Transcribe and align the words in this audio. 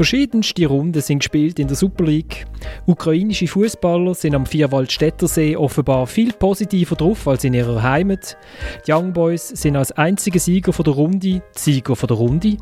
Verschiedenste 0.00 0.64
Runden 0.64 1.02
sind 1.02 1.18
gespielt 1.18 1.58
in 1.58 1.68
der 1.68 1.76
Super 1.76 2.04
League. 2.04 2.46
Ukrainische 2.86 3.46
Fußballer 3.46 4.14
sind 4.14 4.34
am 4.34 4.46
Vierwaldstättersee 4.46 5.56
offenbar 5.56 6.06
viel 6.06 6.32
positiver 6.32 6.96
drauf 6.96 7.28
als 7.28 7.44
in 7.44 7.52
ihrer 7.52 7.82
Heimat. 7.82 8.38
Die 8.86 8.92
Young 8.92 9.12
Boys 9.12 9.48
sind 9.48 9.76
als 9.76 9.92
einzige 9.92 10.40
Sieger 10.40 10.72
von 10.72 10.84
der 10.84 10.94
Runde 10.94 11.42
Sieger 11.54 11.94
von 11.94 12.06
der 12.06 12.16
Runde. 12.16 12.56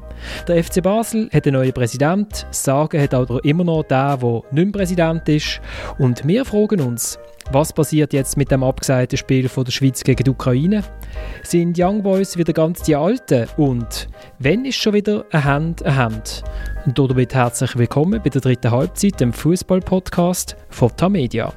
Der 0.48 0.64
FC 0.64 0.82
Basel 0.82 1.30
hat 1.32 1.46
einen 1.46 1.54
neuen 1.54 1.72
Präsident. 1.72 2.44
Sagen 2.50 3.00
hat 3.00 3.14
auch 3.14 3.30
immer 3.44 3.62
noch 3.62 3.84
der, 3.84 4.16
der 4.16 4.42
nicht 4.50 4.64
mehr 4.64 4.72
Präsident 4.72 5.28
ist. 5.28 5.60
Und 5.96 6.26
wir 6.26 6.44
fragen 6.44 6.80
uns, 6.80 7.20
was 7.50 7.72
passiert 7.72 8.12
jetzt 8.12 8.36
mit 8.36 8.50
dem 8.50 8.62
abgesagten 8.62 9.16
Spiel 9.16 9.48
von 9.48 9.64
der 9.64 9.72
Schweiz 9.72 10.04
gegen 10.04 10.22
die 10.22 10.30
Ukraine? 10.30 10.84
Sind 11.42 11.78
Young 11.78 12.02
Boys 12.02 12.36
wieder 12.36 12.52
ganz 12.52 12.82
die 12.82 12.94
Alten? 12.94 13.48
Und 13.56 14.08
wenn 14.38 14.64
ist 14.64 14.76
schon 14.76 14.92
wieder 14.92 15.24
eine 15.30 15.44
Hand 15.44 15.82
eine 15.82 15.96
Hand? 15.96 16.44
Und 16.84 16.98
damit 16.98 17.34
herzlich 17.34 17.76
willkommen 17.76 18.20
bei 18.22 18.28
der 18.28 18.42
dritten 18.42 18.70
Halbzeit, 18.70 19.20
dem 19.20 19.32
Fußball-Podcast 19.32 20.56
von 20.68 20.94
Tamedia. 20.96 21.52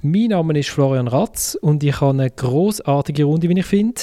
Mein 0.00 0.28
Name 0.28 0.58
ist 0.58 0.70
Florian 0.70 1.08
Ratz 1.08 1.56
und 1.60 1.84
ich 1.84 2.00
habe 2.00 2.18
eine 2.18 2.30
großartige 2.30 3.24
Runde, 3.24 3.48
wie 3.48 3.58
ich 3.58 3.66
finde. 3.66 4.00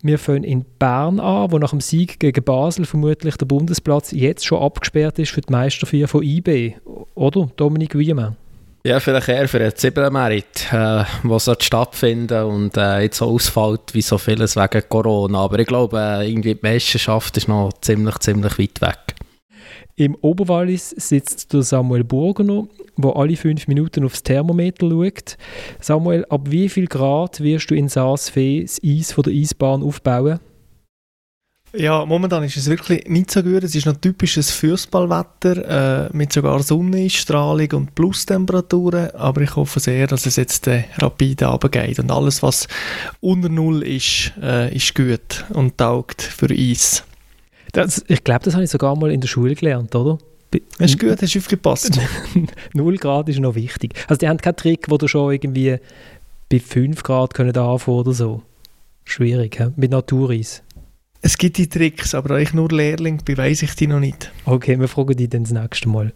Wir 0.00 0.18
fangen 0.18 0.44
in 0.44 0.64
Bern 0.78 1.20
an, 1.20 1.50
wo 1.50 1.58
nach 1.58 1.70
dem 1.70 1.80
Sieg 1.80 2.20
gegen 2.20 2.44
Basel 2.44 2.86
vermutlich 2.86 3.36
der 3.36 3.46
Bundesplatz 3.46 4.12
jetzt 4.12 4.46
schon 4.46 4.62
abgesperrt 4.62 5.18
ist 5.18 5.32
für 5.32 5.40
die 5.40 5.52
Meisterfeier 5.52 6.08
von 6.08 6.22
IB. 6.22 6.76
Oder, 7.14 7.50
Dominik 7.56 7.98
Wiemann? 7.98 8.36
Ja, 8.88 9.00
vielleicht 9.00 9.28
eher 9.28 9.46
für 9.48 9.58
den 9.58 9.76
Zibelmerit, 9.76 10.72
äh, 10.72 11.04
was 11.22 11.50
stattfinden 11.60 12.42
und 12.44 12.74
äh, 12.78 13.00
jetzt 13.00 13.20
ausfällt 13.20 13.92
wie 13.92 14.00
so 14.00 14.16
vieles 14.16 14.56
wegen 14.56 14.82
Corona. 14.88 15.40
Aber 15.40 15.58
ich 15.58 15.66
glaube, 15.66 15.98
äh, 16.00 16.26
irgendwie 16.26 16.54
die 16.54 16.60
Meisterschaft 16.62 17.36
ist 17.36 17.48
noch 17.48 17.70
ziemlich, 17.82 18.16
ziemlich 18.20 18.58
weit 18.58 18.80
weg. 18.80 19.14
Im 19.96 20.14
Oberwallis 20.22 20.88
sitzt 20.88 21.52
der 21.52 21.64
Samuel 21.64 22.02
Burgener, 22.02 22.66
der 22.96 23.14
alle 23.14 23.36
fünf 23.36 23.68
Minuten 23.68 24.06
aufs 24.06 24.22
Thermometer 24.22 24.88
schaut. 24.88 25.36
Samuel, 25.80 26.24
ab 26.30 26.46
wie 26.48 26.70
viel 26.70 26.86
Grad 26.86 27.42
wirst 27.42 27.70
du 27.70 27.74
in 27.74 27.90
Saas-Fee 27.90 28.62
das 28.62 28.80
Eis 28.82 29.12
von 29.12 29.24
der 29.24 29.34
Eisbahn 29.34 29.82
aufbauen? 29.82 30.40
Ja, 31.74 32.06
momentan 32.06 32.42
ist 32.44 32.56
es 32.56 32.68
wirklich 32.68 33.06
nicht 33.08 33.30
so 33.30 33.42
gut. 33.42 33.62
Es 33.62 33.74
ist 33.74 33.84
noch 33.84 33.96
typisches 33.96 34.50
Fußballwetter 34.52 36.06
äh, 36.06 36.16
mit 36.16 36.32
sogar 36.32 36.62
Sonnenstrahlung 36.62 37.70
und 37.72 37.94
Plustemperaturen. 37.94 39.10
Aber 39.14 39.42
ich 39.42 39.54
hoffe 39.54 39.78
sehr, 39.78 40.06
dass 40.06 40.24
es 40.24 40.36
jetzt 40.36 40.66
äh, 40.66 40.84
rapide 40.98 41.46
runtergeht. 41.46 41.98
Und 41.98 42.10
alles, 42.10 42.42
was 42.42 42.68
unter 43.20 43.50
Null 43.50 43.82
ist, 43.82 44.32
äh, 44.40 44.74
ist 44.74 44.94
gut 44.94 45.44
und 45.50 45.76
taugt 45.76 46.22
für 46.22 46.48
Eis. 46.50 47.04
Das, 47.72 48.02
ich 48.08 48.24
glaube, 48.24 48.44
das 48.44 48.54
habe 48.54 48.64
ich 48.64 48.70
sogar 48.70 48.96
mal 48.96 49.10
in 49.10 49.20
der 49.20 49.28
Schule 49.28 49.54
gelernt, 49.54 49.94
oder? 49.94 50.18
Das 50.50 50.92
ist 50.92 50.98
gut, 50.98 51.20
hast 51.20 51.34
du 51.34 51.38
aufgepasst. 51.38 52.00
0 52.72 52.96
Grad 52.96 53.28
ist 53.28 53.38
noch 53.38 53.54
wichtig. 53.54 53.92
Also 54.08 54.18
die 54.18 54.28
haben 54.28 54.38
keinen 54.38 54.56
Trick, 54.56 54.86
wo 54.88 54.96
du 54.96 55.06
schon 55.06 55.32
irgendwie 55.32 55.76
bei 56.50 56.58
5 56.60 57.02
Grad 57.02 57.34
können 57.34 57.54
anfangen 57.54 57.98
oder 57.98 58.12
so. 58.14 58.42
Schwierig, 59.04 59.58
he? 59.58 59.66
mit 59.76 59.90
Natureis. 59.90 60.62
Es 61.20 61.36
gibt 61.36 61.58
die 61.58 61.68
Tricks, 61.68 62.14
aber 62.14 62.28
da 62.28 62.38
ich 62.38 62.54
nur 62.54 62.68
Lehrling 62.68 63.18
bin, 63.24 63.36
weiss 63.36 63.62
ich 63.62 63.74
die 63.74 63.88
noch 63.88 63.98
nicht. 63.98 64.30
Okay, 64.44 64.78
wir 64.78 64.86
fragen 64.86 65.16
dich 65.16 65.28
dann 65.28 65.42
das 65.42 65.52
nächste 65.52 65.88
Mal. 65.88 66.12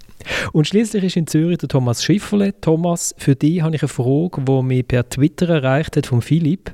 Und 0.52 0.68
schließlich 0.68 1.02
ist 1.02 1.16
in 1.16 1.26
Zürich 1.26 1.58
der 1.58 1.68
Thomas 1.68 2.04
Schifferle. 2.04 2.54
Thomas, 2.60 3.12
für 3.18 3.34
dich 3.34 3.62
habe 3.62 3.74
ich 3.74 3.82
eine 3.82 3.88
Frage, 3.88 4.42
die 4.42 4.62
mich 4.62 4.86
per 4.86 5.08
Twitter 5.08 5.48
erreicht 5.48 5.96
hat 5.96 6.06
von 6.06 6.22
Philipp. 6.22 6.72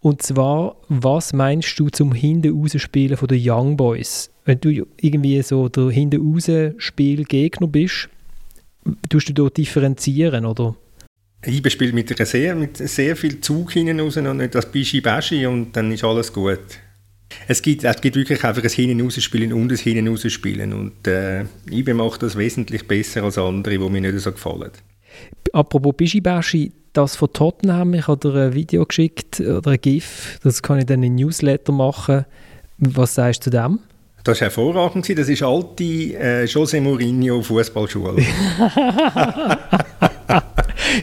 Und 0.00 0.22
zwar, 0.22 0.76
was 0.88 1.32
meinst 1.32 1.78
du 1.78 1.88
zum 1.88 2.12
Hinten-Rausspielen 2.12 3.16
der 3.16 3.38
Young 3.40 3.76
Boys? 3.76 4.30
Wenn 4.44 4.60
du 4.60 4.84
irgendwie 5.00 5.40
so 5.42 5.68
der 5.68 5.90
Hinten-Raus-Spielgegner 5.90 7.68
bist, 7.68 8.08
tust 9.08 9.28
du 9.28 9.34
dort 9.34 9.56
differenzieren, 9.56 10.46
oder? 10.46 10.74
Ich 11.44 11.72
spiele 11.72 11.92
mit, 11.92 12.16
sehr, 12.26 12.56
mit 12.56 12.76
sehr 12.76 13.16
viel 13.16 13.40
Zug 13.40 13.72
hinten 13.72 14.00
raus 14.00 14.16
und 14.16 14.36
nicht 14.36 14.54
das 14.54 14.70
Bischi-Baschi 14.70 15.46
und 15.46 15.76
dann 15.76 15.92
ist 15.92 16.02
alles 16.04 16.32
gut. 16.32 16.58
Es 17.48 17.62
gibt, 17.62 17.84
es 17.84 18.00
gibt 18.00 18.16
wirklich 18.16 18.44
einfach 18.44 18.62
ein 18.62 18.70
Hinein-Rausspielen 18.70 19.52
und 19.52 19.70
ein 19.70 19.78
Hinein-Rausspielen. 19.78 20.72
Und 20.72 21.06
äh, 21.06 21.44
IBE 21.70 21.94
macht 21.94 22.22
das 22.22 22.36
wesentlich 22.36 22.86
besser 22.86 23.24
als 23.24 23.38
andere, 23.38 23.78
die 23.78 23.88
mir 23.88 24.00
nicht 24.00 24.18
so 24.20 24.32
gefallen. 24.32 24.70
Apropos 25.52 25.94
Bishibashi, 25.96 26.72
das 26.92 27.16
von 27.16 27.32
Tottenham, 27.32 27.94
ich 27.94 28.06
habe 28.06 28.18
dir 28.18 28.34
ein 28.34 28.54
Video 28.54 28.84
geschickt 28.86 29.40
oder 29.40 29.72
ein 29.72 29.80
GIF, 29.80 30.38
das 30.42 30.62
kann 30.62 30.78
ich 30.78 30.86
dann 30.86 31.02
in 31.02 31.14
Newsletter 31.16 31.72
machen. 31.72 32.24
Was 32.78 33.14
sagst 33.14 33.46
du 33.46 33.50
zu 33.50 33.56
dem? 33.56 33.78
Das 34.24 34.40
war 34.40 34.46
hervorragend. 34.46 35.18
Das 35.18 35.28
ist 35.28 35.42
alte 35.42 35.82
äh, 35.84 36.44
José 36.44 36.80
Mourinho 36.80 37.42
Fußballschule. 37.42 38.18
ich 38.20 38.26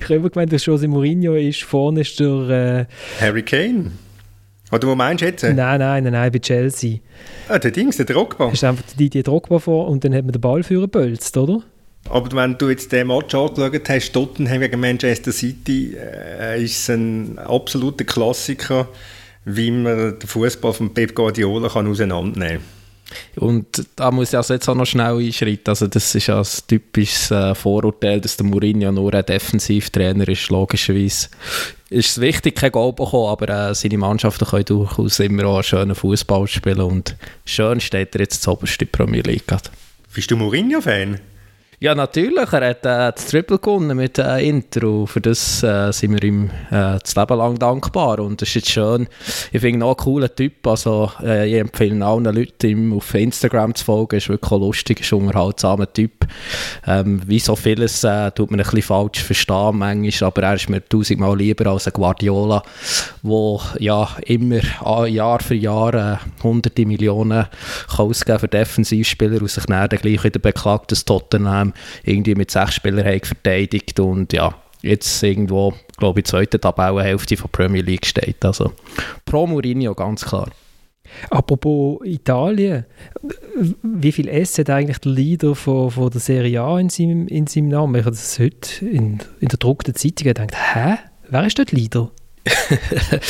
habe 0.04 0.16
immer 0.16 0.30
gemeint, 0.30 0.54
dass 0.54 0.66
José 0.66 0.88
Mourinho 0.88 1.36
ist. 1.36 1.64
Vorne 1.64 2.02
ist 2.02 2.18
der... 2.20 2.50
Äh, 2.50 2.86
Harry 3.20 3.44
Kane. 3.44 3.92
Oder 4.72 4.88
wo 4.88 4.96
meinst 4.96 5.22
du 5.22 5.26
jetzt? 5.26 5.44
Nein, 5.44 5.56
nein, 5.56 5.80
nein, 5.80 6.14
nein, 6.14 6.32
bei 6.32 6.40
Chelsea. 6.40 7.00
Ah, 7.48 7.58
der 7.58 7.72
Dings, 7.72 7.98
der 7.98 8.06
Drogba. 8.06 8.52
Ist 8.52 8.64
einfach 8.64 8.84
die 8.98 9.10
Drogba 9.10 9.60
vor 9.60 9.88
und 9.88 10.04
dann 10.04 10.14
hat 10.14 10.24
man 10.24 10.32
den 10.32 10.42
Ball 10.42 10.64
für 10.64 10.82
gebölzt, 10.82 11.36
oder? 11.38 11.64
Aber 12.10 12.36
wenn 12.36 12.58
du 12.58 12.70
jetzt 12.70 12.92
den 12.92 13.08
Match 13.08 13.36
angeschaut 13.36 13.90
hast, 13.90 14.14
Tottenham 14.14 14.62
gegen 14.62 14.80
Manchester 14.80 15.32
City, 15.32 15.96
äh, 15.96 16.64
ist 16.64 16.78
es 16.78 16.90
ein 16.90 17.38
absoluter 17.40 18.06
Klassiker, 18.06 18.88
wie 19.46 19.72
man 19.72 20.20
den 20.20 20.28
Fußball 20.28 20.74
von 20.74 20.94
Pep 20.94 21.14
Guardiola 21.14 21.70
kann 21.70 21.88
auseinandernehmen 21.88 22.62
kann. 22.62 22.80
Und 23.36 23.86
da 23.96 24.12
muss 24.12 24.30
ich 24.30 24.38
also 24.38 24.54
jetzt 24.54 24.68
auch 24.70 24.76
noch 24.76 24.86
schnell 24.86 25.18
einschreiten. 25.18 25.68
Also 25.68 25.88
das 25.88 26.14
ist 26.14 26.28
ja 26.28 26.40
ein 26.40 26.48
typisches 26.68 27.32
äh, 27.32 27.56
Vorurteil, 27.56 28.22
dass 28.22 28.38
der 28.38 28.46
Mourinho 28.46 28.92
nur 28.92 29.14
ein 29.14 29.26
Defensivtrainer 29.26 30.28
ist, 30.28 30.50
logischerweise. 30.50 31.30
Ist 31.92 32.10
es 32.10 32.22
wichtig, 32.22 32.56
kein 32.56 32.72
Goal 32.72 32.94
bekommen, 32.94 33.30
aber 33.30 33.50
äh, 33.70 33.74
seine 33.74 33.98
Mannschaften 33.98 34.46
können 34.46 34.66
durchaus 34.66 35.20
immer 35.20 35.46
auch 35.46 35.56
einen 35.56 35.64
schönen 35.64 35.96
Fußball 35.96 36.48
spielen 36.48 36.82
und 36.82 37.16
schön 37.46 37.80
steht 37.80 38.14
er 38.16 38.22
jetzt 38.22 38.44
zuoberst 38.44 38.80
in 38.82 38.88
der 38.92 38.98
Premier 38.98 39.24
League. 39.24 39.46
Bist 40.14 40.30
du 40.30 40.38
Mourinho-Fan? 40.38 41.20
Ja, 41.82 41.96
natürlich. 41.96 42.52
Er 42.52 42.70
hat 42.72 42.86
äh, 42.86 43.14
das 43.16 43.28
Triple 43.28 43.58
gewonnen 43.58 43.96
mit 43.96 44.18
äh, 44.18 44.46
Intro. 44.46 45.06
Für 45.06 45.22
das 45.22 45.64
äh, 45.64 45.94
sind 45.94 46.12
wir 46.12 46.22
ihm 46.26 46.50
äh, 46.72 47.00
das 47.00 47.16
Leben 47.16 47.38
lang 47.38 47.58
dankbar. 47.58 48.20
Und 48.20 48.42
das 48.42 48.50
ist 48.50 48.56
jetzt 48.56 48.72
schön. 48.72 49.08
Ich 49.54 49.62
finde 49.62 49.78
ihn 49.78 49.84
auch 49.84 49.92
ein 49.92 50.04
cooler 50.04 50.36
Typ. 50.36 50.68
Also, 50.68 51.10
äh, 51.24 51.48
ich 51.48 51.56
empfehle 51.56 52.06
allen 52.06 52.26
Leuten, 52.26 52.68
ihm 52.68 52.92
auf 52.92 53.14
Instagram 53.14 53.76
zu 53.76 53.86
folgen. 53.86 54.18
Ist 54.18 54.28
wirklich 54.28 54.52
ein 54.52 54.60
lustiger, 54.60 55.00
ist 55.00 55.14
unterhaltsamer 55.14 55.94
Typ. 55.94 56.28
Ähm, 56.86 57.22
wie 57.26 57.40
so 57.40 57.56
vieles 57.56 58.04
äh, 58.04 58.30
tut 58.32 58.52
man 58.52 58.60
ein 58.60 58.66
bisschen 58.66 58.82
falsch 58.82 59.24
verstehen 59.24 59.78
manchmal. 59.78 60.28
Aber 60.28 60.44
er 60.44 60.56
ist 60.56 60.70
mir 60.70 60.84
tausendmal 60.86 61.38
lieber 61.38 61.68
als 61.68 61.88
ein 61.88 61.94
Guardiola, 61.94 62.62
der 63.24 63.60
ja 63.80 64.10
immer 64.26 64.60
Jahr 65.08 65.40
für 65.40 65.56
Jahr 65.56 65.94
äh, 65.94 66.18
hunderte 66.44 66.86
Millionen 66.86 67.48
kann 67.88 68.06
ausgeben 68.06 68.40
für 68.40 68.50
Defensivspieler 68.50 69.42
und 69.42 69.50
sich 69.50 69.64
dann 69.64 69.88
gleich 69.88 70.26
wieder 70.26 70.40
beklagt, 70.40 70.92
dass 70.92 71.06
Tottenham 71.06 71.69
ähm, 71.70 71.74
irgendwie 72.04 72.36
mit 72.36 72.52
sechs 72.52 72.76
Spielern 72.76 73.20
verteidigt 73.22 74.00
und 74.00 74.34
ja, 74.34 74.54
jetzt 74.82 75.22
irgendwo, 75.24 75.74
glaube 75.98 76.20
ich, 76.20 76.26
zweite 76.26 76.60
Tabellenhälfte 76.60 77.38
von 77.38 77.50
Premier 77.52 77.82
League 77.82 78.06
steht. 78.06 78.44
Also 78.44 78.74
pro 79.26 79.48
Mourinho, 79.48 79.94
ganz 79.94 80.26
klar. 80.26 80.50
Apropos 81.32 82.00
Italien, 82.04 82.86
wie 83.82 84.12
viel 84.12 84.28
S 84.28 84.58
hat 84.60 84.70
eigentlich 84.70 85.00
der 85.00 85.12
Leader 85.12 85.56
von, 85.56 85.90
von 85.90 86.10
der 86.12 86.22
Serie 86.22 86.62
A 86.62 86.80
in 86.80 86.90
seinem, 86.90 87.28
in 87.28 87.48
seinem 87.48 87.70
Namen? 87.70 87.96
Ich 87.96 88.06
habe 88.06 88.16
das 88.16 88.38
heute 88.40 88.86
in, 88.86 89.20
in 89.40 89.48
der 89.48 89.50
gedruckten 89.50 89.96
Zeitung 89.96 90.28
gedacht, 90.28 90.52
hä? 90.54 90.98
Wer 91.30 91.46
ist 91.46 91.58
dort 91.58 91.72
Leader? 91.72 92.12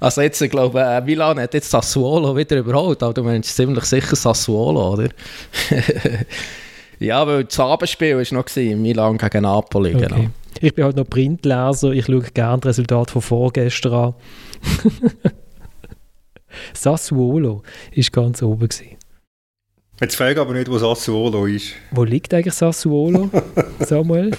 also 0.00 0.20
jetzt, 0.22 0.40
ich 0.40 0.50
glaube, 0.50 0.80
äh, 0.80 1.00
Milan 1.02 1.38
hat 1.40 1.54
jetzt 1.54 1.70
Sassuolo 1.70 2.36
wieder 2.36 2.58
überholt, 2.58 3.02
aber 3.02 3.12
du 3.12 3.22
meinst 3.22 3.54
ziemlich 3.54 3.84
sicher 3.84 4.16
Sassuolo, 4.16 4.92
oder? 4.92 5.08
Ja, 6.98 7.26
weil 7.26 7.44
das 7.44 7.58
Abendspiel 7.60 8.16
war 8.16 8.38
noch 8.38 8.56
in 8.56 8.82
Milan 8.82 9.18
gegen 9.18 9.42
Napoli. 9.42 9.94
Okay. 9.94 10.06
Genau. 10.08 10.26
Ich 10.60 10.74
bin 10.74 10.84
halt 10.84 10.96
noch 10.96 11.08
Printleser, 11.08 11.90
ich 11.90 12.06
schaue 12.06 12.22
gerne 12.22 12.60
das 12.60 12.70
Resultat 12.70 13.10
von 13.10 13.22
vorgestern 13.22 13.92
an. 13.92 14.14
Sassuolo 16.72 17.62
war 17.94 18.04
ganz 18.10 18.42
oben. 18.42 18.68
Gewesen. 18.68 18.96
Jetzt 20.00 20.16
frage 20.16 20.40
aber 20.40 20.52
nicht, 20.54 20.70
wo 20.70 20.78
Sassuolo 20.78 21.46
ist. 21.46 21.72
Wo 21.90 22.04
liegt 22.04 22.32
eigentlich 22.32 22.54
Sassuolo, 22.54 23.30
Samuel? 23.80 24.30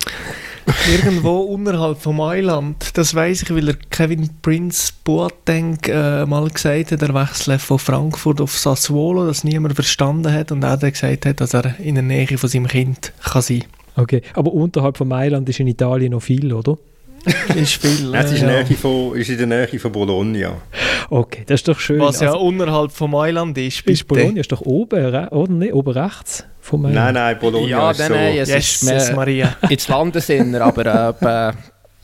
Irgendwo 0.91 1.39
unterhalb 1.41 2.01
von 2.01 2.17
Mailand. 2.17 2.97
Das 2.97 3.15
weiß 3.15 3.43
ich, 3.43 3.55
weil 3.55 3.69
er 3.69 3.75
Kevin 3.89 4.29
Prince 4.41 4.91
Boateng 5.03 5.77
äh, 5.85 6.25
mal 6.25 6.49
gesagt 6.49 6.91
hat, 6.91 7.01
er 7.01 7.13
wechselt 7.13 7.61
von 7.61 7.79
Frankfurt 7.79 8.41
auf 8.41 8.57
Sassuolo, 8.57 9.25
das 9.25 9.43
niemand 9.43 9.75
verstanden 9.75 10.31
hat 10.31 10.51
und 10.51 10.63
er 10.63 10.77
dann 10.77 10.91
gesagt 10.91 11.25
hat, 11.25 11.39
dass 11.39 11.53
er 11.53 11.79
in 11.79 11.95
der 11.95 12.03
Nähe 12.03 12.37
von 12.37 12.49
seinem 12.49 12.67
Kind 12.67 13.13
kann 13.23 13.41
sein 13.41 13.63
Okay, 13.95 14.21
aber 14.35 14.53
unterhalb 14.53 14.95
von 14.95 15.07
Mailand 15.07 15.49
ist 15.49 15.59
in 15.59 15.67
Italien 15.67 16.11
noch 16.11 16.21
viel, 16.21 16.53
oder? 16.53 16.77
ist 17.55 17.81
viel. 17.81 18.13
es 18.13 18.31
ist, 18.31 18.41
ja. 18.41 18.63
von, 18.79 19.15
ist 19.15 19.29
in 19.29 19.37
der 19.37 19.47
Nähe 19.47 19.79
von 19.79 19.91
Bologna. 19.91 20.61
Okay, 21.09 21.43
das 21.47 21.61
ist 21.61 21.67
doch 21.67 21.79
schön. 21.79 21.99
Was 21.99 22.19
ja 22.19 22.33
also, 22.33 22.41
unterhalb 22.41 22.91
von 22.91 23.11
Mailand 23.11 23.57
ist. 23.57 23.83
Bitte. 23.83 23.93
Ist 23.93 24.07
Bologna 24.07 24.39
ist 24.39 24.51
doch 24.51 24.61
oben, 24.61 25.03
oder 25.03 25.51
nicht? 25.51 25.73
Oben 25.73 25.91
rechts 25.91 26.45
von 26.67 26.81
mir. 26.81 26.89
Nein, 26.89 27.13
nein, 27.13 27.39
Bologna 27.39 27.67
ja, 27.67 27.91
ist 27.91 27.99
nein, 27.99 28.07
so... 28.07 28.13
Nein, 28.13 28.37
es 28.37 28.49
yes, 28.49 28.75
ist 28.75 28.83
mehr 28.83 29.15
Maria. 29.15 29.57
ins 29.69 29.87
Landesinner, 29.87 30.61
aber 30.61 31.15
äh, 31.21 31.53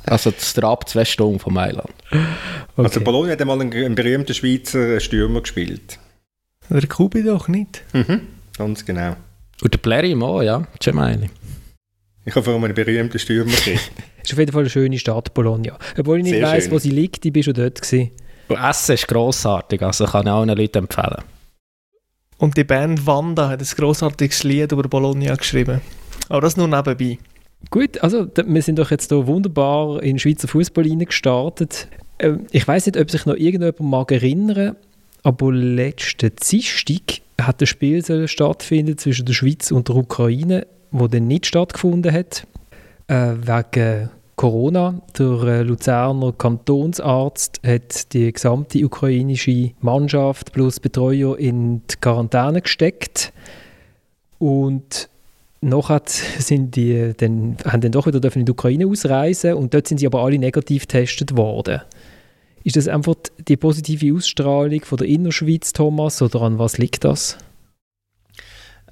also 0.06 0.32
das 0.32 0.58
ab 0.60 0.90
zwei 0.90 1.06
Stunden 1.06 1.40
von 1.40 1.54
Mailand. 1.54 1.94
Okay. 2.12 2.24
Also 2.78 3.02
Bologna 3.02 3.34
hat 3.34 3.42
einmal 3.42 3.62
einen, 3.62 3.74
einen 3.74 3.96
berühmten 3.96 4.34
Schweizer 4.34 5.00
Stürmer 5.00 5.42
gespielt. 5.42 6.00
Der 6.70 6.88
Kubi 6.88 7.24
doch 7.24 7.48
nicht. 7.48 7.84
Mhm, 7.94 8.22
ganz 8.58 8.86
genau. 8.86 9.16
Und 9.62 9.74
der 9.74 9.78
Plerim 9.80 10.24
auch, 10.24 10.42
ja, 10.42 10.66
Gemeini. 10.80 11.30
Ich 12.26 12.36
habe 12.36 12.44
vor 12.44 12.54
allem 12.54 12.64
einen 12.64 12.74
berühmten 12.74 13.20
Stürmer 13.20 13.52
gekriegt. 13.52 13.92
ist 14.24 14.34
auf 14.34 14.40
jeden 14.40 14.52
Fall 14.52 14.62
eine 14.62 14.70
schöne 14.70 14.98
Stadt, 14.98 15.34
Bologna. 15.34 15.78
Obwohl 15.98 16.20
ich 16.20 16.24
nicht 16.24 16.42
weiss, 16.42 16.72
wo 16.72 16.80
sie 16.80 16.90
liegt, 16.90 17.26
ich 17.26 17.34
bin 17.34 17.44
schon 17.44 17.54
dort 17.54 17.82
gewesen. 17.82 18.12
Und 18.48 18.58
Essen 18.58 18.96
ist 18.96 19.08
grossartig, 19.08 19.82
also 19.82 20.06
kann 20.06 20.26
ich 20.26 20.32
allen 20.32 20.50
Leuten 20.50 20.80
empfehlen. 20.80 21.24
Und 22.38 22.58
die 22.58 22.64
Band 22.64 23.06
Wanda 23.06 23.50
hat 23.50 23.62
ein 23.62 23.68
grossartiges 23.76 24.44
Lied 24.44 24.72
über 24.72 24.84
Bologna 24.84 25.36
geschrieben. 25.36 25.82
Aber 26.30 26.42
das 26.42 26.58
nur 26.58 26.68
nebenbei. 26.68 27.20
Gut, 27.70 28.02
also 28.04 28.28
wir 28.46 28.62
sind 28.62 28.80
doch 28.80 28.92
jetzt 28.92 29.10
hier 29.10 29.26
wunderbar 29.26 30.04
in 30.04 30.20
Schweizer 30.20 30.48
Fußball 30.48 30.84
gestartet. 30.98 31.88
Ähm, 32.20 32.46
ich 32.52 32.68
weiß 32.68 32.86
nicht, 32.86 32.98
ob 32.98 33.10
sich 33.10 33.26
noch 33.26 33.36
irgendjemand 33.36 33.80
mag 33.80 34.12
erinnern, 34.12 34.76
aber 35.24 35.54
letzten 35.54 36.32
Dienstag 36.36 37.22
hat 37.40 37.62
das 37.62 37.70
Spiel 37.70 38.28
stattfinden 38.28 38.98
zwischen 38.98 39.26
der 39.26 39.34
Schweiz 39.34 39.72
und 39.72 39.88
der 39.88 39.96
Ukraine, 39.96 40.68
wo 40.92 41.08
dann 41.08 41.28
nicht 41.28 41.46
stattgefunden 41.46 42.12
hat 42.12 42.46
äh, 43.08 43.34
wegen 43.42 44.10
Corona. 44.36 45.02
Der 45.18 45.44
äh, 45.44 45.62
Luzerner 45.62 46.34
Kantonsarzt 46.34 47.62
hat 47.66 48.14
die 48.14 48.32
gesamte 48.32 48.84
ukrainische 48.84 49.72
Mannschaft 49.82 50.52
plus 50.54 50.80
Betreuer 50.80 51.38
in 51.38 51.82
die 51.88 51.96
Quarantäne 52.02 52.62
gesteckt 52.62 53.34
und 54.40 55.10
nachher 55.62 56.02
sind 56.06 56.76
die 56.76 57.14
dann, 57.16 57.58
haben 57.66 57.82
dann 57.82 57.92
doch 57.92 58.08
wieder 58.08 58.36
in 58.36 58.46
die 58.46 58.52
Ukraine 58.52 58.88
ausreisen 58.88 59.54
und 59.54 59.74
dort 59.74 59.88
sind 59.88 60.00
sie 60.00 60.08
aber 60.08 60.24
alle 60.24 60.38
negativ 60.38 60.84
getestet 60.84 61.38
worden. 61.38 61.82
Ist 62.64 62.78
das 62.78 62.88
einfach 62.88 63.16
die 63.48 63.58
positive 63.58 64.16
Ausstrahlung 64.16 64.82
von 64.82 64.98
der 64.98 65.08
Innerschweiz, 65.08 65.74
Thomas, 65.74 66.22
oder 66.22 66.42
an 66.42 66.60
was 66.60 66.78
liegt 66.78 67.04
das? 67.04 67.38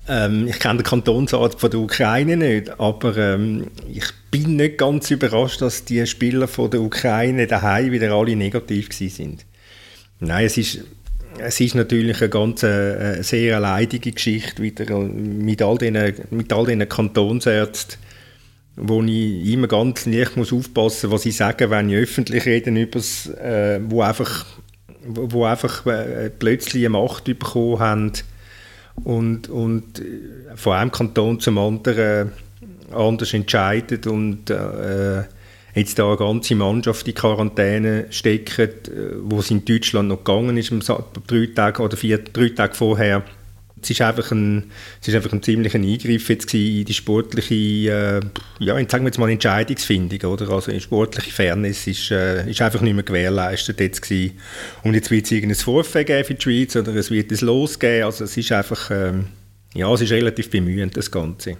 Ähm, 0.07 0.47
ich 0.47 0.59
kenne 0.59 0.79
den 0.79 0.83
Kantonsarzt 0.83 1.59
von 1.59 1.69
der 1.69 1.79
Ukraine 1.79 2.37
nicht, 2.37 2.79
aber 2.79 3.15
ähm, 3.17 3.67
ich 3.91 4.05
bin 4.31 4.55
nicht 4.55 4.77
ganz 4.77 5.11
überrascht, 5.11 5.61
dass 5.61 5.85
die 5.85 6.05
Spieler 6.07 6.47
von 6.47 6.71
der 6.71 6.81
Ukraine 6.81 7.47
daheim 7.47 7.91
wieder 7.91 8.11
alle 8.13 8.35
negativ 8.35 8.91
sind. 8.91 9.45
Nein, 10.19 10.45
es 10.45 10.57
ist 10.57 10.79
es 11.37 11.59
ist 11.59 11.75
natürlich 11.75 12.21
eine 12.21 12.29
ganz 12.29 12.63
äh, 12.63 13.21
sehr 13.21 13.59
leidige 13.59 14.11
Geschichte 14.11 14.61
wieder 14.61 14.97
mit 14.99 15.61
all 15.61 15.77
diesen, 15.77 16.13
mit 16.29 16.51
all 16.53 16.65
diesen 16.65 16.87
Kantonsärzten, 16.87 17.97
wo 18.75 19.01
ich 19.03 19.45
immer 19.51 19.67
ganz 19.67 20.05
leicht 20.05 20.37
muss 20.37 20.53
aufpassen 20.53 21.11
was 21.11 21.25
ich 21.25 21.35
sage, 21.35 21.69
wenn 21.69 21.89
ich 21.89 21.97
öffentlich 21.97 22.45
rede, 22.45 22.71
übers, 22.71 23.27
äh, 23.27 23.79
wo 23.83 24.01
einfach, 24.01 24.45
wo 25.05 25.45
einfach 25.45 25.85
äh, 25.85 26.29
plötzlich 26.29 26.85
eine 26.85 26.89
Macht 26.89 27.25
bekommen 27.25 27.79
haben 27.79 28.11
und, 29.03 29.49
und 29.49 29.99
äh, 29.99 30.55
von 30.55 30.73
einem 30.73 30.91
Kanton 30.91 31.39
zum 31.39 31.57
anderen 31.57 32.31
anders 32.91 33.33
entscheidet 33.33 34.07
und 34.07 34.49
äh, 34.49 35.23
jetzt 35.73 35.97
da 35.97 36.07
eine 36.07 36.17
ganze 36.17 36.55
Mannschaft 36.55 37.07
in 37.07 37.15
Quarantäne 37.15 38.07
stecken, 38.09 38.69
äh, 38.69 38.69
wo 39.21 39.39
es 39.39 39.51
in 39.51 39.65
Deutschland 39.65 40.09
noch 40.09 40.23
gegangen 40.23 40.57
ist, 40.57 40.71
drei 41.27 41.47
Tage 41.55 41.81
oder 41.81 41.97
vier, 41.97 42.19
drei 42.19 42.49
Tage 42.49 42.75
vorher. 42.75 43.23
Es 43.81 43.89
ist 43.89 44.01
einfach 44.01 44.31
ein, 44.31 44.71
es 45.01 45.07
ist 45.07 45.15
einfach 45.15 45.33
ein 45.33 45.41
ziemlicher 45.41 45.79
Eingriff 45.79 46.29
jetzt 46.29 46.53
in 46.53 46.85
die 46.85 46.93
sportliche, 46.93 47.55
äh, 47.55 48.19
ja, 48.59 48.75
sagen 48.75 49.03
wir 49.03 49.07
jetzt 49.07 49.17
mal 49.17 49.29
Entscheidungsfindung, 49.29 50.31
oder? 50.31 50.49
Also 50.49 50.71
die 50.71 50.81
sportliche 50.81 51.31
Fairness 51.31 51.87
ist, 51.87 52.11
äh, 52.11 52.49
ist 52.49 52.61
einfach 52.61 52.81
nicht 52.81 52.93
mehr 52.93 53.03
gewährleistet 53.03 53.79
jetzt 53.79 54.01
gewesen. 54.01 54.39
Und 54.83 54.93
jetzt 54.93 55.09
wird 55.09 55.25
es 55.25 55.31
irgendein 55.31 55.57
Vorfall 55.57 56.05
geben 56.05 56.25
für 56.25 56.35
die 56.35 56.41
Schweiz 56.41 56.75
oder 56.75 56.95
es 56.95 57.09
wird 57.09 57.31
es 57.31 57.41
losgehen. 57.41 58.03
Also 58.03 58.25
es 58.25 58.37
ist 58.37 58.51
einfach, 58.51 58.91
äh, 58.91 59.13
ja, 59.73 59.91
es 59.93 60.01
ist 60.01 60.11
relativ 60.11 60.49
bemühend, 60.49 60.95
das 60.95 61.09
Ganze. 61.09 61.57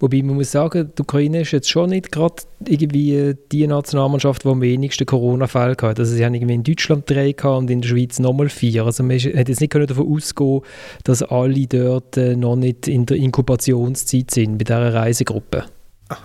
Wobei 0.00 0.22
man 0.22 0.36
muss 0.36 0.50
sagen, 0.50 0.90
die 0.96 1.02
Ukraine 1.02 1.42
ist 1.42 1.52
jetzt 1.52 1.68
schon 1.68 1.90
nicht 1.90 2.10
gerade 2.10 2.42
irgendwie 2.66 3.36
die 3.52 3.66
Nationalmannschaft, 3.66 4.44
die 4.44 4.48
am 4.48 4.62
wenigsten 4.62 5.04
Corona-Fälle 5.04 5.76
hat. 5.80 5.98
Also 5.98 6.14
sie 6.14 6.24
haben 6.24 6.34
irgendwie 6.34 6.54
in 6.54 6.62
Deutschland 6.62 7.08
drei 7.08 7.34
und 7.44 7.70
in 7.70 7.82
der 7.82 7.88
Schweiz 7.88 8.18
nochmal 8.18 8.48
vier. 8.48 8.86
Also 8.86 9.02
man 9.02 9.18
hätte 9.18 9.52
jetzt 9.52 9.60
nicht 9.60 9.74
davon 9.74 10.10
ausgehen 10.10 10.62
dass 11.04 11.22
alle 11.22 11.66
dort 11.66 12.16
äh, 12.16 12.34
noch 12.34 12.56
nicht 12.56 12.88
in 12.88 13.06
der 13.06 13.18
Inkubationszeit 13.18 14.30
sind 14.30 14.58
bei 14.58 14.64
dieser 14.64 14.94
Reisegruppe. 14.94 15.64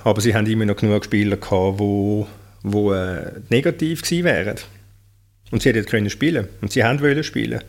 Aber 0.04 0.22
sie 0.22 0.34
haben 0.34 0.48
immer 0.48 0.66
noch 0.66 0.78
genug 0.78 1.06
Spieler 1.06 1.38
gehabt, 1.38 1.80
die, 1.80 2.26
die 2.64 2.78
äh, 2.78 3.32
negativ 3.50 4.02
gewesen 4.02 4.24
wären. 4.24 4.56
Und 5.52 5.62
sie 5.62 5.70
hätten 5.70 5.86
können 5.86 6.10
spielen. 6.10 6.48
Und 6.62 6.72
sie 6.72 6.84
haben 6.84 7.02
wollen 7.02 7.24
spielen. 7.24 7.62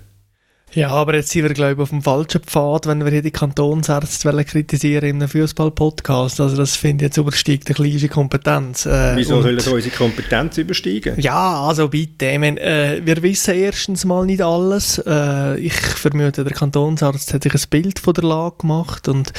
Ja, 0.77 0.91
aber 0.91 1.15
jetzt 1.15 1.31
sind 1.31 1.43
wir, 1.43 1.55
glaube 1.55 1.73
ich, 1.73 1.79
auf 1.79 1.89
dem 1.89 2.03
falschen 2.03 2.43
Pfad, 2.43 2.87
wenn 2.87 3.03
wir 3.03 3.11
hier 3.11 3.23
die 3.23 3.31
Kantonsärzte 3.31 4.45
kritisieren 4.45 5.09
in 5.09 5.17
einem 5.17 5.29
Fußball-Podcast. 5.31 6.39
Also 6.39 6.55
das 6.55 6.77
finde 6.77 7.07
ich 7.07 7.09
jetzt 7.09 7.17
übersteigt 7.17 7.69
eine 7.69 7.75
kleine 7.77 8.09
Kompetenz. 8.11 8.85
Äh, 8.85 9.17
Wieso 9.17 9.41
soll 9.41 9.57
das 9.57 9.69
unsere 9.69 9.97
Kompetenz 9.97 10.59
übersteigen? 10.59 11.19
Ja, 11.19 11.63
also 11.63 11.89
bitte. 11.89 12.27
Ich 12.27 12.39
meine, 12.39 12.61
äh, 12.61 13.01
wir 13.03 13.23
wissen 13.23 13.55
erstens 13.55 14.05
mal 14.05 14.27
nicht 14.27 14.43
alles. 14.43 14.99
Äh, 14.99 15.59
ich 15.61 15.73
vermute, 15.73 16.45
der 16.45 16.53
Kantonsarzt 16.53 17.33
hat 17.33 17.45
sich 17.45 17.55
ein 17.55 17.71
Bild 17.71 17.99
von 17.99 18.13
der 18.13 18.25
Lage 18.25 18.57
gemacht 18.59 19.09
und 19.09 19.33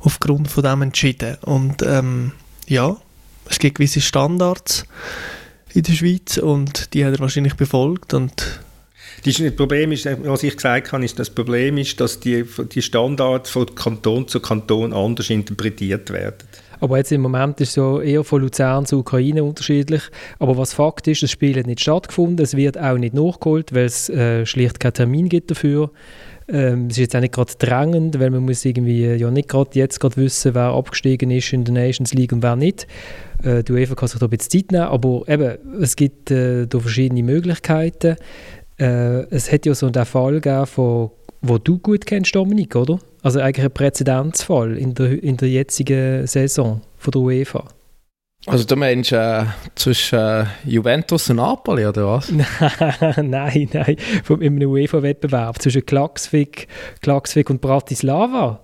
aufgrund 0.00 0.48
von 0.48 0.62
dem 0.62 0.82
entschieden. 0.82 1.38
Und 1.40 1.80
ähm, 1.86 2.32
ja, 2.68 2.98
es 3.48 3.58
gibt 3.58 3.78
gewisse 3.78 4.02
Standards 4.02 4.84
in 5.72 5.84
der 5.84 5.92
Schweiz 5.94 6.36
und 6.36 6.92
die 6.92 7.02
hat 7.02 7.14
er 7.14 7.20
wahrscheinlich 7.20 7.54
befolgt 7.54 8.12
und 8.12 8.60
das 9.24 9.56
Problem 9.56 9.92
ist, 9.92 10.06
was 10.24 10.42
ich 10.42 10.56
gesagt 10.56 10.92
habe, 10.92 11.04
ist, 11.04 11.18
das 11.18 11.30
Problem 11.30 11.78
ist, 11.78 12.00
dass 12.00 12.18
die, 12.18 12.44
die 12.72 12.82
Standards 12.82 13.50
von 13.50 13.72
Kanton 13.74 14.26
zu 14.26 14.40
Kanton 14.40 14.92
anders 14.92 15.30
interpretiert 15.30 16.10
werden. 16.10 16.38
Aber 16.80 16.98
jetzt 16.98 17.12
im 17.12 17.20
Moment 17.20 17.60
ist 17.60 17.70
es 17.70 17.76
ja 17.76 18.00
eher 18.00 18.24
von 18.24 18.42
Luzern 18.42 18.84
zu 18.86 18.98
Ukraine 18.98 19.44
unterschiedlich. 19.44 20.02
Aber 20.40 20.56
was 20.56 20.74
Fakt 20.74 21.06
ist, 21.06 21.22
das 21.22 21.30
Spiel 21.30 21.56
hat 21.56 21.68
nicht 21.68 21.80
stattgefunden. 21.80 22.42
Es 22.42 22.56
wird 22.56 22.76
auch 22.76 22.98
nicht 22.98 23.14
nachgeholt, 23.14 23.72
weil 23.72 23.84
es 23.84 24.08
äh, 24.08 24.44
schlicht 24.44 24.80
keinen 24.80 24.94
Termin 24.94 25.28
gibt 25.28 25.52
dafür. 25.52 25.92
Ähm, 26.48 26.86
es 26.86 26.94
ist 26.94 27.02
jetzt 27.02 27.16
auch 27.16 27.20
nicht 27.20 27.34
gerade 27.34 27.52
drängend, 27.56 28.18
weil 28.18 28.30
man 28.30 28.42
muss 28.44 28.64
irgendwie 28.64 29.06
ja 29.06 29.30
nicht 29.30 29.48
gerade 29.48 29.70
jetzt 29.74 30.00
gerade 30.00 30.16
wissen, 30.16 30.56
wer 30.56 30.70
abgestiegen 30.70 31.30
ist 31.30 31.52
in 31.52 31.64
der 31.64 31.74
Nations 31.74 32.14
League 32.14 32.32
und 32.32 32.42
wer 32.42 32.56
nicht. 32.56 32.88
Äh, 33.44 33.62
die 33.62 33.72
UEFA 33.72 33.94
kann 33.94 34.08
sich 34.08 34.18
da 34.18 34.26
ein 34.26 34.30
bisschen 34.30 34.50
Zeit 34.50 34.72
nehmen, 34.72 34.84
aber 34.84 35.22
eben, 35.28 35.80
es 35.80 35.94
gibt 35.94 36.32
äh, 36.32 36.66
da 36.66 36.80
verschiedene 36.80 37.22
Möglichkeiten 37.22 38.16
äh, 38.78 39.22
es 39.30 39.50
hat 39.52 39.66
ja 39.66 39.74
so 39.74 39.86
einen 39.86 40.04
Fall 40.04 40.40
gegeben, 40.40 40.66
von, 40.66 41.10
wo 41.40 41.58
du 41.58 41.78
gut 41.78 42.06
kennst, 42.06 42.34
Dominik, 42.34 42.76
oder? 42.76 42.98
Also 43.22 43.40
eigentlich 43.40 43.64
ein 43.64 43.72
Präzedenzfall 43.72 44.76
in 44.76 44.94
der, 44.94 45.22
in 45.22 45.36
der 45.36 45.48
jetzigen 45.48 46.26
Saison 46.26 46.80
von 46.96 47.10
der 47.12 47.20
UEFA. 47.20 47.64
Also 48.46 48.64
du 48.64 48.74
meinst 48.74 49.12
äh, 49.12 49.44
zwischen 49.76 50.18
äh, 50.18 50.44
Juventus 50.64 51.30
und 51.30 51.36
Napoli, 51.36 51.86
oder 51.86 52.08
was? 52.08 52.32
nein, 53.22 53.68
nein, 53.72 53.96
von 54.24 54.42
einem 54.42 54.68
UEFA-Wettbewerb 54.68 55.62
zwischen 55.62 55.86
Klaxvik, 55.86 56.66
Klaxvik 57.02 57.50
und 57.50 57.60
Bratislava. 57.60 58.60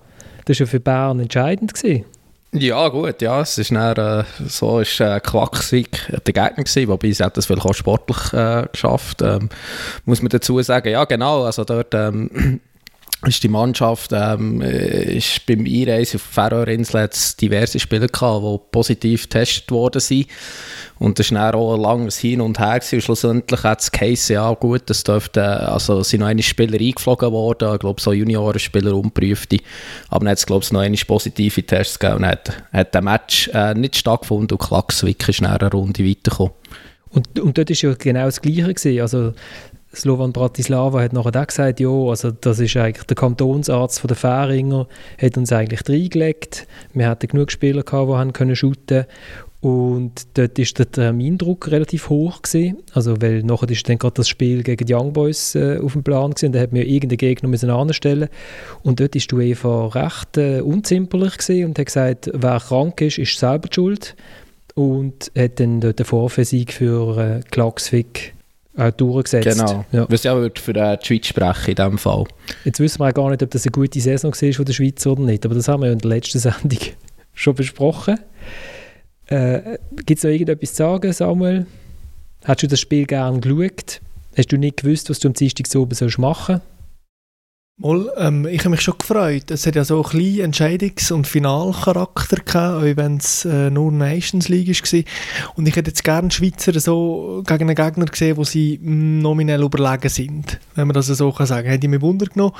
Das 0.46 0.58
war 0.58 0.66
ja 0.66 0.70
für 0.70 0.80
Bern 0.80 1.20
entscheidend. 1.20 1.74
Gewesen. 1.74 2.04
Ja, 2.52 2.88
gut, 2.88 3.20
ja, 3.20 3.42
es 3.42 3.58
ist 3.58 3.72
dann, 3.72 3.96
äh, 3.98 4.24
so 4.46 4.80
ist 4.80 4.98
äh, 5.00 5.20
Quackswig 5.20 5.90
der 6.08 6.32
Gegner 6.32 6.64
gewesen, 6.64 6.88
wobei 6.88 7.12
sie 7.12 7.22
hat 7.22 7.36
das 7.36 7.44
vielleicht 7.44 7.66
auch 7.66 7.74
sportlich 7.74 8.32
äh, 8.32 8.66
geschafft, 8.72 9.20
ähm, 9.20 9.50
muss 10.06 10.22
man 10.22 10.30
dazu 10.30 10.60
sagen, 10.62 10.88
ja 10.88 11.04
genau, 11.04 11.44
also 11.44 11.64
dort 11.64 11.92
ähm, 11.92 12.60
ist 13.26 13.42
die 13.42 13.48
Mannschaft 13.48 14.12
ähm, 14.12 14.60
ist 14.60 15.44
beim 15.46 15.66
Einreisen 15.66 16.20
auf 16.20 16.22
Färöerinseln 16.22 17.10
diverse 17.40 17.80
Spieler 17.80 18.06
gehabt, 18.06 18.44
die 18.44 18.58
positiv 18.70 19.24
getestet 19.24 19.70
worden 19.72 20.00
sind. 20.00 20.28
Und 21.00 21.18
das 21.18 21.32
war 21.32 21.54
auch 21.54 21.74
ein 21.74 21.80
langes 21.80 22.18
Hin 22.18 22.40
und 22.40 22.58
Her 22.58 22.80
und 22.92 23.02
schlussendlich 23.02 23.62
hat 23.62 23.80
es 23.80 23.90
geheißen, 23.90 24.34
ja 24.34 24.52
gut, 24.54 24.82
das 24.86 25.04
dürfte, 25.04 25.44
also 25.44 26.02
sind 26.02 26.20
noch 26.20 26.28
einige 26.28 26.46
Spieler 26.46 26.80
eingeflogen 26.80 27.32
worden, 27.32 27.72
ich 27.74 27.80
glaube 27.80 28.00
so 28.00 28.12
Juniorenspieler 28.12 28.94
umprüfte, 28.94 29.58
aber 30.08 30.20
dann 30.20 30.30
hat 30.30 30.38
es 30.38 30.46
glaube 30.46 30.64
ich 30.64 30.72
noch 30.72 30.80
einige 30.80 31.04
positive 31.04 31.62
Tests 31.64 31.98
gegeben. 31.98 32.18
Und 32.18 32.26
hat, 32.26 32.52
hat 32.72 32.94
der 32.94 33.02
Match 33.02 33.48
äh, 33.52 33.74
nicht 33.74 33.96
stattgefunden. 33.96 34.56
Und 34.56 34.66
Klaxvik 34.66 35.28
ist 35.28 35.40
nach 35.40 35.58
einer 35.58 35.70
Runde 35.70 36.04
weitergekommen. 36.04 36.52
Und, 37.10 37.38
und 37.40 37.56
dort 37.56 37.70
war 37.70 37.76
ja 37.76 37.94
genau 37.94 38.24
das 38.26 38.40
Gleiche 38.40 38.74
gewesen, 38.74 39.00
also 39.00 39.32
Slovan 39.98 40.32
Bratislava 40.32 41.00
hat 41.00 41.12
nachher 41.12 41.40
auch 41.40 41.46
gesagt, 41.46 41.80
ja, 41.80 41.88
also 41.88 42.30
das 42.30 42.60
ist 42.60 42.76
eigentlich 42.76 43.06
der 43.06 43.16
Kantonsarzt 43.16 44.00
von 44.00 44.08
der 44.08 44.16
Fähringer, 44.16 44.86
hat 45.20 45.36
uns 45.36 45.52
eigentlich 45.52 45.88
reingelegt. 45.88 46.66
Wir 46.92 47.08
hatten 47.08 47.28
genug 47.28 47.50
Spieler 47.50 47.82
gehabt, 47.82 48.08
die 48.08 48.14
haben 48.14 48.32
können 48.32 48.56
shooten 48.56 49.06
und 49.60 50.38
dort 50.38 50.56
ist 50.58 50.78
der 50.78 50.90
Termindruck 50.90 51.68
relativ 51.70 52.10
hoch 52.10 52.42
gewesen. 52.42 52.76
Also, 52.92 53.20
weil 53.20 53.42
nachher 53.42 53.68
ist 53.70 53.88
dann 53.88 53.98
gerade 53.98 54.14
das 54.14 54.28
Spiel 54.28 54.62
gegen 54.62 54.86
die 54.86 54.94
Young 54.94 55.12
Boys 55.12 55.56
äh, 55.56 55.78
auf 55.82 55.94
dem 55.94 56.04
Plan 56.04 56.30
gewesen. 56.30 56.52
Da 56.52 56.60
hat 56.60 56.72
mir 56.72 56.84
irgendeinen 56.84 57.18
Gegner 57.18 57.48
müssen 57.48 57.70
anstellen 57.70 58.28
und 58.84 59.00
dort 59.00 59.16
ist 59.16 59.32
die 59.32 59.34
UEFA 59.34 59.88
recht 59.88 60.38
äh, 60.38 60.60
unzimperlich 60.60 61.64
und 61.64 61.78
hat 61.78 61.86
gesagt, 61.86 62.30
wer 62.32 62.60
krank 62.60 63.00
ist, 63.00 63.18
ist 63.18 63.36
selber 63.36 63.68
die 63.68 63.74
schuld 63.74 64.14
und 64.76 65.32
hat 65.36 65.58
dann 65.58 65.80
dort 65.80 65.98
den 65.98 66.06
Vorfelsieg 66.06 66.72
für 66.72 67.18
äh, 67.18 67.40
Klagsvik 67.50 68.34
äh, 68.76 68.92
durchgesetzt. 68.92 69.58
Genau, 69.58 69.84
ja. 69.92 70.06
was 70.08 70.22
ja 70.22 70.34
für 70.34 70.74
äh, 70.74 70.96
die 70.98 71.06
Schweiz 71.06 71.26
sprechen 71.26 71.70
in 71.70 71.74
diesem 71.74 71.98
Fall. 71.98 72.24
Jetzt 72.64 72.80
wissen 72.80 73.00
wir 73.00 73.08
auch 73.08 73.14
gar 73.14 73.30
nicht, 73.30 73.42
ob 73.42 73.50
das 73.50 73.64
eine 73.64 73.72
gute 73.72 74.00
Saison 74.00 74.32
war 74.32 74.52
von 74.52 74.64
der 74.64 74.72
Schweiz 74.72 75.06
oder 75.06 75.22
nicht, 75.22 75.44
aber 75.44 75.54
das 75.54 75.68
haben 75.68 75.82
wir 75.82 75.86
ja 75.86 75.92
in 75.92 75.98
der 75.98 76.08
letzten 76.10 76.38
Sendung 76.38 76.78
schon 77.34 77.54
besprochen. 77.54 78.18
Äh, 79.26 79.78
Gibt 80.06 80.18
es 80.18 80.24
noch 80.24 80.30
irgendetwas 80.30 80.70
zu 80.70 80.76
sagen, 80.76 81.12
Samuel? 81.12 81.66
Hast 82.44 82.62
du 82.62 82.66
das 82.66 82.80
Spiel 82.80 83.04
gerne 83.04 83.40
geschaut? 83.40 84.00
Hast 84.36 84.52
du 84.52 84.56
nicht 84.56 84.78
gewusst, 84.78 85.10
was 85.10 85.18
du 85.18 85.28
am 85.28 85.34
Dienstag 85.34 85.66
so 85.66 85.86
machen 85.86 85.94
sollst? 85.94 86.62
Mal, 87.80 88.10
ähm, 88.16 88.44
ich 88.44 88.58
habe 88.60 88.70
mich 88.70 88.80
schon 88.80 88.98
gefreut. 88.98 89.52
Es 89.52 89.64
hat 89.64 89.76
ja 89.76 89.84
so 89.84 90.02
ein 90.02 90.10
bisschen 90.10 90.52
Entscheidungs- 90.52 91.12
und 91.12 91.28
Finalcharakter 91.28 92.38
gehabt, 92.38 92.82
auch 92.82 92.96
wenn 92.96 93.18
es 93.18 93.44
äh, 93.44 93.70
nur 93.70 93.92
Nations 93.92 94.48
League 94.48 94.68
war. 94.68 95.02
Und 95.54 95.68
ich 95.68 95.76
hätte 95.76 95.90
jetzt 95.90 96.02
gerne 96.02 96.28
Schweizer 96.28 96.80
so 96.80 97.44
gegen 97.46 97.70
einen 97.70 97.76
Gegner 97.76 98.06
gesehen, 98.06 98.36
wo 98.36 98.42
sie 98.42 98.80
nominell 98.82 99.62
überlegen 99.62 100.08
sind, 100.08 100.58
wenn 100.74 100.88
man 100.88 100.94
das 100.94 101.06
so 101.06 101.30
kann 101.30 101.46
sagen. 101.46 101.68
Hätte 101.68 101.86
ich 101.86 101.90
mich 101.90 102.00
Wunder 102.00 102.26
genommen. 102.26 102.56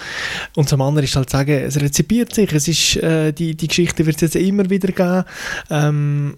Und 0.55 0.69
zum 0.69 0.81
anderen 0.83 1.05
ist 1.05 1.17
halt 1.17 1.31
sagen, 1.31 1.51
es 1.51 1.81
rezipiert 1.81 2.33
sich. 2.33 2.53
Es 2.53 2.69
ist, 2.69 2.97
äh, 2.99 3.33
die, 3.33 3.57
die 3.57 3.67
Geschichte 3.67 4.07
wird 4.07 4.23
es 4.23 4.23
jetzt 4.23 4.37
immer 4.37 4.71
wieder 4.71 4.93
geben. 4.93 5.25
Ähm, 5.69 6.37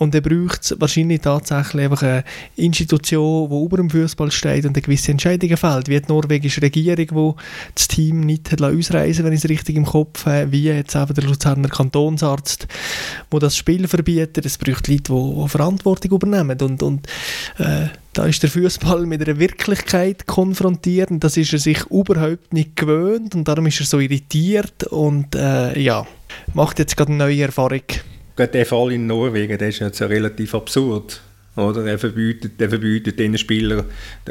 und 0.00 0.14
er 0.14 0.22
braucht 0.22 0.74
wahrscheinlich 0.80 1.20
tatsächlich 1.20 1.84
einfach 1.84 2.02
eine 2.02 2.24
Institution, 2.56 3.50
die 3.50 3.64
über 3.64 3.76
dem 3.76 3.90
Fußball 3.90 4.30
steht 4.30 4.64
und 4.64 4.74
eine 4.74 4.80
gewisse 4.80 5.10
Entscheidungen 5.10 5.58
fällt, 5.58 5.88
wie 5.88 6.00
die 6.00 6.08
norwegische 6.08 6.62
Regierung, 6.62 7.36
die 7.36 7.42
das 7.74 7.86
Team 7.86 8.20
nicht 8.20 8.50
hat 8.50 8.62
ausreisen 8.62 9.26
wenn 9.26 9.34
ich 9.34 9.44
es 9.44 9.50
richtig 9.50 9.76
im 9.76 9.84
Kopf 9.84 10.24
habe, 10.24 10.50
wie 10.52 10.64
jetzt 10.64 10.96
eben 10.96 11.12
der 11.12 11.24
Luzerner 11.24 11.68
Kantonsarzt, 11.68 12.66
wo 13.30 13.38
das 13.38 13.58
Spiel 13.58 13.86
verbietet. 13.88 14.46
Es 14.46 14.56
braucht 14.56 14.88
Leute, 14.88 15.12
die, 15.12 15.42
die 15.42 15.48
Verantwortung 15.48 16.12
übernehmen. 16.12 16.58
Und, 16.62 16.82
und 16.82 17.06
äh, 17.58 17.88
da 18.14 18.24
ist 18.24 18.42
der 18.42 18.48
Fußball 18.48 19.04
mit 19.04 19.20
einer 19.20 19.38
Wirklichkeit 19.38 20.26
konfrontiert 20.26 21.10
und 21.10 21.22
das 21.22 21.36
ist 21.36 21.52
er 21.52 21.58
sich 21.58 21.84
überhaupt 21.90 22.54
nicht 22.54 22.74
gewöhnt. 22.74 23.34
Und 23.34 23.46
darum 23.46 23.66
ist 23.66 23.80
er 23.80 23.86
so 23.86 24.00
irritiert. 24.00 24.84
Und 24.84 25.34
äh, 25.34 25.78
ja, 25.78 26.06
macht 26.54 26.78
jetzt 26.78 26.96
gerade 26.96 27.12
eine 27.12 27.24
neue 27.24 27.42
Erfahrung 27.42 27.82
gerade 28.40 28.52
der 28.52 28.66
Fall 28.66 28.92
in 28.92 29.06
Norwegen, 29.06 29.58
der 29.58 29.68
ist 29.68 29.80
jetzt 29.80 30.00
ja 30.00 30.06
relativ 30.06 30.54
absurd. 30.54 31.20
Oder? 31.56 31.84
Er, 31.84 31.98
verbietet, 31.98 32.52
er 32.58 32.70
verbietet 32.70 33.18
den 33.18 33.36
Spielern 33.36 33.84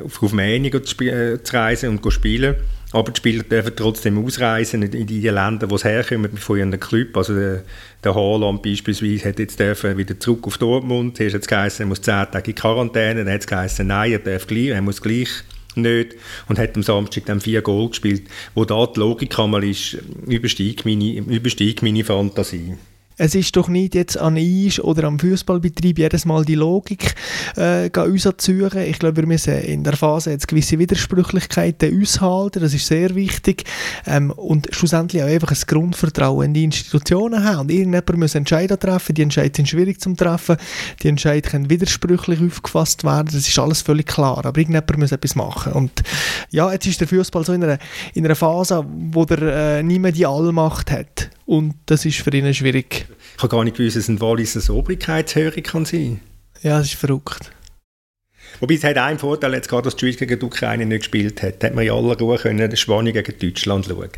auf 0.04 0.22
Rumänien 0.22 0.84
zu, 0.84 1.04
äh, 1.04 1.44
zu 1.44 1.54
reisen 1.54 1.90
und 1.90 2.04
zu 2.04 2.12
spielen. 2.12 2.56
Aber 2.92 3.12
die 3.12 3.18
Spieler 3.18 3.44
dürfen 3.44 3.74
trotzdem 3.76 4.18
ausreisen 4.18 4.82
in 4.82 5.06
die 5.06 5.28
Länder, 5.28 5.70
wo 5.70 5.78
sie 5.78 5.90
herkommen, 5.90 6.38
von 6.38 6.58
ihrem 6.58 6.80
Club. 6.80 7.16
Also 7.16 7.36
der, 7.36 7.64
der 8.04 8.16
Haaland 8.16 8.64
beispielsweise 8.64 9.30
hat 9.30 9.38
jetzt 9.38 9.60
dürfen 9.60 9.98
wieder 9.98 10.20
zurück 10.20 10.48
auf 10.48 10.58
Dortmund. 10.58 11.18
Hier 11.18 11.32
hat 11.32 11.52
es 11.52 11.80
er 11.80 11.86
muss 11.86 12.02
10 12.02 12.32
Tage 12.32 12.52
in 12.52 12.56
Quarantäne. 12.56 13.26
Dann 13.26 13.34
hat 13.34 13.52
es 13.52 13.80
nein, 13.80 14.14
er 14.14 14.20
darf 14.20 14.48
gleich, 14.48 14.70
er 14.70 14.82
muss 14.82 15.02
gleich 15.02 15.30
nicht. 15.76 16.16
Und 16.48 16.58
hat 16.58 16.76
am 16.76 16.84
Samstag 16.84 17.26
dann 17.26 17.42
vier 17.42 17.62
Goal 17.62 17.90
gespielt. 17.90 18.24
Wo 18.56 18.66
da 18.66 18.88
die 18.88 19.00
Logik 19.00 19.38
einmal 19.38 19.64
ist, 19.66 19.98
übersteigt 20.26 20.86
meine, 20.86 21.12
übersteigt 21.12 21.84
meine 21.84 22.04
Fantasie 22.04 22.76
es 23.20 23.36
ist 23.36 23.56
doch 23.58 23.68
nicht 23.68 23.96
jetzt 23.96 24.18
an 24.18 24.38
Eis 24.38 24.80
oder 24.80 25.04
am 25.04 25.20
Fußballbetrieb 25.20 26.00
jedes 26.00 26.24
Mal 26.24 26.46
die 26.46 26.56
Logik 26.56 27.16
äh, 27.58 27.90
uns 28.00 28.24
suchen. 28.24 28.82
Ich 28.82 28.98
glaube, 28.98 29.18
wir 29.18 29.28
müssen 29.28 29.60
in 29.60 29.84
der 29.84 29.98
Phase 29.98 30.32
jetzt 30.32 30.48
gewisse 30.48 30.80
Widersprüchlichkeiten 30.80 32.02
aushalten. 32.02 32.62
Das 32.62 32.74
ist 32.74 32.88
sehr 32.88 33.16
wichtig. 33.16 33.66
Ähm, 34.08 34.32
und 34.32 34.70
schlussendlich 34.72 35.22
auch 35.22 35.28
einfach 35.28 35.52
ein 35.52 35.58
Grundvertrauen 35.68 36.46
in 36.46 36.54
die 36.54 36.64
Institutionen 36.64 37.44
haben. 37.44 37.60
Und 37.60 37.72
irgendjemand 37.72 38.18
muss 38.18 38.36
Entscheidungen 38.36 38.80
treffen. 38.80 39.14
Die 39.14 39.24
Entscheidungen 39.24 39.56
sind 39.56 39.70
schwierig 39.70 40.00
zu 40.00 40.14
treffen. 40.14 40.56
Die 41.04 41.10
Entscheidungen 41.10 41.52
können 41.52 41.70
widersprüchlich 41.70 42.40
aufgefasst 42.42 43.04
werden. 43.04 43.28
Das 43.34 43.48
ist 43.48 43.60
alles 43.60 43.82
völlig 43.82 44.08
klar. 44.08 44.46
Aber 44.46 44.58
irgendjemand 44.58 44.98
muss 44.98 45.12
etwas 45.12 45.36
machen. 45.36 45.74
Und 45.74 45.92
ja, 46.52 46.72
jetzt 46.72 46.88
ist 46.88 47.02
der 47.02 47.08
Fußball 47.10 47.44
so 47.44 47.52
in 47.52 47.66
einer, 47.66 47.80
in 48.14 48.24
einer 48.24 48.36
Phase, 48.36 48.86
wo 49.12 49.26
der 49.26 49.82
äh, 49.82 49.84
mehr 49.84 50.14
die 50.14 50.26
Allmacht 50.26 50.90
hat 50.90 51.32
und 51.50 51.74
das 51.88 52.06
ist 52.06 52.20
für 52.20 52.32
ihn 52.32 52.54
schwierig. 52.54 53.08
Ich 53.36 53.42
habe 53.42 53.50
gar 53.50 53.64
nicht 53.64 53.76
gewusst, 53.76 53.96
dass 53.96 54.08
ein 54.08 54.22
Walliser 54.22 54.72
Obrigkeitshörig 54.72 55.64
kann 55.64 55.84
sein 55.84 56.22
Ja, 56.62 56.78
das 56.78 56.90
ist 56.90 56.96
verrückt. 56.96 57.52
Wobei 58.60 58.76
es 58.76 58.84
hat 58.84 58.98
einen 58.98 59.18
Vorteil, 59.18 59.56
jetzt 59.56 59.68
gerade, 59.68 59.84
dass 59.84 59.96
die 59.96 60.06
Schweiz 60.06 60.18
gegen 60.18 60.40
die 60.40 60.46
Ukraine 60.46 60.86
nicht 60.86 61.00
gespielt 61.00 61.42
hat, 61.42 61.64
hat 61.64 61.74
man 61.74 61.86
in 61.86 61.92
aller 61.92 62.16
Ruhe 62.20 62.38
können 62.38 62.76
Spanien 62.76 63.14
gegen 63.14 63.40
Deutschland 63.40 63.86
schauen 63.86 64.10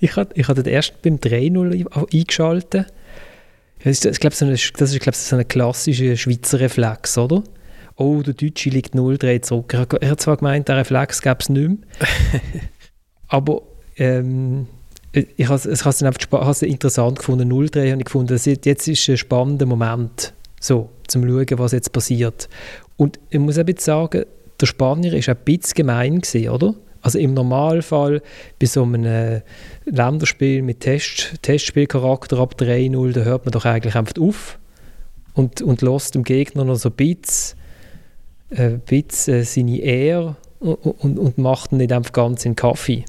ich 0.00 0.12
habe 0.16 0.30
ich 0.34 0.48
hab 0.48 0.66
erst 0.66 1.02
beim 1.02 1.16
3-0 1.16 2.14
eingeschaltet. 2.14 2.86
Das 3.84 4.04
ist, 4.04 4.20
glaube, 4.20 4.34
so 4.34 4.46
eine, 4.46 4.54
das 4.54 4.94
ist 4.94 5.00
glaub, 5.00 5.14
so 5.14 5.36
ein 5.36 5.46
klassischer 5.46 6.16
Schweizer 6.16 6.60
Reflex, 6.60 7.18
oder? 7.18 7.44
Oh, 7.94 8.22
der 8.22 8.32
Deutsche 8.32 8.70
liegt 8.70 8.94
0-3 8.94 9.42
zurück. 9.42 9.74
Er 10.00 10.10
hat 10.10 10.20
zwar 10.22 10.38
gemeint, 10.38 10.68
der 10.68 10.78
Reflex 10.78 11.20
gäbe 11.20 11.36
es 11.40 11.50
nicht 11.50 11.68
mehr. 11.68 11.78
aber 13.28 13.62
ähm, 13.96 14.66
ich 15.12 15.48
habe 15.48 15.54
es 15.54 15.84
einfach 15.84 16.62
interessant 16.62 17.18
gefunden, 17.18 17.50
0-3 17.50 17.90
habe 17.90 17.98
ich 18.00 18.04
gefunden, 18.04 18.38
jetzt 18.44 18.88
ist 18.88 19.08
ein 19.08 19.16
spannender 19.16 19.66
Moment, 19.66 20.34
so, 20.60 20.90
zum 21.06 21.22
schauen, 21.22 21.58
was 21.58 21.72
jetzt 21.72 21.92
passiert. 21.92 22.48
Und 22.96 23.18
ich 23.30 23.38
muss 23.38 23.56
eben 23.56 23.76
sagen, 23.78 24.24
der 24.60 24.66
Spanier 24.66 25.14
ist 25.14 25.28
ein 25.28 25.36
bisschen 25.44 25.74
gemein 25.74 26.20
gewesen, 26.20 26.50
oder? 26.50 26.74
Also 27.00 27.18
im 27.18 27.32
Normalfall 27.32 28.20
bei 28.58 28.66
so 28.66 28.82
einem 28.82 29.04
äh, 29.04 29.42
Länderspiel 29.84 30.62
mit 30.62 30.80
Test, 30.80 31.34
Testspielcharakter 31.42 32.38
ab 32.38 32.56
3-0, 32.58 33.12
da 33.12 33.20
hört 33.22 33.44
man 33.46 33.52
doch 33.52 33.64
eigentlich 33.64 33.94
einfach 33.94 34.20
auf 34.20 34.58
und, 35.34 35.62
und 35.62 35.80
lässt 35.80 36.16
dem 36.16 36.24
Gegner 36.24 36.64
noch 36.64 36.74
so 36.74 36.88
ein 36.88 36.96
bisschen, 36.96 37.56
äh, 38.50 38.78
bisschen 38.84 39.34
äh, 39.34 39.44
seine 39.44 39.78
Ehre 39.78 40.36
und, 40.58 40.74
und, 40.74 41.18
und 41.18 41.38
macht 41.38 41.70
ihn 41.70 41.78
nicht 41.78 41.92
einfach 41.92 42.12
ganz 42.12 42.44
in 42.44 42.56
Kaffee 42.56 43.04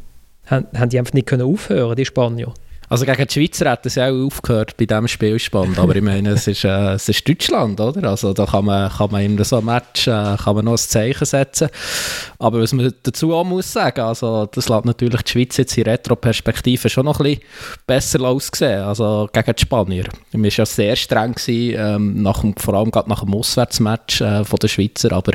haben, 0.49 0.67
haben 0.77 0.89
die 0.89 0.99
einfach 0.99 1.13
nicht 1.13 1.27
können 1.27 1.43
aufhören, 1.43 1.95
die 1.95 2.05
Spanier. 2.05 2.53
Also 2.89 3.05
gegen 3.05 3.27
die 3.27 3.31
Schweizer 3.31 3.77
es 3.83 3.95
ja 3.95 4.09
auch 4.09 4.25
aufgehört 4.25 4.75
bei 4.75 4.85
diesem 4.85 5.07
Spielspann, 5.07 5.77
aber 5.77 5.95
ich 5.95 6.01
meine, 6.01 6.31
es 6.31 6.47
ist, 6.47 6.65
äh, 6.65 6.93
es 6.93 7.07
ist 7.07 7.27
Deutschland, 7.29 7.79
oder? 7.79 8.09
Also 8.09 8.33
da 8.33 8.47
kann 8.47 8.65
man, 8.65 8.89
kann 8.89 9.11
man 9.11 9.21
in 9.21 9.43
so 9.43 9.57
einem 9.57 9.67
Match 9.67 10.07
äh, 10.07 10.35
kann 10.43 10.55
man 10.55 10.65
noch 10.65 10.71
ein 10.71 10.77
Zeichen 10.77 11.25
setzen. 11.25 11.69
Aber 12.39 12.59
was 12.59 12.73
man 12.73 12.91
dazu 13.03 13.35
auch 13.35 13.43
muss 13.43 13.71
sagen, 13.71 14.01
also 14.01 14.47
das 14.47 14.69
lässt 14.69 14.85
natürlich 14.85 15.21
die 15.21 15.31
Schweiz 15.31 15.57
jetzt 15.57 15.77
in 15.77 15.83
Retro-Perspektive 15.83 16.89
schon 16.89 17.05
noch 17.05 17.19
ein 17.19 17.25
bisschen 17.25 17.43
besser 17.85 18.21
aussehen, 18.21 18.81
also 18.81 19.29
gegen 19.31 19.55
die 19.55 19.61
Spanier. 19.61 20.05
Wir 20.31 20.41
war 20.41 20.49
ja 20.49 20.65
sehr 20.65 20.95
streng, 20.95 21.35
gewesen, 21.35 21.75
ähm, 21.77 22.23
nach 22.23 22.41
dem, 22.41 22.55
vor 22.55 22.73
allem 22.73 22.89
gerade 22.89 23.07
nach 23.07 23.23
dem 23.23 23.35
Auswärtsmatch 23.35 24.21
äh, 24.21 24.43
von 24.43 24.57
Schweizer, 24.65 25.11
aber 25.11 25.33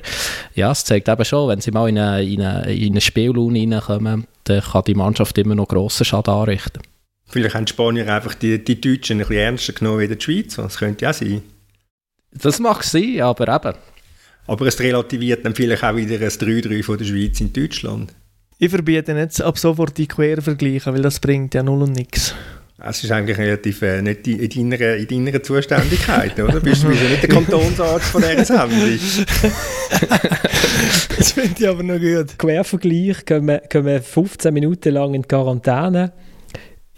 ja, 0.56 0.73
es 0.73 0.85
zeigt 0.85 1.09
eben 1.09 1.25
schon, 1.25 1.50
wenn 1.50 1.61
sie 1.61 1.71
mal 1.71 1.88
in 1.88 1.99
eine, 1.99 2.25
in 2.25 2.42
eine, 2.42 2.75
in 2.75 2.94
eine 2.94 3.00
Spiellohn 3.00 3.56
reinkommen, 3.56 4.26
dann 4.44 4.62
kann 4.62 4.84
die 4.84 4.94
Mannschaft 4.94 5.36
immer 5.38 5.54
noch 5.54 5.68
grossen 5.68 6.04
Schaden 6.04 6.34
anrichten. 6.34 6.82
Vielleicht 7.26 7.54
haben 7.54 7.64
die 7.64 7.72
Spanier 7.72 8.12
einfach 8.12 8.34
die, 8.34 8.62
die 8.62 8.80
Deutschen 8.80 9.20
ein 9.20 9.26
bisschen 9.26 9.42
ernster 9.42 9.72
genommen 9.72 10.00
wie 10.00 10.08
die 10.08 10.20
Schweizer. 10.20 10.62
Das 10.62 10.78
könnte 10.78 11.04
ja 11.04 11.12
sein. 11.12 11.42
Das 12.32 12.58
mag 12.60 12.82
sein, 12.82 13.20
aber 13.20 13.54
eben. 13.54 13.76
Aber 14.46 14.66
es 14.66 14.78
relativiert 14.78 15.44
dann 15.44 15.54
vielleicht 15.54 15.82
auch 15.82 15.96
wieder 15.96 16.16
ein 16.16 16.30
3-3 16.30 16.82
von 16.82 16.98
der 16.98 17.04
Schweiz 17.04 17.40
in 17.40 17.52
Deutschland. 17.52 18.14
Ich 18.58 18.70
verbiete 18.70 19.12
jetzt 19.12 19.42
ab 19.42 19.58
sofort 19.58 19.96
die 19.98 20.06
Quervergleiche, 20.06 20.92
weil 20.92 21.02
das 21.02 21.18
bringt 21.18 21.54
ja 21.54 21.62
null 21.62 21.82
und 21.82 21.92
nichts. 21.92 22.34
Es 22.76 23.04
ist 23.04 23.12
eigentlich 23.12 23.38
relativ 23.38 23.82
äh, 23.82 24.02
nicht 24.02 24.26
in 24.26 24.70
deiner, 24.70 24.96
in 24.96 25.24
deiner 25.24 25.42
Zuständigkeit, 25.42 26.38
oder? 26.40 26.58
Bist 26.60 26.82
du 26.82 26.88
bist 26.88 27.02
nicht 27.02 27.22
der 27.22 27.30
Kantonsarzt 27.30 28.06
von 28.06 28.20
dieser 28.22 28.44
Sendung. 28.44 28.98
das 31.16 31.32
finde 31.32 31.54
ich 31.56 31.68
aber 31.68 31.82
noch 31.84 32.00
gut. 32.00 32.36
Quervergleich 32.36 33.24
können 33.24 33.46
wir, 33.46 33.58
können 33.58 33.86
wir 33.86 34.02
15 34.02 34.52
Minuten 34.52 34.92
lang 34.92 35.14
in 35.14 35.26
Quarantäne 35.26 36.12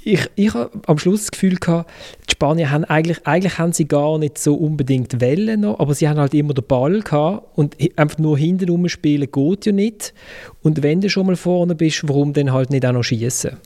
ich, 0.06 0.30
ich 0.37 0.54
habe 0.54 0.71
am 0.87 0.99
Schluss 0.99 1.23
das 1.23 1.30
Gefühl 1.33 1.56
gehabt, 1.56 1.90
die 2.28 2.33
Spanier 2.33 2.71
haben 2.71 2.85
eigentlich, 2.85 3.26
eigentlich 3.26 3.59
haben 3.59 3.73
sie 3.73 3.88
gar 3.88 4.18
nicht 4.18 4.38
so 4.38 4.54
unbedingt 4.54 5.21
Wellen 5.21 5.62
noch, 5.62 5.80
aber 5.80 5.95
sie 5.95 6.09
haben 6.09 6.21
halt 6.21 6.33
immer 6.33 6.54
den 6.54 6.64
Ball 6.64 7.00
gehabt 7.00 7.59
und 7.59 7.76
einfach 7.97 8.18
nur 8.18 8.38
hinten 8.38 8.68
rumspielen 8.68 9.28
geht 9.30 9.66
ja 9.66 9.73
nicht. 9.73 10.14
Und 10.62 10.85
wenn 10.85 11.00
du 11.00 11.11
schon 11.11 11.26
mal 11.26 11.35
vorne 11.35 11.75
bist, 11.75 12.09
warum 12.09 12.33
dann 12.35 12.52
halt 12.52 12.71
nicht 12.71 12.87
auch 12.87 12.92
noch 12.92 13.02
schießen? 13.02 13.56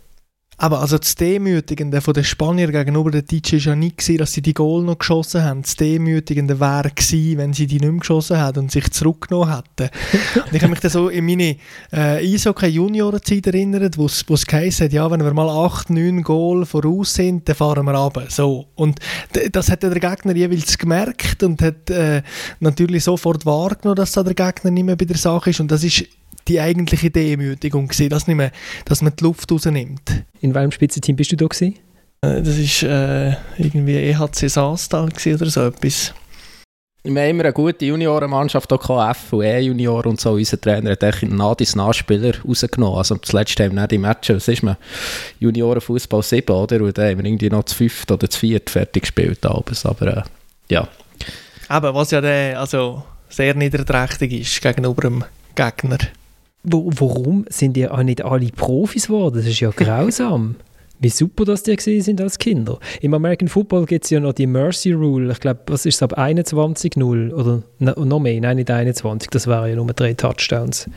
Aber 0.62 0.82
also 0.82 0.98
das 0.98 1.14
Demütigende 1.14 2.02
von 2.02 2.12
den 2.12 2.22
Spaniern 2.22 2.70
gegenüber 2.70 3.10
den 3.10 3.24
Deutschen 3.24 3.58
war 3.60 3.66
ja 3.68 3.76
nicht, 3.76 3.96
gewesen, 3.96 4.18
dass 4.18 4.34
sie 4.34 4.42
die 4.42 4.52
Goal 4.52 4.82
noch 4.82 4.98
geschossen 4.98 5.42
haben. 5.42 5.62
Das 5.62 5.74
Demütigende 5.74 6.60
wäre 6.60 6.90
gewesen, 6.90 7.38
wenn 7.38 7.54
sie 7.54 7.66
die 7.66 7.80
nicht 7.80 7.90
mehr 7.90 8.00
geschossen 8.00 8.44
hätten 8.44 8.58
und 8.58 8.70
sich 8.70 8.90
zurückgenommen 8.90 9.56
hätten. 9.56 9.90
und 10.44 10.52
ich 10.52 10.60
habe 10.60 10.68
mich 10.68 10.80
dann 10.80 10.90
so 10.90 11.08
in 11.08 11.24
meine 11.24 11.56
äh, 11.92 12.34
Eishockey-Juniorenzeit 12.34 13.46
erinnert, 13.46 13.96
wo 13.96 14.04
es 14.04 14.46
geheißen 14.46 14.84
hat, 14.84 14.92
ja, 14.92 15.10
wenn 15.10 15.24
wir 15.24 15.32
mal 15.32 15.48
8, 15.48 15.88
9 15.88 16.22
Goal 16.22 16.66
voraus 16.66 17.14
sind, 17.14 17.48
dann 17.48 17.56
fahren 17.56 17.86
wir 17.86 17.94
runter. 17.94 18.26
So. 18.28 18.66
Und 18.74 19.00
das 19.52 19.70
hat 19.70 19.82
der 19.82 19.98
Gegner 19.98 20.36
jeweils 20.36 20.76
gemerkt 20.76 21.42
und 21.42 21.62
hat 21.62 21.88
äh, 21.88 22.20
natürlich 22.58 23.04
sofort 23.04 23.46
wahrgenommen, 23.46 23.96
dass 23.96 24.12
da 24.12 24.22
der 24.22 24.34
Gegner 24.34 24.70
nicht 24.70 24.84
mehr 24.84 24.96
bei 24.96 25.06
der 25.06 25.16
Sache 25.16 25.48
ist. 25.48 25.60
Und 25.60 25.70
das 25.70 25.84
ist 25.84 26.04
die 26.48 26.60
eigentliche 26.60 27.10
Demütigung 27.10 27.88
gewesen, 27.88 28.08
dass, 28.08 28.26
nicht 28.26 28.36
mehr, 28.36 28.52
dass 28.84 29.02
man 29.02 29.14
die 29.16 29.24
Luft 29.24 29.50
rausnimmt. 29.50 30.24
In 30.40 30.54
welchem 30.54 30.72
Spitzenteam 30.72 31.16
bist 31.16 31.32
du 31.32 31.36
da 31.36 31.46
gewesen? 31.46 31.76
Äh, 32.22 32.42
das 32.42 32.82
war 32.82 32.90
äh, 32.90 33.36
irgendwie 33.58 33.96
EHC 33.96 34.48
Saastal 34.48 35.08
oder 35.08 35.50
so 35.50 35.66
etwas. 35.66 36.14
Wir 37.02 37.22
haben 37.22 37.30
immer 37.30 37.44
eine 37.44 37.54
gute 37.54 37.86
Juniorenmannschaft, 37.86 38.70
auch 38.74 39.10
F 39.10 39.32
und 39.32 39.42
E-Junior 39.42 40.04
und 40.04 40.20
so. 40.20 40.32
Unser 40.32 40.60
Trainer 40.60 40.90
hat 40.90 41.22
Nadis 41.22 41.74
Nachspieler 41.74 42.34
rausgenommen. 42.46 42.98
Also 42.98 43.16
zuletzt 43.16 43.58
haben 43.58 43.74
wir 43.74 43.80
nicht 43.80 43.92
die 43.92 43.98
Matches, 43.98 44.36
was 44.36 44.48
ist 44.48 44.62
man? 44.62 44.76
Juniorenfußball 45.38 46.22
7, 46.22 46.54
oder? 46.54 46.82
Und 46.82 46.98
dann 46.98 47.10
haben 47.10 47.18
wir 47.18 47.24
irgendwie 47.24 47.48
noch 47.48 47.64
zu 47.64 47.74
fünft 47.74 48.10
oder 48.10 48.28
zu 48.28 48.38
viert 48.38 48.68
fertig 48.68 49.04
gespielt. 49.04 49.46
Abends. 49.46 49.86
Aber 49.86 50.18
äh, 50.18 50.22
ja. 50.70 50.88
Aber 51.68 51.94
was 51.94 52.10
ja 52.10 52.20
der, 52.20 52.60
also 52.60 53.02
sehr 53.30 53.54
niederträchtig 53.54 54.32
ist 54.32 54.60
gegenüber 54.60 55.00
dem 55.00 55.24
Gegner. 55.54 55.98
Wo, 56.62 56.90
warum 56.94 57.46
sind 57.48 57.74
die 57.74 57.88
auch 57.88 58.02
nicht 58.02 58.22
alle 58.22 58.48
Profis 58.48 59.06
geworden? 59.06 59.36
Das 59.36 59.46
ist 59.46 59.60
ja 59.60 59.70
grausam. 59.70 60.56
Wie 61.02 61.08
super, 61.08 61.46
dass 61.46 61.62
die 61.62 61.74
gesehen 61.74 62.02
sind 62.02 62.20
als 62.20 62.36
Kinder. 62.36 62.78
Im 63.00 63.14
American 63.14 63.48
Football 63.48 63.86
gibt 63.86 64.04
es 64.04 64.10
ja 64.10 64.20
noch 64.20 64.34
die 64.34 64.46
Mercy 64.46 64.92
Rule. 64.92 65.32
Ich 65.32 65.40
glaube, 65.40 65.60
was 65.68 65.86
ist 65.86 65.94
es 65.94 66.02
ab 66.02 66.18
21-0 66.18 67.32
oder 67.32 67.62
noch 67.78 68.18
mehr? 68.20 68.38
Nein, 68.38 68.56
nicht 68.56 68.70
21. 68.70 69.30
Das 69.30 69.46
wären 69.46 69.70
ja 69.70 69.76
nur 69.76 69.86
drei 69.86 70.12
Touchdowns. 70.12 70.90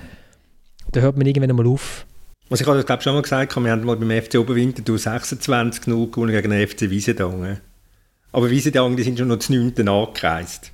Da 0.92 1.00
hört 1.00 1.16
man 1.16 1.26
irgendwann 1.26 1.56
mal 1.56 1.66
auf. 1.68 2.06
Was 2.50 2.60
ich 2.60 2.66
glaube 2.66 3.02
schon 3.02 3.14
mal 3.14 3.22
gesagt 3.22 3.56
habe, 3.56 3.66
wir 3.66 3.72
haben 3.72 3.86
mal 3.86 3.96
beim 3.96 4.12
FC 4.12 4.36
Oberwinterthur 4.36 4.98
26-0 4.98 6.12
gewonnen 6.12 6.34
gegen 6.34 6.52
den 6.52 6.68
FC 6.68 6.90
Wiesendangen. 6.90 7.62
Aber 8.34 8.50
Wiesendangen, 8.50 8.98
die 8.98 9.04
sind 9.04 9.18
schon 9.18 9.30
noch 9.30 9.40
zu 9.40 9.54
9. 9.54 9.88
angereist. 9.88 10.74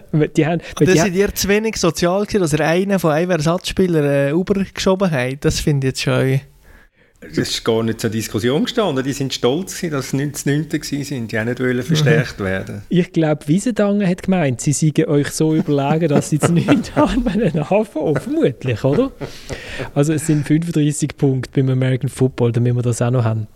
die 0.36 0.46
haben, 0.46 0.60
das 0.76 0.92
die 0.92 0.98
sind 0.98 1.14
ihr 1.14 1.34
zu 1.34 1.48
wenig 1.48 1.76
sozial 1.76 2.24
gewesen, 2.24 2.40
dass 2.40 2.52
er 2.52 2.66
einen 2.66 2.98
von 2.98 3.12
einem 3.12 3.30
Ersatzspieler 3.30 4.04
äh, 4.04 4.30
übergeschoben 4.30 5.10
hat. 5.10 5.44
Das 5.44 5.60
finde 5.60 5.88
ich 5.88 5.90
jetzt 5.92 6.02
schon... 6.02 6.40
Das 7.24 7.38
ist 7.38 7.64
gar 7.64 7.84
nicht 7.84 8.00
zur 8.00 8.10
Diskussion 8.10 8.64
gestanden. 8.64 9.04
Die 9.04 9.12
sind 9.12 9.32
stolz, 9.32 9.80
dass 9.80 10.10
sie 10.10 10.16
19 10.16 10.50
waren. 10.50 11.28
Die 11.28 11.38
auch 11.38 11.44
nicht 11.44 11.60
wollen 11.60 11.82
verstärkt 11.82 12.40
werden. 12.40 12.82
Ich 12.88 13.12
glaube, 13.12 13.46
Wiesendangen 13.46 14.08
hat 14.08 14.24
gemeint, 14.24 14.60
sie 14.60 14.72
seien 14.72 15.06
euch 15.06 15.28
so 15.28 15.54
überlegen, 15.54 16.08
dass 16.08 16.30
sie 16.30 16.40
zu 16.40 16.52
9 16.52 16.82
haben 16.96 17.28
einen 17.28 17.70
Hafen 17.70 18.16
vermutlich, 18.16 18.82
oder? 18.82 19.12
Also 19.94 20.14
es 20.14 20.26
sind 20.26 20.46
35 20.46 21.16
Punkte 21.16 21.50
beim 21.54 21.70
American 21.70 22.08
Football, 22.08 22.50
damit 22.50 22.74
wir 22.74 22.82
das 22.82 23.00
auch 23.00 23.12
noch 23.12 23.22
haben. 23.22 23.46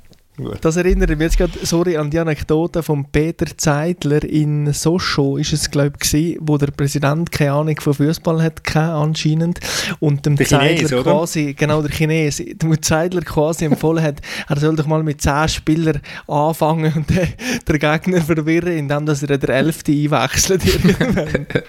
Das 0.61 0.77
erinnert 0.77 1.09
mich 1.11 1.21
jetzt 1.21 1.39
gerade, 1.39 1.53
sorry, 1.63 1.97
an 1.97 2.11
die 2.11 2.19
Anekdote 2.19 2.83
von 2.83 3.11
Peter 3.11 3.47
Zeidler 3.57 4.23
in 4.23 4.73
Sochaux, 4.73 5.39
ist 5.39 5.55
es, 5.55 5.71
glaube 5.71 5.97
ich, 6.03 6.37
wo 6.41 6.59
der 6.59 6.69
Präsident 6.69 7.33
keine 7.33 7.53
Ahnung 7.53 7.81
von 7.81 7.95
Fußball 7.95 8.43
hat, 8.43 8.77
anscheinend. 8.77 9.61
Und 9.99 10.27
dem 10.27 10.37
der 10.37 10.47
Zeidler 10.47 10.89
Chines, 10.89 11.05
quasi, 11.05 11.55
genau, 11.55 11.81
der 11.81 11.91
Chines, 11.91 12.37
dem 12.37 12.83
Zeidler 12.83 13.23
quasi 13.23 13.65
empfohlen 13.65 14.05
hat, 14.05 14.21
er 14.49 14.61
soll 14.61 14.77
doch 14.77 14.87
mal 14.87 15.03
mit 15.03 15.23
10 15.23 15.49
Spielern 15.49 16.01
anfangen 16.29 16.93
und 16.95 17.09
den, 17.09 17.29
den 17.69 17.79
Gegner 17.79 18.21
verwirren, 18.21 18.77
indem 18.77 19.07
dass 19.07 19.23
er 19.23 19.39
der 19.39 19.49
Elfte 19.51 19.93
einwechselt. 19.93 20.63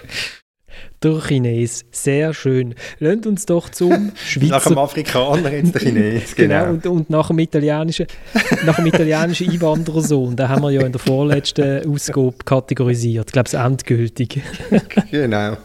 der 1.02 1.20
Chines. 1.20 1.84
Sehr 1.90 2.34
schön. 2.34 2.74
Lasst 2.98 3.26
uns 3.26 3.46
doch 3.46 3.68
zum 3.68 4.12
Schweizer... 4.14 4.46
nach 4.50 4.64
dem 4.64 4.78
Afrikaner 4.78 5.52
jetzt 5.52 5.74
der 5.74 5.80
Chines, 5.82 6.34
genau. 6.34 6.64
genau. 6.64 6.70
und, 6.70 6.86
und 6.86 7.10
nach 7.10 7.28
dem 7.28 7.38
italienischen, 7.38 8.06
nach 8.66 8.76
dem 8.76 8.86
italienischen 8.86 9.50
Einwanderersohn, 9.50 10.36
den 10.36 10.48
haben 10.48 10.62
wir 10.62 10.70
ja 10.70 10.82
in 10.82 10.92
der 10.92 11.00
vorletzten 11.00 11.88
Ausgabe 11.88 12.34
kategorisiert. 12.44 13.26
Ich 13.28 13.32
glaube, 13.32 13.46
es 13.46 13.54
endgültig. 13.54 14.40
genau. 15.10 15.56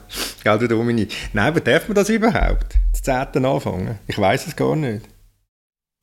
Gell, 0.43 0.59
der 0.59 0.67
Dominik. 0.67 1.13
Nein, 1.33 1.47
aber 1.47 1.61
darf 1.61 1.87
man 1.87 1.95
das 1.95 2.09
überhaupt? 2.09 2.77
Das 2.91 3.01
10. 3.01 3.45
anfangen? 3.45 3.99
Ich 4.07 4.17
weiß 4.17 4.47
es 4.47 4.55
gar 4.55 4.75
nicht. 4.75 5.05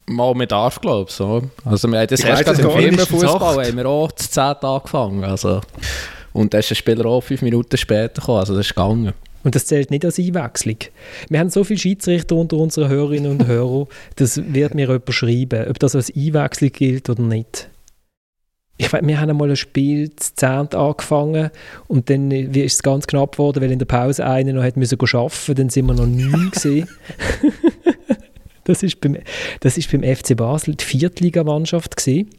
Mal 0.07 0.35
mit 0.35 0.50
darf, 0.50 0.81
glaube 0.81 1.08
ich. 1.08 1.15
So. 1.15 1.43
Also, 1.65 1.89
wir 1.89 2.00
haben 2.00 2.08
das 2.08 2.21
erst 2.21 2.45
gerade 2.45 2.63
im 2.63 2.71
Firmenfußball 2.71 3.67
haben 3.67 3.76
wir 3.76 3.87
auch 3.87 4.11
das 4.11 4.30
10. 4.30 4.43
angefangen. 4.43 5.25
Also. 5.25 5.61
Und 6.32 6.54
dann 6.54 6.60
ist 6.60 6.71
der 6.71 6.75
Spieler 6.76 7.06
auch 7.06 7.23
fünf 7.23 7.43
Minuten 7.43 7.76
später 7.76 8.21
gekommen, 8.21 8.38
also 8.38 8.54
das 8.54 8.66
ist 8.66 8.75
gegangen. 8.75 9.12
Und 9.43 9.54
das 9.54 9.66
zählt 9.66 9.90
nicht 9.90 10.04
als 10.04 10.19
Einwechslung. 10.19 10.76
Wir 11.28 11.40
haben 11.40 11.49
so 11.49 11.64
viele 11.64 11.80
Schiedsrichter 11.80 12.36
unter 12.36 12.58
unseren 12.58 12.88
Hörerinnen 12.88 13.30
und 13.30 13.47
Hörern, 13.47 13.86
das 14.16 14.40
wird 14.52 14.75
mir 14.75 14.86
jemand 14.86 15.12
schreiben, 15.14 15.69
ob 15.69 15.78
das 15.78 15.97
als 15.97 16.14
Einwechslung 16.14 16.73
gilt 16.73 17.08
oder 17.08 17.23
nicht. 17.23 17.71
Ich 18.76 18.90
weiß, 18.90 19.02
wir 19.04 19.21
haben 19.21 19.28
einmal 19.28 19.50
ein 19.50 19.56
Spiel 19.56 20.10
zu 20.16 20.34
Zehnt 20.34 20.75
angefangen 20.75 21.50
und 21.86 22.08
dann 22.08 22.30
ist 22.30 22.75
es 22.75 22.82
ganz 22.82 23.06
knapp 23.06 23.32
geworden, 23.32 23.62
weil 23.62 23.71
in 23.71 23.78
der 23.78 23.86
Pause 23.86 24.25
einer 24.25 24.54
noch 24.54 24.62
hat 24.62 24.78
müssen 24.78 24.99
arbeiten 24.99 25.54
dann 25.54 25.69
sind 25.69 25.86
wir 25.86 25.95
noch 25.95 26.06
neun 26.06 26.50
gesehen. 26.52 26.88
das 28.64 28.82
ist 28.82 29.00
beim, 29.02 29.19
das 29.60 29.76
ist 29.76 29.93
beim 29.93 30.02
FC 30.02 30.34
Basel 30.34 30.76
die 30.76 30.84
Viertligamannschaft 30.84 31.97
gewesen. 31.97 32.30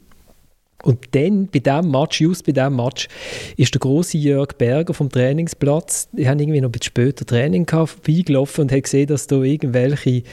Und 0.83 0.99
dann, 1.11 1.47
bei 1.47 1.59
diesem 1.59 1.91
Match, 1.91 2.21
just 2.21 2.45
bei 2.45 2.51
diesem 2.51 2.75
Match, 2.75 3.07
ist 3.55 3.73
der 3.73 3.79
große 3.79 4.17
Jörg 4.17 4.53
Berger 4.57 4.93
vom 4.93 5.09
Trainingsplatz, 5.09 6.09
die 6.11 6.27
haben 6.27 6.39
irgendwie 6.39 6.61
noch 6.61 6.69
ein 6.69 6.71
bisschen 6.71 6.85
später 6.85 7.25
Training 7.25 7.65
gehabt, 7.65 7.89
vorbeigelaufen 7.89 8.63
und 8.63 8.71
hat 8.71 8.83
gesehen, 8.83 9.07
dass 9.07 9.27
da 9.27 9.41
irgendwelche, 9.41 10.23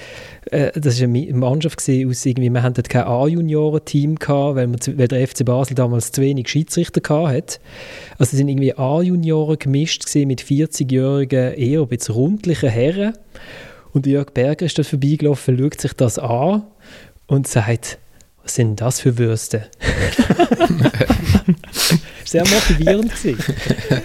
äh, 0.50 0.72
das 0.78 1.00
war 1.00 1.08
eine 1.08 1.32
Mannschaft 1.34 1.76
gesehen 1.76 2.08
aus 2.08 2.24
irgendwie, 2.24 2.50
wir 2.50 2.62
hatten 2.62 2.82
kein 2.82 3.02
A-Junioren-Team 3.02 4.16
gehabt, 4.16 4.56
weil, 4.56 4.66
man, 4.68 4.78
weil 4.96 5.08
der 5.08 5.26
FC 5.26 5.44
Basel 5.44 5.74
damals 5.74 6.12
zu 6.12 6.22
wenig 6.22 6.48
Schiedsrichter 6.48 7.00
gehabt 7.00 7.28
hat. 7.28 7.60
Also 8.18 8.36
sind 8.36 8.48
irgendwie 8.48 8.74
A-Junioren 8.74 9.58
gemischt 9.58 10.04
mit 10.14 10.42
40-jährigen, 10.42 11.54
eher 11.54 11.80
ein 11.80 11.88
bisschen 11.88 12.14
rundlichen 12.14 12.70
Herren. 12.70 13.12
Und 13.92 14.06
Jörg 14.06 14.32
Berger 14.32 14.66
ist 14.66 14.78
dort 14.78 14.88
vorbeigelaufen, 14.88 15.58
schaut 15.58 15.80
sich 15.80 15.92
das 15.92 16.18
an 16.18 16.62
und 17.26 17.46
sagt, 17.46 17.98
was 18.48 18.54
sind 18.54 18.80
das 18.80 19.00
für 19.00 19.18
Würste? 19.18 19.66
Sehr 22.24 22.44
motivierend 22.44 23.14
gewesen, 23.14 23.44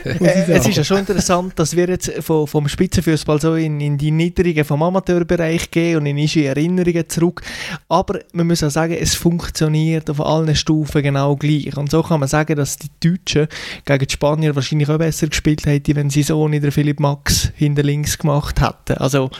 äh, 0.03 0.51
Es 0.51 0.67
ist 0.67 0.75
ja 0.75 0.83
schon 0.83 0.97
interessant, 0.97 1.57
dass 1.57 1.77
wir 1.77 1.87
jetzt 1.87 2.11
vom, 2.19 2.45
vom 2.45 2.67
Spitzenfußball 2.67 3.39
so 3.39 3.55
in, 3.55 3.79
in 3.79 3.97
die 3.97 4.11
Niedrigen 4.11 4.65
vom 4.65 4.83
Amateurbereich 4.83 5.71
gehen 5.71 5.95
und 5.97 6.07
in 6.07 6.17
unsere 6.17 6.47
Erinnerungen 6.47 7.07
zurück. 7.07 7.41
Aber 7.87 8.19
man 8.33 8.47
muss 8.47 8.63
auch 8.63 8.69
sagen, 8.69 8.97
es 8.99 9.15
funktioniert 9.15 10.09
auf 10.09 10.19
allen 10.19 10.57
Stufen 10.57 11.03
genau 11.03 11.37
gleich. 11.37 11.77
Und 11.77 11.89
so 11.89 12.03
kann 12.03 12.19
man 12.19 12.27
sagen, 12.27 12.57
dass 12.57 12.77
die 12.77 12.89
Deutschen 12.99 13.47
gegen 13.85 14.05
die 14.05 14.13
Spanier 14.13 14.55
wahrscheinlich 14.55 14.89
auch 14.89 14.97
besser 14.97 15.27
gespielt 15.27 15.65
hätten, 15.65 15.95
wenn 15.95 16.09
sie 16.09 16.23
so 16.23 16.41
ohne 16.41 16.59
den 16.59 16.71
Philipp 16.71 16.99
Max 16.99 17.53
hinter 17.55 17.83
links 17.83 18.17
gemacht 18.17 18.59
hätten. 18.59 18.97
Also 18.97 19.31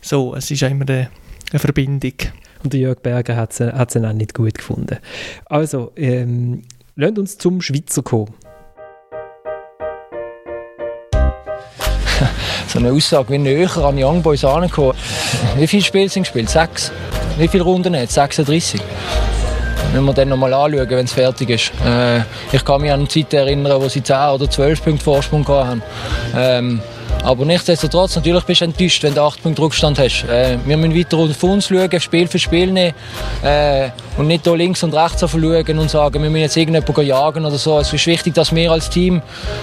so, 0.00 0.34
es 0.34 0.50
ist 0.50 0.62
immer 0.62 0.88
eine, 0.88 1.10
eine 1.50 1.58
Verbindung. 1.58 2.14
Und 2.62 2.74
Jörg 2.74 3.00
Berger 3.00 3.36
hat 3.36 3.52
es 3.58 3.60
auch 3.60 4.12
nicht 4.12 4.34
gut 4.34 4.54
gefunden. 4.54 4.98
Also, 5.46 5.92
ähm, 5.96 6.62
lasst 6.96 7.18
uns 7.18 7.38
zum 7.38 7.62
Schweizer 7.62 8.02
kommen. 8.02 8.34
so 12.68 12.78
eine 12.78 12.92
Aussage 12.92 13.32
wie 13.32 13.38
näher 13.38 13.76
an 13.78 14.02
Young 14.02 14.22
Boys 14.22 14.44
angekommen. 14.44 14.96
Wie 15.56 15.66
viele 15.66 15.82
Spiele 15.82 16.08
sind 16.08 16.24
gespielt? 16.24 16.50
Sechs. 16.50 16.92
Wie 17.38 17.48
viele 17.48 17.64
Runden 17.64 17.96
hat 17.96 18.10
36. 18.10 18.80
Wenn 19.92 20.04
wir 20.04 20.12
dann 20.12 20.28
nochmal 20.28 20.52
anschauen, 20.54 20.90
wenn 20.90 21.04
es 21.04 21.12
fertig 21.12 21.50
ist. 21.50 21.72
Äh, 21.84 22.20
ich 22.52 22.64
kann 22.64 22.80
mich 22.80 22.92
an 22.92 23.00
eine 23.00 23.08
Zeit 23.08 23.32
erinnern, 23.32 23.80
wo 23.80 23.88
sie 23.88 24.02
10 24.02 24.16
oder 24.16 24.48
12 24.48 24.84
Punkte 24.84 25.04
Vorsprung 25.04 25.46
hatten. 25.48 25.82
Ähm, 26.36 26.80
aber 27.22 27.44
nichtsdestotrotz, 27.44 28.16
natürlich 28.16 28.44
bist 28.44 28.60
du 28.60 28.64
enttäuscht, 28.64 29.02
wenn 29.02 29.14
du 29.14 29.20
8 29.22 29.42
Punkte 29.42 29.62
Rückstand 29.62 29.98
hast. 29.98 30.24
Äh, 30.24 30.58
wir 30.64 30.76
müssen 30.76 30.96
weiter 30.96 31.18
auf 31.18 31.42
uns 31.42 31.68
schauen, 31.68 32.00
Spiel 32.00 32.26
für 32.26 32.38
Spiel 32.38 32.72
nehmen 32.72 32.94
äh, 33.42 33.90
und 34.16 34.26
nicht 34.26 34.44
hier 34.44 34.56
links 34.56 34.82
und 34.82 34.94
rechts 34.94 35.20
schauen 35.20 35.78
und 35.78 35.90
sagen, 35.90 36.22
wir 36.22 36.30
müssen 36.30 36.42
jetzt 36.42 36.56
irgendjemanden 36.56 37.06
jagen 37.06 37.44
oder 37.44 37.58
so. 37.58 37.78
Es 37.78 37.92
ist 37.92 38.06
wichtig, 38.06 38.34
dass 38.34 38.54
wir 38.54 38.72
als 38.72 38.88
Team 38.88 39.20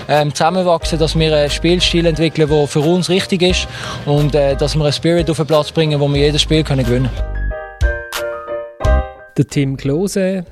äh, 0.07 0.29
zusammenwachsen, 0.29 0.99
dass 0.99 1.17
wir 1.17 1.35
einen 1.35 1.49
Spielstil 1.49 2.05
entwickeln, 2.05 2.47
der 2.47 2.67
für 2.67 2.81
uns 2.81 3.09
richtig 3.09 3.41
ist 3.41 3.67
und 4.05 4.35
äh, 4.35 4.55
dass 4.55 4.75
wir 4.75 4.83
einen 4.83 4.93
Spirit 4.93 5.29
auf 5.29 5.37
den 5.37 5.47
Platz 5.47 5.71
bringen, 5.71 5.99
wo 5.99 6.07
wir 6.07 6.21
jedes 6.21 6.41
Spiel 6.41 6.63
können 6.63 6.85
gewinnen 6.85 7.09
können. 7.09 7.37
Der 9.37 9.47
Tim 9.47 9.77
Klose, 9.77 10.45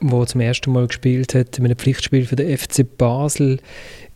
der 0.00 0.26
zum 0.26 0.40
ersten 0.40 0.72
Mal 0.72 0.86
gespielt 0.86 1.34
hat, 1.34 1.58
mit 1.58 1.70
einem 1.70 1.78
Pflichtspiel 1.78 2.26
für 2.26 2.36
den 2.36 2.56
FC 2.56 2.84
Basel, 2.96 3.58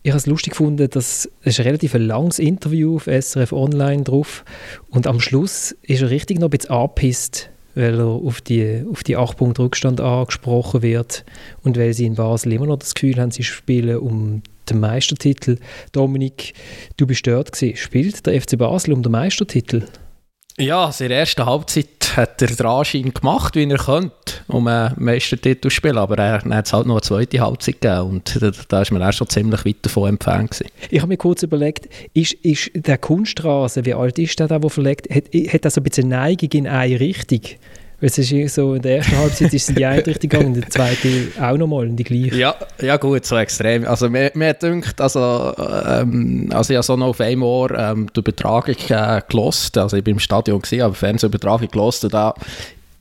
ich 0.03 0.11
habe 0.11 0.17
es 0.17 0.25
lustig 0.25 0.53
gefunden, 0.53 0.89
dass 0.89 1.29
es 1.43 1.59
ein 1.59 1.63
relativ 1.63 1.93
langes 1.93 2.39
Interview 2.39 2.95
auf 2.95 3.05
SRF 3.05 3.51
Online 3.51 4.03
drauf 4.03 4.43
und 4.89 5.07
am 5.07 5.19
Schluss 5.19 5.75
ist 5.83 6.01
er 6.01 6.09
richtig 6.09 6.39
noch 6.39 6.47
ein 6.47 6.51
bisschen 6.51 6.71
angepisst, 6.71 7.49
weil 7.75 7.99
er 7.99 8.07
auf 8.07 8.41
die, 8.41 8.83
auf 8.91 9.03
die 9.03 9.15
8 9.15 9.37
Punkte 9.37 9.63
Rückstand 9.63 10.01
angesprochen 10.01 10.81
wird 10.81 11.23
und 11.63 11.77
weil 11.77 11.93
sie 11.93 12.05
in 12.05 12.15
Basel 12.15 12.53
immer 12.53 12.65
noch 12.65 12.77
das 12.77 12.95
Gefühl 12.95 13.17
haben, 13.17 13.31
sie 13.31 13.43
spielen 13.43 13.97
um 13.97 14.41
den 14.69 14.79
Meistertitel. 14.79 15.57
Dominik, 15.91 16.53
du 16.97 17.05
bist 17.05 17.25
dort 17.27 17.51
gewesen. 17.51 17.75
Spielt 17.77 18.25
der 18.25 18.41
FC 18.41 18.57
Basel 18.57 18.93
um 18.93 19.03
den 19.03 19.11
Meistertitel? 19.11 19.83
Ja, 20.57 20.85
also 20.85 21.03
in 21.03 21.09
der 21.09 21.19
ersten 21.19 21.45
Halbzeit 21.45 21.87
hat 22.15 22.41
er 22.41 22.47
den 22.47 22.65
Anschein 22.65 23.13
gemacht, 23.13 23.55
wie 23.55 23.69
er 23.69 23.77
könnte, 23.77 24.11
um 24.47 24.67
einen 24.67 24.93
Meistertitel 24.97 25.61
zu 25.61 25.69
spielen, 25.69 25.97
aber 25.97 26.17
er 26.17 26.41
hat 26.43 26.65
es 26.65 26.73
halt 26.73 26.87
noch 26.87 26.95
eine 26.95 27.01
zweite 27.01 27.39
Halbzeit 27.39 27.81
gegeben 27.81 28.09
und 28.09 28.41
da, 28.41 28.51
da 28.67 28.83
man 28.91 29.03
auch 29.03 29.13
schon 29.13 29.29
ziemlich 29.29 29.65
weit 29.65 29.77
davon 29.81 30.17
gewesen. 30.19 30.67
Ich 30.89 30.99
habe 30.99 31.07
mir 31.07 31.17
kurz 31.17 31.43
überlegt, 31.43 31.87
ist, 32.13 32.33
ist 32.33 32.71
der 32.73 32.97
Kunstrasen, 32.97 33.85
wie 33.85 33.93
alt 33.93 34.19
ist 34.19 34.39
der, 34.39 34.47
der, 34.47 34.59
der 34.59 34.69
verlegt, 34.69 35.09
hat, 35.09 35.25
hat 35.25 35.65
er 35.65 35.71
so 35.71 35.79
ein 35.79 35.83
bisschen 35.83 36.09
Neigung 36.09 36.49
in 36.51 36.67
eine 36.67 36.99
Richtung? 36.99 37.41
Es 38.03 38.17
ist 38.17 38.55
so, 38.55 38.73
in 38.73 38.81
der 38.81 38.97
ersten 38.97 39.15
Halbzeit 39.15 39.53
ist 39.53 39.63
es 39.63 39.69
in 39.69 39.75
die 39.75 39.85
eine 39.85 40.05
Richtung 40.05 40.29
gegangen, 40.29 40.55
in 40.55 40.61
der 40.61 40.69
zweiten 40.71 41.31
auch 41.39 41.55
nochmal 41.55 41.85
in 41.85 41.95
die 41.95 42.03
gleiche. 42.03 42.35
Ja, 42.35 42.55
ja 42.81 42.97
gut, 42.97 43.23
so 43.25 43.37
extrem. 43.37 43.85
Also 43.85 44.09
mir, 44.09 44.53
dünkt, 44.55 44.99
also, 44.99 45.53
ähm, 45.87 46.49
also 46.51 46.73
ich 46.73 46.77
habe 46.77 46.83
so 46.83 46.97
noch 46.97 47.09
auf 47.09 47.21
einem 47.21 47.43
Ohr 47.43 47.69
ähm, 47.77 48.07
die 48.15 48.19
Übertragung 48.19 48.75
äh, 48.89 49.21
gelost, 49.29 49.77
also 49.77 49.97
ich 49.97 50.03
bin 50.03 50.15
im 50.15 50.19
Stadion 50.19 50.59
gewesen, 50.59 50.81
aber 50.81 50.95
Fernsehübertragung 50.95 51.67
gelost 51.67 52.03
und 52.03 52.13
da 52.15 52.33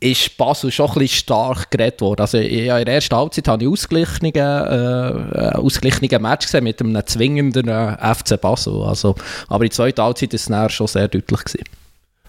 ist 0.01 0.37
Basel 0.37 0.71
schon 0.71 0.89
ein 0.89 0.95
bisschen 0.95 1.09
stark 1.09 1.71
geredet 1.71 2.03
worden. 2.03 2.21
Also 2.21 2.39
in 2.39 2.67
der 2.67 2.87
ersten 2.87 3.17
Halbzeit 3.17 3.49
habe 3.49 3.65
ich 3.65 3.71
ausgeglichene, 3.71 4.33
äh, 4.35 5.57
ausgeglichene 5.57 6.19
Match 6.19 6.47
gesehen 6.47 6.65
mit 6.65 6.81
einem 6.81 7.07
zwingenden 7.07 7.69
äh, 7.69 8.15
FC 8.15 8.41
Basel. 8.41 8.83
Also, 8.83 9.15
aber 9.49 9.65
in 9.65 9.69
der 9.69 9.77
zweiten 9.77 10.03
Halbzeit 10.03 10.33
war 10.51 10.67
es 10.67 10.73
schon 10.73 10.87
sehr 10.87 11.09
deutlich. 11.09 11.45
Gewesen. 11.45 11.80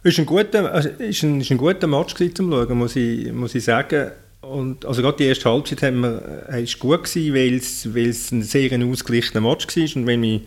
Es 0.04 0.18
war 0.18 0.24
ein 0.24 0.26
guter, 0.26 0.74
also 0.74 0.90
ist 0.90 1.24
ein, 1.24 1.58
guter 1.58 1.88
Match 1.88 2.16
zum 2.16 2.52
Schauen, 2.52 2.78
muss 2.78 2.96
ich, 2.96 3.32
muss 3.32 3.54
ich 3.54 3.64
sagen. 3.64 4.12
Und, 4.42 4.86
also 4.86 5.04
gerade 5.04 5.18
die 5.18 5.26
erste 5.26 5.50
Halbzeit 5.50 5.84
haben 5.84 6.02
wir, 6.02 6.48
äh, 6.50 6.64
ist 6.64 6.80
gut 6.80 7.04
gewesen, 7.04 7.94
weil 7.94 8.08
es, 8.10 8.32
ein 8.32 8.42
sehr 8.42 8.72
ausgeglichener 8.84 9.42
Match 9.42 9.68
war 9.68 9.96
und 9.96 10.08
wenn 10.08 10.20
mich 10.20 10.42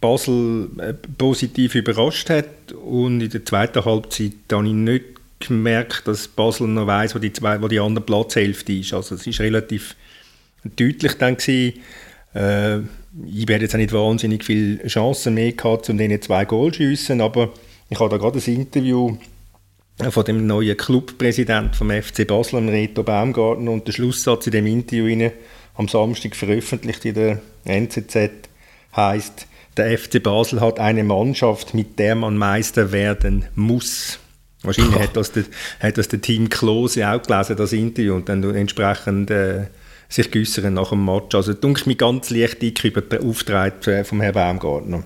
Basel 0.00 0.68
äh, 0.78 0.94
positiv 1.18 1.74
überrascht 1.74 2.30
hat 2.30 2.72
und 2.72 3.20
in 3.20 3.28
der 3.28 3.44
zweiten 3.44 3.84
Halbzeit 3.84 4.32
habe 4.52 4.68
ich 4.68 4.72
nicht 4.72 5.04
gemerkt, 5.40 6.06
dass 6.06 6.28
Basel 6.28 6.68
noch 6.68 6.86
weiss, 6.86 7.14
wo 7.14 7.18
die, 7.18 7.32
zwei, 7.32 7.60
wo 7.60 7.66
die 7.66 7.80
andere 7.80 8.04
Platzhälfte 8.04 8.72
ist. 8.72 8.94
Also 8.94 9.16
es 9.16 9.26
ist 9.26 9.40
relativ 9.40 9.96
deutlich 10.76 11.14
dann 11.14 11.36
gewesen. 11.36 11.80
Äh, 12.34 12.78
ich 13.26 13.48
werde 13.48 13.64
jetzt 13.64 13.74
auch 13.74 13.78
nicht 13.78 13.92
wahnsinnig 13.92 14.44
viele 14.44 14.86
Chancen 14.86 15.34
mehr 15.34 15.52
gehabt, 15.52 15.90
um 15.90 15.98
diese 15.98 16.20
zwei 16.20 16.44
Goal 16.44 16.70
zu 16.70 16.84
schiessen, 16.84 17.20
aber 17.20 17.52
ich 17.90 17.98
habe 17.98 18.08
da 18.08 18.16
gerade 18.16 18.38
ein 18.38 18.54
Interview 18.54 19.16
von 20.10 20.24
dem 20.24 20.46
neuen 20.46 20.76
Clubpräsidenten 20.76 21.74
vom 21.74 21.90
FC 21.90 22.26
Basel, 22.26 22.66
Reto 22.68 23.02
Baumgarten, 23.02 23.68
und 23.68 23.86
der 23.86 23.92
Schlusssatz 23.92 24.46
in 24.46 24.52
dem 24.52 24.66
Interview 24.66 25.30
am 25.74 25.88
Samstag 25.88 26.36
veröffentlicht 26.36 27.04
in 27.04 27.14
der 27.14 27.42
NZZ 27.64 28.30
heißt: 28.94 29.46
Der 29.76 29.98
FC 29.98 30.22
Basel 30.22 30.60
hat 30.60 30.78
eine 30.78 31.02
Mannschaft, 31.02 31.74
mit 31.74 31.98
der 31.98 32.14
man 32.14 32.36
Meister 32.36 32.92
werden 32.92 33.46
muss. 33.56 34.20
Wahrscheinlich 34.62 35.00
hat 35.00 35.16
das, 35.16 35.32
der, 35.32 35.44
hat 35.80 35.98
das 35.98 36.08
der 36.08 36.20
Team 36.20 36.48
Klose 36.48 37.10
auch 37.10 37.22
gelesen, 37.22 37.56
das 37.56 37.72
Interview, 37.72 38.14
und 38.14 38.28
dann 38.28 38.42
entsprechend 38.54 39.30
äh, 39.30 39.66
sich 40.08 40.30
geäußert 40.30 40.72
nach 40.72 40.90
dem 40.90 41.04
Match. 41.04 41.34
Also, 41.34 41.54
dunkel 41.54 41.88
mich 41.88 41.98
ganz 41.98 42.30
leicht 42.30 42.62
über 42.84 43.00
den 43.00 43.28
Auftritt 43.28 43.86
äh, 43.88 44.04
vom 44.04 44.20
Herrn 44.20 44.34
Baumgartner. 44.34 45.02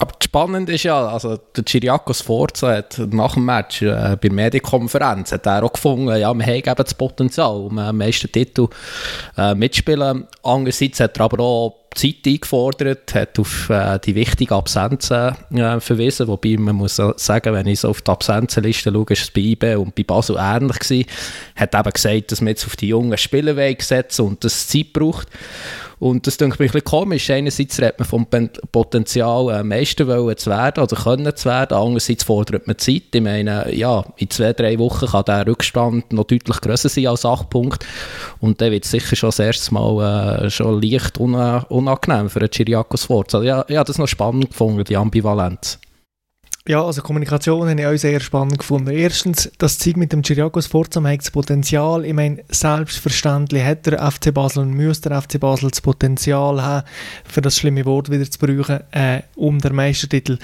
Aber 0.00 0.14
spannend 0.22 0.70
ist 0.70 0.84
ja, 0.84 1.08
also 1.08 1.36
der 1.36 1.62
Chiriakos 1.62 2.22
Forza 2.22 2.76
hat 2.76 2.98
nach 3.10 3.34
dem 3.34 3.44
Match 3.44 3.82
äh, 3.82 4.16
bei 4.16 4.28
der 4.28 4.32
Medienkonferenz 4.32 5.30
hat 5.30 5.44
er 5.44 5.62
auch 5.62 5.74
gefunden, 5.74 6.08
ja, 6.16 6.32
wir 6.32 6.46
haben 6.46 6.54
eben 6.54 6.74
das 6.74 6.94
Potenzial, 6.94 7.54
um 7.54 7.76
am 7.76 7.98
meisten 7.98 8.32
Titel 8.32 8.68
äh, 9.36 9.54
mitspielen. 9.54 10.26
Andererseits 10.42 11.00
hat 11.00 11.18
er 11.18 11.24
aber 11.26 11.40
auch 11.40 11.80
Zeit 11.94 12.26
eingefordert, 12.26 13.14
hat 13.14 13.38
auf 13.38 13.68
äh, 13.68 13.98
die 13.98 14.14
wichtigen 14.14 14.54
Absenzen 14.54 15.34
äh, 15.50 15.80
verwiesen, 15.80 16.28
wobei 16.28 16.56
man 16.56 16.76
muss 16.76 16.96
sagen, 16.96 17.52
wenn 17.52 17.66
ich 17.66 17.80
so 17.80 17.90
auf 17.90 18.00
die 18.00 18.10
Absenzenliste 18.10 18.90
schaue, 18.90 19.06
ist 19.10 19.22
es 19.22 19.30
bei 19.30 19.42
IB 19.42 19.74
und 19.74 19.94
bei 19.94 20.04
Basel 20.04 20.36
ähnlich 20.38 20.78
gewesen. 20.78 21.04
Hat 21.56 21.74
eben 21.74 21.92
gesagt, 21.92 22.32
dass 22.32 22.40
man 22.40 22.48
jetzt 22.48 22.64
auf 22.64 22.76
die 22.76 22.88
jungen 22.88 23.18
Spieler 23.18 23.54
setzen 23.80 24.24
und 24.24 24.44
das 24.44 24.66
Zeit 24.66 24.94
braucht. 24.94 25.28
Und 26.00 26.26
das 26.26 26.38
denke 26.38 26.54
ich 26.54 26.60
ein 26.60 26.72
bisschen 26.72 26.84
komisch. 26.84 27.28
Einerseits 27.28 27.78
redet 27.78 27.98
man 27.98 28.08
vom 28.08 28.26
Potenzial, 28.72 29.60
äh, 29.60 29.62
Meister 29.62 30.06
wollen 30.08 30.36
zu 30.36 30.48
werden 30.48 30.82
oder 30.82 30.96
können 30.96 31.36
zu 31.36 31.48
werden. 31.48 31.76
Andererseits 31.76 32.24
fordert 32.24 32.66
man 32.66 32.78
Zeit. 32.78 33.14
Ich 33.14 33.20
meine, 33.20 33.72
ja, 33.74 34.02
in 34.16 34.30
zwei, 34.30 34.54
drei 34.54 34.78
Wochen 34.78 35.06
kann 35.06 35.26
der 35.26 35.46
Rückstand 35.46 36.10
noch 36.14 36.24
deutlich 36.24 36.58
größer 36.62 36.88
sein 36.88 37.06
als 37.06 37.26
acht 37.26 37.50
Punkte. 37.50 37.86
Und 38.40 38.62
der 38.62 38.72
wird 38.72 38.86
sicher 38.86 39.14
schon 39.14 39.28
das 39.28 39.40
erste 39.40 39.74
Mal 39.74 40.44
äh, 40.46 40.50
schon 40.50 40.80
leicht 40.80 41.18
unangenehm 41.18 42.30
für 42.30 42.40
den 42.40 42.50
Chiriakos 42.50 43.04
Forza. 43.04 43.38
Also, 43.38 43.46
ja, 43.46 43.66
ja, 43.68 43.84
das 43.84 43.98
noch 43.98 44.08
spannend 44.08 44.48
gefunden, 44.48 44.84
die 44.84 44.96
Ambivalenz. 44.96 45.78
Ja, 46.68 46.84
also 46.84 47.00
Kommunikation 47.00 47.70
habe 47.70 47.80
ich 47.80 47.86
auch 47.86 47.96
sehr 47.96 48.20
spannend 48.20 48.58
gefunden. 48.58 48.90
Erstens, 48.90 49.50
das 49.56 49.78
Zeug 49.78 49.96
mit 49.96 50.12
dem 50.12 50.22
Chiriakos 50.22 50.66
Forza 50.66 51.02
hat 51.02 51.20
das 51.20 51.30
Potenzial. 51.30 52.04
Ich 52.04 52.12
meine, 52.12 52.44
selbstverständlich 52.50 53.64
hat 53.64 53.86
der 53.86 54.10
FC 54.10 54.32
Basel 54.32 54.64
und 54.64 54.74
müsste 54.74 55.08
der 55.08 55.22
FC 55.22 55.40
Basel 55.40 55.70
das 55.70 55.80
Potenzial 55.80 56.62
haben, 56.62 56.86
für 57.24 57.40
das 57.40 57.56
schlimme 57.56 57.86
Wort 57.86 58.10
wieder 58.10 58.30
zu 58.30 58.38
brauchen, 58.38 58.80
äh, 58.90 59.22
um 59.36 59.58
den 59.58 59.74
Meistertitel 59.74 60.38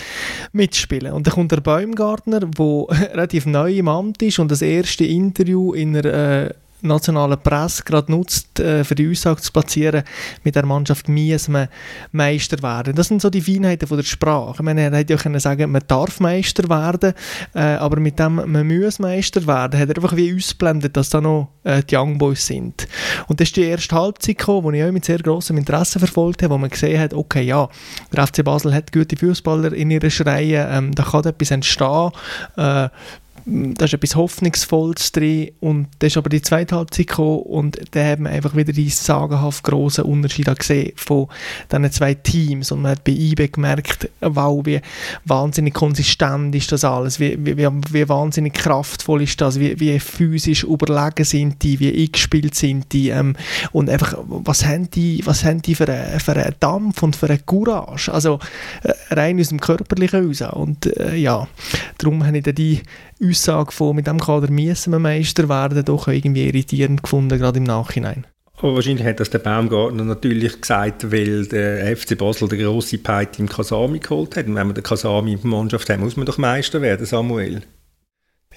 mitzuspielen. 0.53 1.13
Und 1.13 1.27
dann 1.27 1.35
kommt 1.35 1.53
der 1.53 1.61
Baumgartner, 1.61 2.41
der 2.41 2.49
relativ 3.13 3.45
neu 3.45 3.75
im 3.75 3.89
Amt 3.89 4.23
ist 4.23 4.39
und 4.39 4.51
das 4.51 4.63
erste 4.63 5.05
Interview 5.05 5.75
in 5.75 5.99
einer 5.99 6.47
äh, 6.47 6.55
nationalen 6.83 7.39
Presse 7.41 7.83
gerade 7.85 8.11
nutzt, 8.11 8.61
äh, 8.61 8.85
für 8.85 8.95
die 8.95 9.11
Aussage 9.11 9.41
zu 9.41 9.53
platzieren, 9.53 10.05
mit 10.45 10.55
der 10.55 10.67
Mannschaft 10.67 11.09
muss 11.09 11.49
man 11.49 11.69
Meister 12.12 12.62
werden. 12.62 12.95
Das 12.95 13.09
sind 13.09 13.23
so 13.23 13.31
die 13.31 13.41
Feinheiten 13.41 13.89
von 13.89 13.97
der 13.97 14.05
Sprache. 14.05 14.57
Ich 14.57 14.62
meine, 14.62 14.83
er 14.83 14.97
hätte 14.97 15.15
ja 15.15 15.19
können 15.19 15.41
sagen, 15.41 15.71
man 15.71 15.83
darf 15.87 16.21
Meister 16.21 16.69
werden, 16.69 17.15
äh, 17.55 17.61
aber 17.61 18.01
mit 18.01 18.19
dem, 18.19 18.35
man 18.35 18.67
muss 18.67 18.99
Meister 18.99 19.47
werden, 19.47 19.79
hat 19.81 19.89
er 19.89 19.97
einfach 19.97 20.17
wie 20.17 20.35
ausblendet, 20.35 20.97
dass 20.97 21.11
da 21.11 21.21
noch 21.21 21.51
äh, 21.65 21.83
die 21.83 21.97
Young 21.97 22.19
Boys 22.19 22.47
sind. 22.47 22.87
Und 23.29 23.41
das 23.41 23.49
ist 23.49 23.57
die 23.57 23.62
erste 23.62 23.95
Halbzeit 23.95 24.39
gekommen, 24.39 24.73
die 24.73 24.79
ich 24.79 24.85
auch 24.85 24.93
mit 24.93 25.05
sehr 25.05 25.19
grossem 25.19 25.59
Interesse 25.59 25.99
verfolgt 25.99 26.43
habe, 26.43 26.55
wo 26.55 26.59
man 26.59 26.71
gesehen 26.71 27.01
hat, 27.01 27.15
okay, 27.15 27.43
ja, 27.43 27.69
der 28.12 28.27
FC 28.27 28.45
Basel 28.45 28.75
hat 28.75 28.93
gute 28.93 29.17
Fußballer 29.17 29.73
in 29.73 29.91
ihren 29.91 30.11
Schreien, 30.11 30.67
ähm, 30.71 30.95
da 30.95 31.03
kann 31.03 31.25
etwas 31.25 31.51
entstehen, 31.51 32.11
äh, 32.57 32.89
da 33.49 33.85
ist 33.85 33.95
etwas 33.95 34.17
Hoffnungsvolles 34.17 35.13
drin 35.13 35.53
und 35.61 35.87
dann 36.01 36.09
ist 36.09 36.17
aber 36.17 36.29
die 36.29 36.43
zweite 36.43 36.75
Halbzeit 36.75 37.07
gekommen 37.07 37.43
und 37.43 37.79
da 37.93 38.05
haben 38.05 38.25
wir 38.25 38.31
einfach 38.31 38.57
wieder 38.57 38.73
die 38.73 38.89
sagenhaft 38.89 39.63
grossen 39.63 40.03
Unterschiede 40.03 40.53
gesehen 40.53 40.93
von 40.97 41.29
diesen 41.71 41.93
zwei 41.93 42.15
Teams 42.15 42.73
und 42.73 42.83
man 42.83 42.93
hat 42.93 43.05
bei 43.05 43.13
IBE 43.13 43.49
gemerkt, 43.49 44.11
wow, 44.21 44.67
wie 44.67 44.81
wahnsinnig 45.25 45.75
konsistent 45.75 46.57
ist 46.57 46.73
das 46.73 46.83
alles, 46.83 47.21
wie, 47.21 47.39
wie, 47.39 47.57
wie 47.57 48.09
wahnsinnig 48.09 48.55
kraftvoll 48.55 49.23
ist 49.23 49.41
das, 49.41 49.61
wie, 49.61 49.79
wie 49.79 50.01
physisch 50.01 50.65
überlegen 50.65 51.25
sind 51.25 51.63
die, 51.63 51.79
wie 51.79 52.03
eingespielt 52.03 52.57
sind 52.57 52.93
die 52.93 53.11
ähm, 53.11 53.37
und 53.71 53.89
einfach, 53.89 54.19
was 54.27 54.65
haben 54.65 54.91
die, 54.91 55.25
was 55.25 55.45
haben 55.45 55.63
die 55.63 55.77
für, 55.77 55.89
einen, 55.89 56.19
für 56.19 56.33
einen 56.33 56.57
Dampf 56.59 57.01
und 57.05 57.15
für 57.15 57.27
eine 57.27 57.39
Courage, 57.39 58.13
also 58.13 58.41
äh, 58.83 58.93
rein 59.15 59.39
aus 59.39 59.51
dem 59.51 59.61
Körperlichen 59.61 60.27
raus 60.27 60.43
und 60.53 60.87
äh, 60.99 61.15
ja, 61.15 61.47
darum 61.99 62.27
habe 62.27 62.39
ich 62.39 62.43
dann 62.43 62.57
die 62.57 62.83
Aussage 63.23 63.73
von, 63.73 63.97
mit 63.97 64.07
dem 64.07 64.21
Kader 64.21 64.51
müssen 64.51 64.93
wir 64.93 64.99
Meister 64.99 65.49
werden, 65.49 65.85
doch 65.85 66.09
irgendwie 66.09 66.47
irritierend 66.49 67.03
gefunden, 67.03 67.39
gerade 67.39 67.59
im 67.59 67.65
Nachhinein. 67.65 68.27
Aber 68.59 68.75
wahrscheinlich 68.75 69.07
hat 69.07 69.21
das 69.21 69.31
der 69.31 69.39
Baumgartner 69.39 70.05
natürlich 70.05 70.61
gesagt, 70.61 71.13
weil 71.13 71.47
der 71.47 71.95
FC 71.97 72.17
Basel 72.17 72.49
der 72.49 72.59
grosse 72.59 72.99
Peite 72.99 73.41
im 73.43 73.49
Kasami 73.49 73.99
geholt 73.99 74.37
hat. 74.37 74.47
Und 74.47 74.55
wenn 74.55 74.67
man 74.67 74.75
den 74.75 74.83
Kasami 74.83 75.33
in 75.33 75.41
der 75.41 75.51
Mannschaft 75.51 75.89
hat, 75.91 76.01
muss 76.01 76.17
man 76.17 76.25
doch 76.25 76.39
Meister 76.39 76.81
werden, 76.81 77.05
Samuel. 77.05 77.63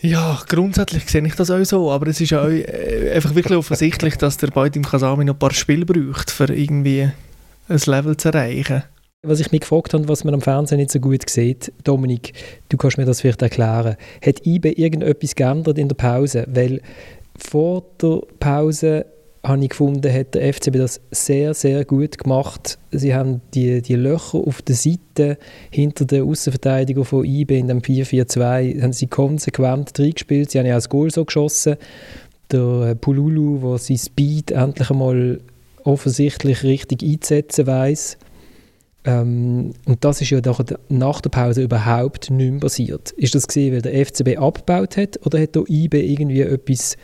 Ja, 0.01 0.41
grundsätzlich 0.47 1.09
sehe 1.09 1.25
ich 1.27 1.35
das 1.35 1.51
auch 1.51 1.63
so, 1.65 1.91
aber 1.91 2.07
es 2.07 2.21
ist 2.21 2.33
auch 2.33 2.47
äh, 2.47 3.11
einfach 3.13 3.35
wirklich 3.35 3.57
offensichtlich, 3.57 4.15
dass 4.15 4.37
der 4.37 4.47
beide 4.47 4.79
im 4.79 4.85
Kasami 4.85 5.25
noch 5.25 5.33
ein 5.33 5.39
paar 5.39 5.53
Spiele 5.53 5.85
braucht, 5.85 6.33
um 6.39 6.55
irgendwie 6.55 7.09
ein 7.67 7.81
Level 7.85 8.15
zu 8.15 8.29
erreichen. 8.29 8.83
Was 9.21 9.41
ich 9.41 9.51
mich 9.51 9.61
gefragt 9.61 9.93
habe, 9.93 10.07
was 10.07 10.23
man 10.23 10.33
am 10.33 10.39
Fernsehen 10.39 10.77
nicht 10.77 10.91
so 10.91 10.99
gut 11.01 11.29
sieht, 11.29 11.73
Dominik, 11.83 12.31
du 12.69 12.77
kannst 12.77 12.97
mir 12.97 13.03
das 13.03 13.19
vielleicht 13.19 13.41
erklären. 13.41 13.97
Hat 14.25 14.45
IBE 14.45 14.71
irgendetwas 14.71 15.35
geändert 15.35 15.77
in 15.77 15.89
der 15.89 15.95
Pause? 15.97 16.45
Weil 16.47 16.79
vor 17.37 17.83
der 18.01 18.21
Pause 18.39 19.05
habe 19.43 19.61
ich 19.61 19.71
gefunden, 19.71 20.09
hat 20.09 20.35
der 20.35 20.53
FCB 20.53 20.77
das 20.77 21.01
sehr, 21.11 21.53
sehr 21.53 21.83
gut 21.83 22.17
gemacht. 22.17 22.79
Sie 22.91 23.13
haben 23.13 23.41
die, 23.53 23.81
die 23.81 23.95
Löcher 23.95 24.37
auf 24.37 24.61
der 24.61 24.75
Seite 24.75 25.37
hinter 25.69 26.05
der 26.05 26.23
Außenverteidigung 26.23 27.03
von 27.03 27.25
IBE 27.25 27.57
in 27.57 27.67
dem 27.67 27.81
4-4-2 27.81 28.81
haben 28.81 28.93
sie 28.93 29.07
konsequent 29.07 29.99
reingespielt. 29.99 30.51
Sie 30.51 30.59
haben 30.59 30.65
ja 30.65 30.75
auch 30.75 30.77
das 30.77 30.87
Goal 30.87 31.11
so 31.11 31.25
geschossen. 31.25 31.75
Der 32.53 32.95
Pululu, 32.95 33.59
der 33.59 33.79
sein 33.79 33.97
Speed 33.97 34.51
endlich 34.51 34.89
einmal 34.89 35.41
offensichtlich 35.83 36.63
richtig 36.63 37.03
einzusetzen 37.03 37.67
weiß 37.67 38.17
Ähm, 39.05 39.73
und 39.85 40.03
das 40.03 40.21
ist 40.21 40.29
ja 40.29 40.41
nach 40.89 41.21
der 41.21 41.29
Pause 41.29 41.63
überhaupt 41.63 42.29
nicht 42.29 42.51
mehr 42.51 42.59
passiert. 42.59 43.11
Ist 43.11 43.35
das 43.35 43.47
gesehen, 43.47 43.73
weil 43.73 43.81
der 43.81 44.05
FCB 44.05 44.37
abgebaut 44.37 44.97
hat 44.97 45.25
oder 45.25 45.39
hat 45.41 45.55
der 45.55 45.63
IB 45.67 45.99
irgendwie 45.99 46.41
etwas 46.41 46.97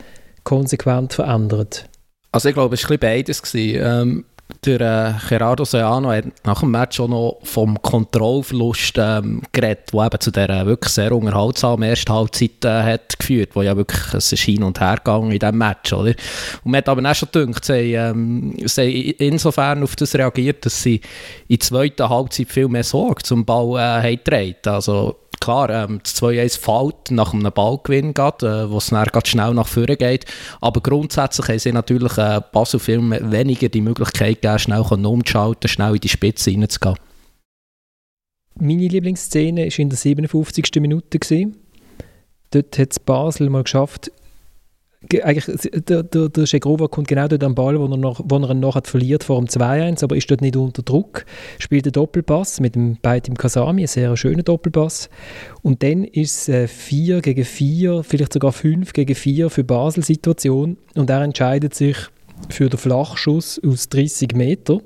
konsequent 0.44 1.14
verändert? 1.14 1.88
Also 2.32 2.48
ich 2.48 2.54
glaube, 2.54 2.74
es 2.74 2.88
war 2.88 2.98
beides. 2.98 3.42
Ähm, 3.54 4.24
der 4.64 4.80
äh, 4.80 5.28
Gerardo 5.28 5.64
Seano 5.64 6.10
hat 6.10 6.26
nach 6.44 6.60
dem 6.60 6.70
Match 6.70 7.00
auch 7.00 7.08
noch 7.08 7.38
vom 7.42 7.80
Kontrollverlust 7.82 8.94
ähm, 8.96 9.42
geredet, 9.52 9.92
der 9.92 10.06
eben 10.06 10.20
zu 10.20 10.30
dieser 10.30 10.66
wirklich 10.66 10.92
sehr 10.92 11.12
unterhaltsamen 11.12 11.88
ersten 11.88 12.12
Halbzeit 12.12 12.64
äh, 12.64 12.82
hat 12.82 13.18
geführt, 13.18 13.50
wo 13.54 13.62
ja 13.62 13.76
wirklich 13.76 14.14
es 14.14 14.32
ist 14.32 14.42
hin 14.42 14.62
und 14.62 14.80
her 14.80 14.96
gegangen 14.96 15.32
in 15.32 15.38
diesem 15.38 15.58
Match, 15.58 15.92
oder? 15.92 16.14
Und 16.64 16.70
man 16.70 16.78
hat 16.78 16.88
aber 16.88 17.08
auch 17.08 17.14
schon 17.14 17.28
gedacht, 17.32 17.64
sie, 17.64 17.94
ähm, 17.94 18.54
sie 18.64 19.10
insofern 19.10 19.82
auf 19.82 19.96
das 19.96 20.14
reagiert, 20.14 20.64
dass 20.64 20.82
sie 20.82 21.00
in 21.48 21.58
der 21.58 21.60
zweiten 21.60 22.08
Halbzeit 22.08 22.48
viel 22.48 22.68
mehr 22.68 22.84
Sorge 22.84 23.22
zum 23.22 23.44
Ball 23.44 23.78
äh, 23.78 24.02
haben 24.02 24.16
getragen. 24.16 24.56
Also 24.66 25.16
klar, 25.40 25.70
ähm, 25.70 26.00
das 26.02 26.16
2-1 26.22 26.58
fällt 26.58 27.10
nach 27.10 27.32
einem 27.32 27.52
Ballgewinn, 27.52 28.10
äh, 28.10 28.70
wo 28.70 28.78
es 28.78 28.88
dann 28.88 29.06
schnell 29.24 29.54
nach 29.54 29.68
vorne 29.68 29.96
geht. 29.96 30.24
Aber 30.60 30.80
grundsätzlich 30.80 31.48
haben 31.48 31.58
sie 31.58 31.72
natürlich 31.72 32.16
äh, 32.18 32.40
Basel 32.52 32.80
viel 32.80 33.00
weniger 33.00 33.68
die 33.68 33.80
Möglichkeit 33.80 34.42
gegeben, 34.42 34.58
schnell 34.58 34.80
umzuschalten, 34.80 35.68
schnell 35.68 35.94
in 35.94 36.00
die 36.00 36.08
Spitze 36.08 36.50
reinzugehen. 36.50 36.96
Meine 38.58 38.88
Lieblingsszene 38.88 39.66
war 39.66 39.78
in 39.78 39.90
der 39.90 39.98
57. 39.98 40.64
Minute. 40.80 41.18
Dort 42.50 42.78
hat 42.78 42.90
es 42.92 42.98
Basel 43.00 43.50
mal 43.50 43.64
geschafft, 43.64 44.10
eigentlich, 45.22 45.70
der, 45.88 46.02
der, 46.02 46.28
der 46.28 46.46
Schegrova 46.46 46.88
kommt 46.88 47.08
genau 47.08 47.28
dort 47.28 47.44
am 47.44 47.54
Ball, 47.54 47.78
wo 47.78 47.86
er, 47.86 47.96
noch, 47.96 48.20
wo 48.24 48.36
er 48.38 48.50
ihn 48.50 48.60
nachher 48.60 48.82
verliert 48.84 49.24
vor 49.24 49.38
dem 49.38 49.46
2-1, 49.46 50.02
aber 50.02 50.16
ist 50.16 50.30
dort 50.30 50.40
nicht 50.40 50.56
unter 50.56 50.82
Druck, 50.82 51.24
spielt 51.58 51.86
einen 51.86 51.92
Doppelpass 51.92 52.60
mit 52.60 52.74
dem 52.74 52.96
Beitim 53.00 53.36
Kasami, 53.36 53.82
ein 53.82 53.86
sehr 53.86 54.16
schöner 54.16 54.42
Doppelpass. 54.42 55.08
Und 55.62 55.82
dann 55.82 56.04
ist 56.04 56.48
es 56.48 56.70
4 56.70 57.20
gegen 57.20 57.44
4, 57.44 58.02
vielleicht 58.02 58.32
sogar 58.32 58.52
5 58.52 58.92
gegen 58.92 59.14
4 59.14 59.50
für 59.50 59.64
Basel-Situation 59.64 60.78
und 60.94 61.10
er 61.10 61.22
entscheidet 61.22 61.74
sich 61.74 61.96
für 62.48 62.68
den 62.68 62.78
Flachschuss 62.78 63.60
aus 63.64 63.88
30 63.88 64.34
Metern. 64.34 64.80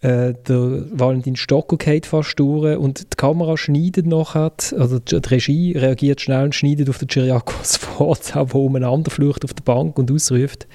Äh, 0.00 0.34
der 0.46 0.84
Valentin 0.90 1.36
Stocko 1.36 1.76
geht 1.76 2.06
fast 2.06 2.38
durch 2.38 2.76
und 2.76 3.00
die 3.00 3.16
Kamera 3.16 3.56
schneidet 3.56 4.06
nachher, 4.06 4.52
also 4.78 4.98
die, 4.98 5.16
Regie 5.16 5.72
reagiert 5.72 6.20
schnell 6.20 6.44
und 6.44 6.54
schneidet 6.54 6.90
auf 6.90 6.98
den 6.98 7.08
Chiriakos 7.08 7.76
Sforza, 7.80 8.44
der 8.44 8.54
umeinander 8.54 9.10
flucht 9.10 9.44
auf 9.44 9.54
der 9.54 9.64
Bank 9.64 9.98
und 9.98 10.10
ausruft. 10.10 10.66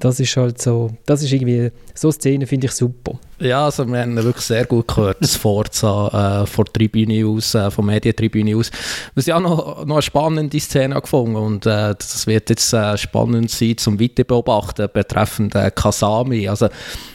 Das 0.00 0.18
ist 0.18 0.34
halt 0.36 0.60
so, 0.60 0.90
das 1.04 1.22
ist 1.22 1.30
irgendwie, 1.32 1.70
so 1.94 2.10
Szenen 2.10 2.46
finde 2.46 2.66
ich 2.66 2.72
super. 2.72 3.18
Ja, 3.38 3.66
also 3.66 3.86
wir 3.86 4.00
haben 4.00 4.16
wirklich 4.16 4.44
sehr 4.44 4.64
gut 4.64 4.88
gehört, 4.88 5.18
das 5.20 5.36
Forza 5.36 6.42
äh, 6.42 6.46
von 6.46 6.64
der 6.64 6.72
Tribüne 6.72 7.26
aus, 7.26 7.54
äh, 7.54 7.70
von 7.70 7.86
Medientribüne 7.86 8.56
aus. 8.56 8.70
Was 9.14 9.26
ich 9.26 9.32
auch 9.32 9.40
noch, 9.40 9.84
noch 9.84 9.96
eine 9.96 10.02
spannende 10.02 10.58
Szene 10.58 11.00
gefunden 11.00 11.36
und 11.36 11.66
äh, 11.66 11.94
das 11.96 12.26
wird 12.26 12.50
jetzt 12.50 12.72
äh, 12.72 12.96
spannend 12.96 13.50
sein 13.50 13.76
zum 13.76 14.00
Weiter 14.00 14.24
beobachten 14.24 14.88
betreffend 14.92 15.54
äh, 15.54 15.70
Kasami. 15.70 16.48
Also 16.48 16.68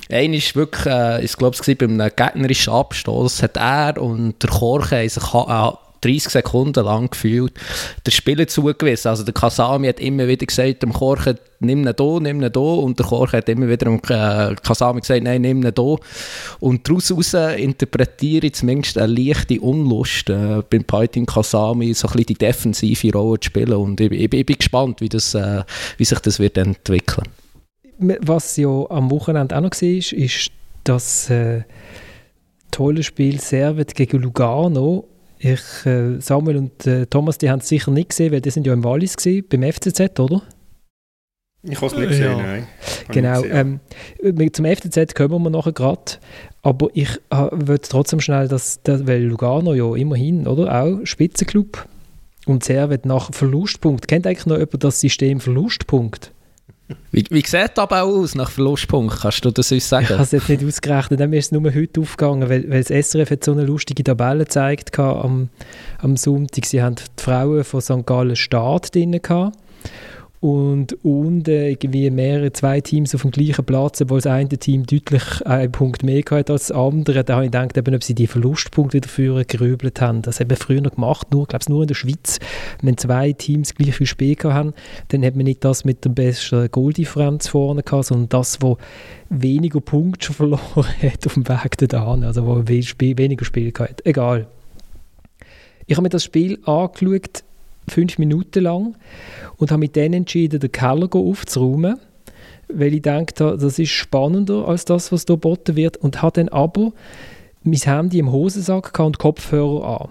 einer 0.10 0.36
ist 0.36 0.56
wirklich, 0.56 0.86
äh, 0.86 1.24
ich 1.24 1.36
glaube, 1.38 1.56
es 1.60 1.67
war 1.67 1.76
bei 1.76 1.86
einem 1.86 2.12
gegnerischen 2.15 2.74
Abstoß, 2.74 3.43
hat 3.43 3.58
er 3.58 4.02
und 4.02 4.41
der 4.41 4.50
Korche 4.50 5.10
sich 5.10 5.24
30 6.06 6.32
Sekunden 6.32 6.86
lang 6.86 7.10
gefühlt 7.10 7.54
der 8.06 8.12
Spieler 8.12 8.48
zugewiesen. 8.48 9.10
Also 9.10 9.24
der 9.24 9.34
Kasami 9.34 9.88
hat 9.88 10.00
immer 10.00 10.28
wieder 10.28 10.46
gesagt, 10.46 10.84
dem 10.84 10.94
Korche, 10.94 11.36
nimm 11.60 11.86
ihn 11.86 11.94
hier, 11.98 12.20
nimm 12.20 12.41
ihn 12.41 12.52
hier. 12.54 12.62
Und 12.62 13.00
der 13.00 13.06
Korche 13.06 13.38
hat 13.38 13.50
immer 13.50 13.68
wieder 13.68 13.86
dem 13.86 14.00
äh, 14.08 14.56
Kasami 14.56 15.02
gesagt, 15.02 15.24
nein, 15.24 15.41
nimm 15.41 15.63
ihn 15.63 15.74
hier. 15.76 15.98
Und 16.60 16.88
daraus 16.88 17.10
interpretiere 17.12 18.48
ich 18.48 18.54
zumindest 18.54 18.98
eine 18.98 19.13
leichte 19.13 19.60
Unlust 19.60 20.30
äh, 20.30 20.62
beim 20.70 20.84
Paitin 20.84 21.26
Kasami, 21.26 21.94
so 21.94 22.08
ein 22.08 22.12
bisschen 22.12 22.26
die 22.28 22.34
defensive 22.36 23.12
Rolle 23.12 23.39
zu 23.39 23.48
spielen. 23.48 23.74
Und 23.74 24.00
ich, 24.00 24.12
ich, 24.12 24.34
ich 24.34 24.46
bin 24.46 24.58
gespannt, 24.58 25.02
wie, 25.02 25.10
das, 25.10 25.34
äh, 25.34 25.63
wie 25.98 26.06
sich 26.06 26.20
das 26.20 26.39
wird 26.39 26.58
entwickeln 26.58 27.26
Was 27.98 28.58
ja 28.58 28.86
am 28.89 29.10
Wochenende 29.10 29.58
auch 29.58 29.62
noch 29.62 29.72
war, 29.72 30.13
ist 30.13 30.52
das 30.84 31.30
äh, 31.32 31.63
tolle 32.70 33.04
Spiel 33.04 33.39
Servet 33.39 33.96
gegen 33.96 34.22
Lugano 34.22 35.08
ich, 35.39 35.86
äh, 35.86 36.19
Samuel 36.19 36.58
und 36.58 36.88
äh, 36.88 37.06
Thomas, 37.06 37.38
die 37.38 37.50
haben 37.50 37.60
es 37.60 37.67
sicher 37.67 37.91
nicht 37.91 38.10
gesehen, 38.10 38.32
weil 38.32 38.41
die 38.41 38.52
sind 38.52 38.65
ja 38.65 38.74
im 38.74 38.84
Wallis 38.84 39.17
gewesen, 39.17 39.45
beim 39.50 39.63
FCZ, 39.63 40.19
oder? 40.19 40.41
Ich 41.67 41.78
habe 41.78 41.88
es 41.88 41.95
nicht 41.95 42.10
gesehen, 42.10 42.38
ja. 42.38 42.43
nein. 42.43 42.67
Genau. 43.10 43.43
Ähm, 43.43 43.80
zum 44.52 44.65
FCZ 44.65 45.15
kommen 45.15 45.43
wir 45.43 45.50
nachher 45.50 45.71
gerade. 45.71 46.13
Aber 46.62 46.89
ich 46.93 47.10
äh, 47.32 47.48
will 47.52 47.80
trotzdem 47.80 48.19
schnell, 48.19 48.48
dass, 48.48 48.82
dass, 48.84 49.08
weil 49.08 49.24
Lugano 49.24 49.74
ja 49.74 49.95
immerhin, 49.95 50.48
oder? 50.48 50.84
Auch 50.84 51.06
Spitzenclub. 51.06 51.88
Und 52.45 52.63
sehr 52.63 52.89
wird 52.91 53.06
nach 53.06 53.34
Verlustpunkt. 53.34 54.08
Kennt 54.08 54.28
eigentlich 54.28 54.45
noch 54.45 54.58
jemand 54.58 54.84
das 54.84 55.00
System 55.00 55.39
Verlustpunkt? 55.39 56.32
Wie, 57.12 57.26
wie 57.30 57.43
sieht 57.45 57.80
aber 57.80 58.04
auch 58.04 58.15
aus 58.15 58.36
nach 58.36 58.52
Verlustpunkt? 58.52 59.21
Kannst 59.21 59.43
du 59.43 59.50
das 59.50 59.71
uns 59.71 59.89
sagen? 59.89 60.06
Ich 60.06 60.12
habe 60.12 60.21
es 60.21 60.32
jetzt 60.32 60.50
nicht 60.50 60.63
ausgerechnet, 60.63 61.19
dann 61.19 61.34
ist 61.34 61.45
es 61.45 61.52
nur 61.52 61.74
heute 61.74 62.02
aufgegangen, 62.02 62.48
weil, 62.48 62.69
weil 62.69 62.84
das 62.84 63.08
SRF 63.10 63.32
hat 63.32 63.43
so 63.43 63.54
eine 63.54 63.63
lustige 63.63 64.04
Tabelle 64.04 64.43
gezeigt 64.43 64.98
am, 65.00 65.50
am 66.00 66.15
Sonntag. 66.15 66.65
Sie 66.65 66.84
haben 66.84 66.95
die 66.95 67.24
Frauen 67.24 67.63
von 67.63 67.82
St. 67.82 68.06
Gallen 68.06 68.36
Staat 68.36 68.93
drin 68.93 69.19
gehabt 69.19 69.58
und 70.45 71.03
unten 71.03 71.49
irgendwie 71.49 72.08
mehrere, 72.12 72.53
zwei 72.53 72.79
Teams 72.79 73.15
auf 73.15 73.23
dem 73.23 73.31
gleichen 73.31 73.65
Platz, 73.65 73.99
obwohl 74.01 74.19
das 74.19 74.27
eine 74.27 74.47
Team 74.47 74.86
deutlich 74.86 75.43
einen 75.43 75.71
Punkt 75.71 76.03
mehr 76.03 76.21
hatte 76.21 76.53
als 76.53 76.67
das 76.67 76.71
andere. 76.71 77.23
Da 77.23 77.38
habe 77.38 77.45
ich 77.45 77.51
gedacht, 77.51 77.75
eben, 77.75 77.95
ob 77.95 78.03
sie 78.03 78.13
die 78.13 78.27
Verlustpunkte 78.27 78.97
wieder 78.97 79.10
führen 79.10 79.45
gerübelt 79.47 79.99
haben. 80.01 80.21
Das 80.21 80.39
haben 80.39 80.51
wir 80.51 80.58
früher 80.58 80.81
noch 80.81 80.93
gemacht, 80.93 81.31
nur, 81.31 81.47
glaube 81.47 81.65
nur 81.67 81.81
in 81.81 81.88
der 81.88 81.95
Schweiz. 81.95 82.38
Wenn 82.84 82.95
zwei 82.95 83.34
Teams 83.34 83.73
gleich 83.73 83.95
viel 83.95 84.05
Spiel 84.05 84.38
haben, 84.43 84.75
dann 85.08 85.25
hat 85.25 85.36
man 85.36 85.45
nicht 85.45 85.65
das 85.65 85.84
mit 85.84 86.05
der 86.05 86.12
besten 86.12 86.69
Goaldifferenz 86.69 87.47
vorne 87.47 87.81
gehabt, 87.81 88.05
sondern 88.05 88.29
das, 88.29 88.62
wo 88.62 88.77
weniger 89.31 89.81
Punkte 89.81 90.31
verloren 90.31 90.62
hat 91.01 91.25
auf 91.25 91.34
dem 91.34 91.49
Weg 91.49 91.75
dahin, 91.89 92.23
also 92.23 92.45
wo 92.45 92.62
weniger 92.67 93.45
Spiel 93.45 93.73
hatte. 93.79 94.05
Egal. 94.05 94.45
Ich 95.88 95.95
habe 95.97 96.03
mir 96.03 96.10
das 96.10 96.23
Spiel 96.23 96.60
angeschaut, 96.65 97.43
fünf 97.88 98.17
Minuten 98.17 98.63
lang 98.63 98.95
und 99.58 99.71
habe 99.71 99.80
mich 99.80 99.91
dann 99.91 100.13
entschieden, 100.13 100.60
den 100.60 100.71
Keller 100.71 101.13
aufzuräumen, 101.13 102.00
weil 102.67 102.93
ich 102.93 103.02
dachte, 103.02 103.58
das 103.60 103.80
ist 103.80 103.91
spannender 103.91 104.67
als 104.67 104.86
das, 104.86 105.12
was 105.12 105.26
hier 105.26 105.36
geboten 105.36 105.76
wird 105.76 105.98
und 105.98 106.21
habe 106.21 106.41
dann 106.41 106.50
aber 106.50 106.91
mein 107.63 107.80
Handy 107.80 108.19
im 108.19 108.32
Hosensack 108.32 108.98
und 109.00 109.17
Kopfhörer 109.17 110.02
an. 110.02 110.10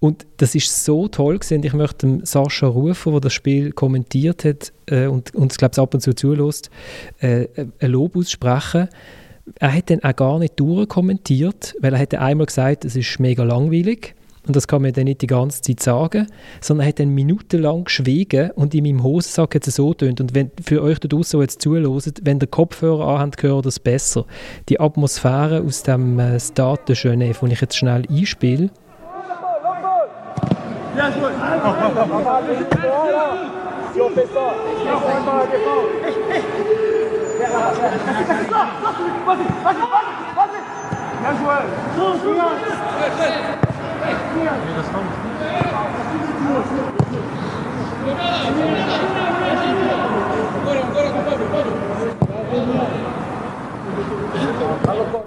Und 0.00 0.26
das 0.36 0.54
ist 0.54 0.84
so 0.84 1.08
toll 1.08 1.38
gewesen. 1.38 1.64
Ich 1.64 1.72
möchte 1.72 2.06
dem 2.06 2.24
Sascha 2.24 2.68
rufen, 2.68 3.12
der 3.12 3.20
das 3.20 3.32
Spiel 3.32 3.72
kommentiert 3.72 4.44
hat 4.44 4.72
äh, 4.86 5.06
und 5.06 5.34
uns, 5.34 5.58
glaube 5.58 5.72
ich, 5.74 5.78
ab 5.78 5.92
und 5.94 6.00
zu 6.00 6.14
zulässt, 6.14 6.70
äh, 7.18 7.48
ein 7.80 7.90
Lob 7.90 8.16
aussprechen. 8.16 8.88
Er 9.58 9.74
hat 9.74 9.90
dann 9.90 10.04
auch 10.04 10.14
gar 10.14 10.38
nicht 10.38 10.60
durchkommentiert, 10.60 11.74
weil 11.80 11.94
er 11.94 11.98
hätte 11.98 12.20
einmal 12.20 12.46
gesagt, 12.46 12.84
es 12.84 12.94
ist 12.94 13.18
mega 13.18 13.42
langweilig. 13.42 14.14
Und 14.48 14.56
das 14.56 14.66
kann 14.66 14.82
man 14.82 14.92
dann 14.92 15.04
nicht 15.04 15.20
die 15.20 15.26
ganze 15.26 15.60
Zeit 15.60 15.80
sagen, 15.80 16.26
sondern 16.60 16.86
er 16.86 16.88
hat 16.88 16.98
dann 16.98 17.10
minutenlang 17.10 17.84
geschwiegen 17.84 18.50
und 18.52 18.74
in 18.74 18.84
meinem 18.84 19.02
Hosensack 19.02 19.54
hat 19.54 19.66
es 19.66 19.76
so 19.76 19.92
tönt. 19.94 20.20
Und 20.20 20.34
wenn 20.34 20.50
für 20.64 20.82
euch 20.82 20.98
da 20.98 21.06
draußen 21.06 21.40
jetzt 21.40 21.62
zuhört, 21.62 22.14
wenn 22.22 22.38
der 22.38 22.48
Kopfhörer 22.48 23.06
anhabt, 23.06 23.42
hört 23.42 23.66
das 23.66 23.78
besser. 23.78 24.24
Die 24.70 24.80
Atmosphäre 24.80 25.62
aus 25.62 25.82
dem 25.82 26.18
äh, 26.18 26.40
Stade 26.40 26.80
de 26.88 26.96
Genève, 26.96 27.40
den 27.40 27.50
ich 27.50 27.60
jetzt 27.60 27.76
schnell 27.76 28.04
einspiele. 28.10 28.70
Bien 30.94 31.12
joué 31.12 31.28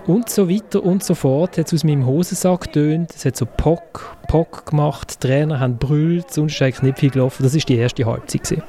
und 0.07 0.29
so 0.29 0.49
weiter 0.49 0.83
und 0.83 1.03
so 1.03 1.15
fort. 1.15 1.57
Hat 1.57 1.67
es 1.67 1.73
aus 1.73 1.83
meinem 1.83 2.05
Hosensack 2.05 2.61
getönt. 2.61 3.13
Es 3.15 3.25
hat 3.25 3.35
so 3.35 3.45
Pock, 3.45 4.15
Pock 4.27 4.65
gemacht. 4.65 5.15
Die 5.15 5.27
Trainer 5.27 5.59
haben 5.59 5.77
brüllt. 5.77 6.31
Sonst 6.31 6.53
ist 6.53 6.61
eigentlich 6.61 6.81
nicht 6.81 6.99
viel 6.99 7.09
gelaufen. 7.09 7.43
Das 7.43 7.53
war 7.53 7.61
die 7.61 7.77
erste 7.77 8.05
Halbzeit. 8.05 8.43
Gewesen. 8.43 8.63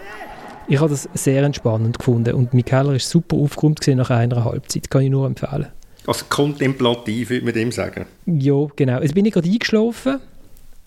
Ich 0.69 0.79
habe 0.79 0.91
das 0.91 1.09
sehr 1.15 1.43
entspannend 1.43 1.99
gefunden. 1.99 2.35
Und 2.35 2.51
Keller 2.65 2.93
war 2.93 2.99
super 2.99 3.37
aufgeräumt 3.37 3.87
nach 3.89 4.11
einer 4.11 4.45
Halbzeit. 4.45 4.91
Kann 4.91 5.03
ich 5.03 5.11
nur 5.11 5.27
empfehlen. 5.27 5.67
Also 6.07 6.25
kontemplativ, 6.29 7.31
würde 7.31 7.45
man 7.45 7.55
dem 7.55 7.73
sagen. 7.73 8.07
Ja, 8.27 8.67
genau. 8.77 9.01
Jetzt 9.01 9.15
bin 9.15 9.25
ich 9.25 9.33
gerade 9.33 9.49
eingeschlafen, 9.49 10.19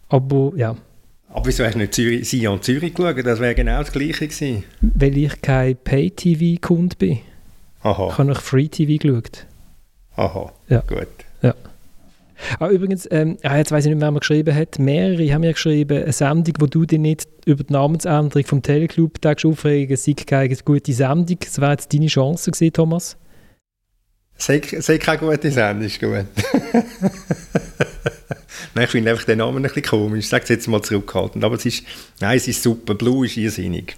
aber 0.09 0.51
ja. 0.55 0.75
Aber 1.29 1.45
wieso 1.45 1.65
hast 1.65 1.73
du 1.73 1.79
nicht 1.79 1.93
Zürich, 1.93 2.29
Sion 2.29 2.61
Zürich 2.61 2.93
geschaut? 2.93 3.25
Das 3.25 3.39
wäre 3.39 3.55
genau 3.55 3.79
das 3.79 3.91
Gleiche 3.91 4.27
gewesen. 4.27 4.63
Weil 4.81 5.17
ich 5.17 5.41
kein 5.41 5.75
Pay-TV-Kunde 5.75 6.95
bin. 6.97 7.19
Aha. 7.81 8.07
Ich 8.09 8.17
habe 8.17 8.29
nach 8.29 8.41
Free-TV 8.41 8.97
geschaut. 8.97 9.45
Aha, 10.15 10.51
ja. 10.69 10.79
gut. 10.87 11.07
Ja. 11.41 11.53
Ah, 12.59 12.69
übrigens, 12.69 13.07
ähm, 13.11 13.37
ah, 13.43 13.57
jetzt 13.57 13.71
weiß 13.71 13.85
ich 13.85 13.93
nicht, 13.93 14.01
wer 14.01 14.11
mir 14.11 14.19
geschrieben 14.19 14.55
hat. 14.55 14.79
Mehrere 14.79 15.31
haben 15.33 15.41
mir 15.41 15.53
geschrieben, 15.53 16.03
eine 16.03 16.11
Sendung, 16.11 16.55
wo 16.59 16.65
du 16.65 16.85
dich 16.85 16.99
nicht 16.99 17.27
über 17.45 17.63
die 17.63 17.73
Namensänderung 17.73 18.45
vom 18.45 18.61
Teleclub 18.61 19.19
aufregen 19.25 19.95
sei 19.97 20.13
keine 20.13 20.55
gute 20.63 20.93
Sendung. 20.93 21.37
Das 21.39 21.59
wäre 21.61 21.71
jetzt 21.71 21.93
deine 21.93 22.07
Chance 22.07 22.51
gewesen, 22.51 22.73
Thomas. 22.73 23.17
Sei, 24.37 24.61
sei 24.79 24.97
keine 24.97 25.19
gute 25.19 25.49
Sendung, 25.49 25.85
ist 25.85 25.99
gut. 25.99 26.11
nein, 28.75 28.83
ich 28.83 28.89
finde 28.89 29.11
einfach 29.11 29.23
den 29.23 29.37
Namen 29.37 29.57
ein 29.57 29.63
bisschen 29.63 29.83
komisch. 29.83 30.25
Ich 30.25 30.29
sage 30.29 30.43
es 30.43 30.49
jetzt 30.49 30.67
mal 30.67 30.81
zurückhaltend. 30.81 31.43
Aber 31.43 31.55
es 31.55 31.65
ist, 31.65 31.83
nein, 32.19 32.37
es 32.37 32.47
ist 32.47 32.61
super. 32.61 32.95
Blue 32.95 33.25
ist 33.25 33.37
irrsinnig. 33.37 33.95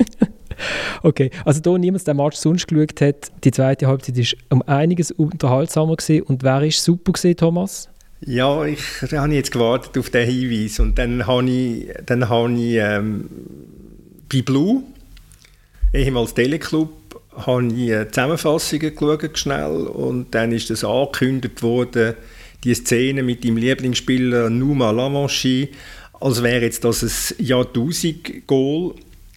okay, 1.02 1.30
also 1.44 1.60
da 1.60 1.76
niemand 1.76 2.06
den 2.06 2.16
Match 2.16 2.36
sonst 2.36 2.66
geschaut 2.66 3.00
hat, 3.00 3.30
die 3.44 3.50
zweite 3.50 3.86
Halbzeit 3.86 4.16
war 4.16 4.24
um 4.50 4.62
einiges 4.62 5.10
unterhaltsamer 5.10 5.96
gewesen. 5.96 6.22
Und 6.22 6.42
wer 6.42 6.62
ist 6.62 6.82
super 6.82 7.12
gewesen, 7.12 7.36
Thomas? 7.36 7.90
Ja, 8.20 8.64
ich 8.64 8.80
habe 9.12 9.34
jetzt 9.34 9.52
gewartet 9.52 9.98
auf 9.98 10.08
den 10.08 10.28
Hinweis 10.28 10.80
und 10.80 10.96
dann 10.98 11.26
habe 11.26 11.50
ich, 11.50 11.92
dann 12.06 12.28
habe 12.30 12.52
ich 12.54 12.76
ähm, 12.76 13.28
bei 14.32 14.40
Blue, 14.40 14.82
ehemals 15.92 16.32
Teleclub, 16.32 16.90
habe 17.36 17.66
ich 17.66 18.08
Zusammenfassungen 18.12 18.94
geschaut 18.94 19.38
schnell 19.38 19.86
und 19.86 20.34
dann 20.34 20.52
ist 20.52 20.70
das 20.70 20.84
angekündigt 20.84 21.62
worden, 21.62 22.14
die 22.64 22.74
Szene 22.74 23.22
mit 23.22 23.44
dem 23.44 23.56
Lieblingsspieler 23.56 24.50
Numa 24.50 24.90
Lavanchi, 24.90 25.70
als 26.20 26.42
wäre 26.42 26.62
jetzt 26.62 26.84
das 26.84 27.02
ein 27.02 27.44
Jahrtausend-Goal 27.44 28.94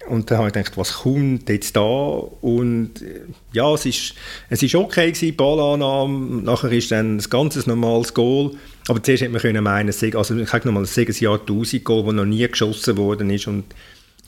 und 0.08 0.32
dann 0.32 0.40
habe 0.40 0.48
ich 0.48 0.54
gedacht, 0.54 0.78
was 0.78 0.94
kommt 0.94 1.50
jetzt 1.50 1.76
da? 1.76 1.82
Und 1.82 3.02
äh, 3.02 3.22
ja, 3.54 3.72
es 3.74 3.86
ist, 3.86 4.16
es 4.50 4.64
ist 4.64 4.74
okay 4.74 5.12
gewesen, 5.12 5.36
Ballannahme, 5.36 6.42
nachher 6.42 6.72
ist 6.72 6.92
dann 6.92 7.18
ein 7.18 7.24
ganz 7.30 7.64
normales 7.68 8.14
Goal. 8.14 8.52
Aber 8.88 9.04
zuerst 9.04 9.22
hätte 9.22 9.32
man 9.32 9.42
können 9.42 9.64
meinen, 9.64 9.94
also 10.16 10.36
ich 10.36 10.50
sage 10.50 10.68
nochmal, 10.68 10.84
es 10.84 10.98
ein 10.98 11.06
Jahrtausend-Goal, 11.08 12.06
das 12.06 12.14
noch 12.14 12.26
nie 12.26 12.48
geschossen 12.48 12.98
worden 12.98 13.30
ist. 13.30 13.48
Und 13.48 13.66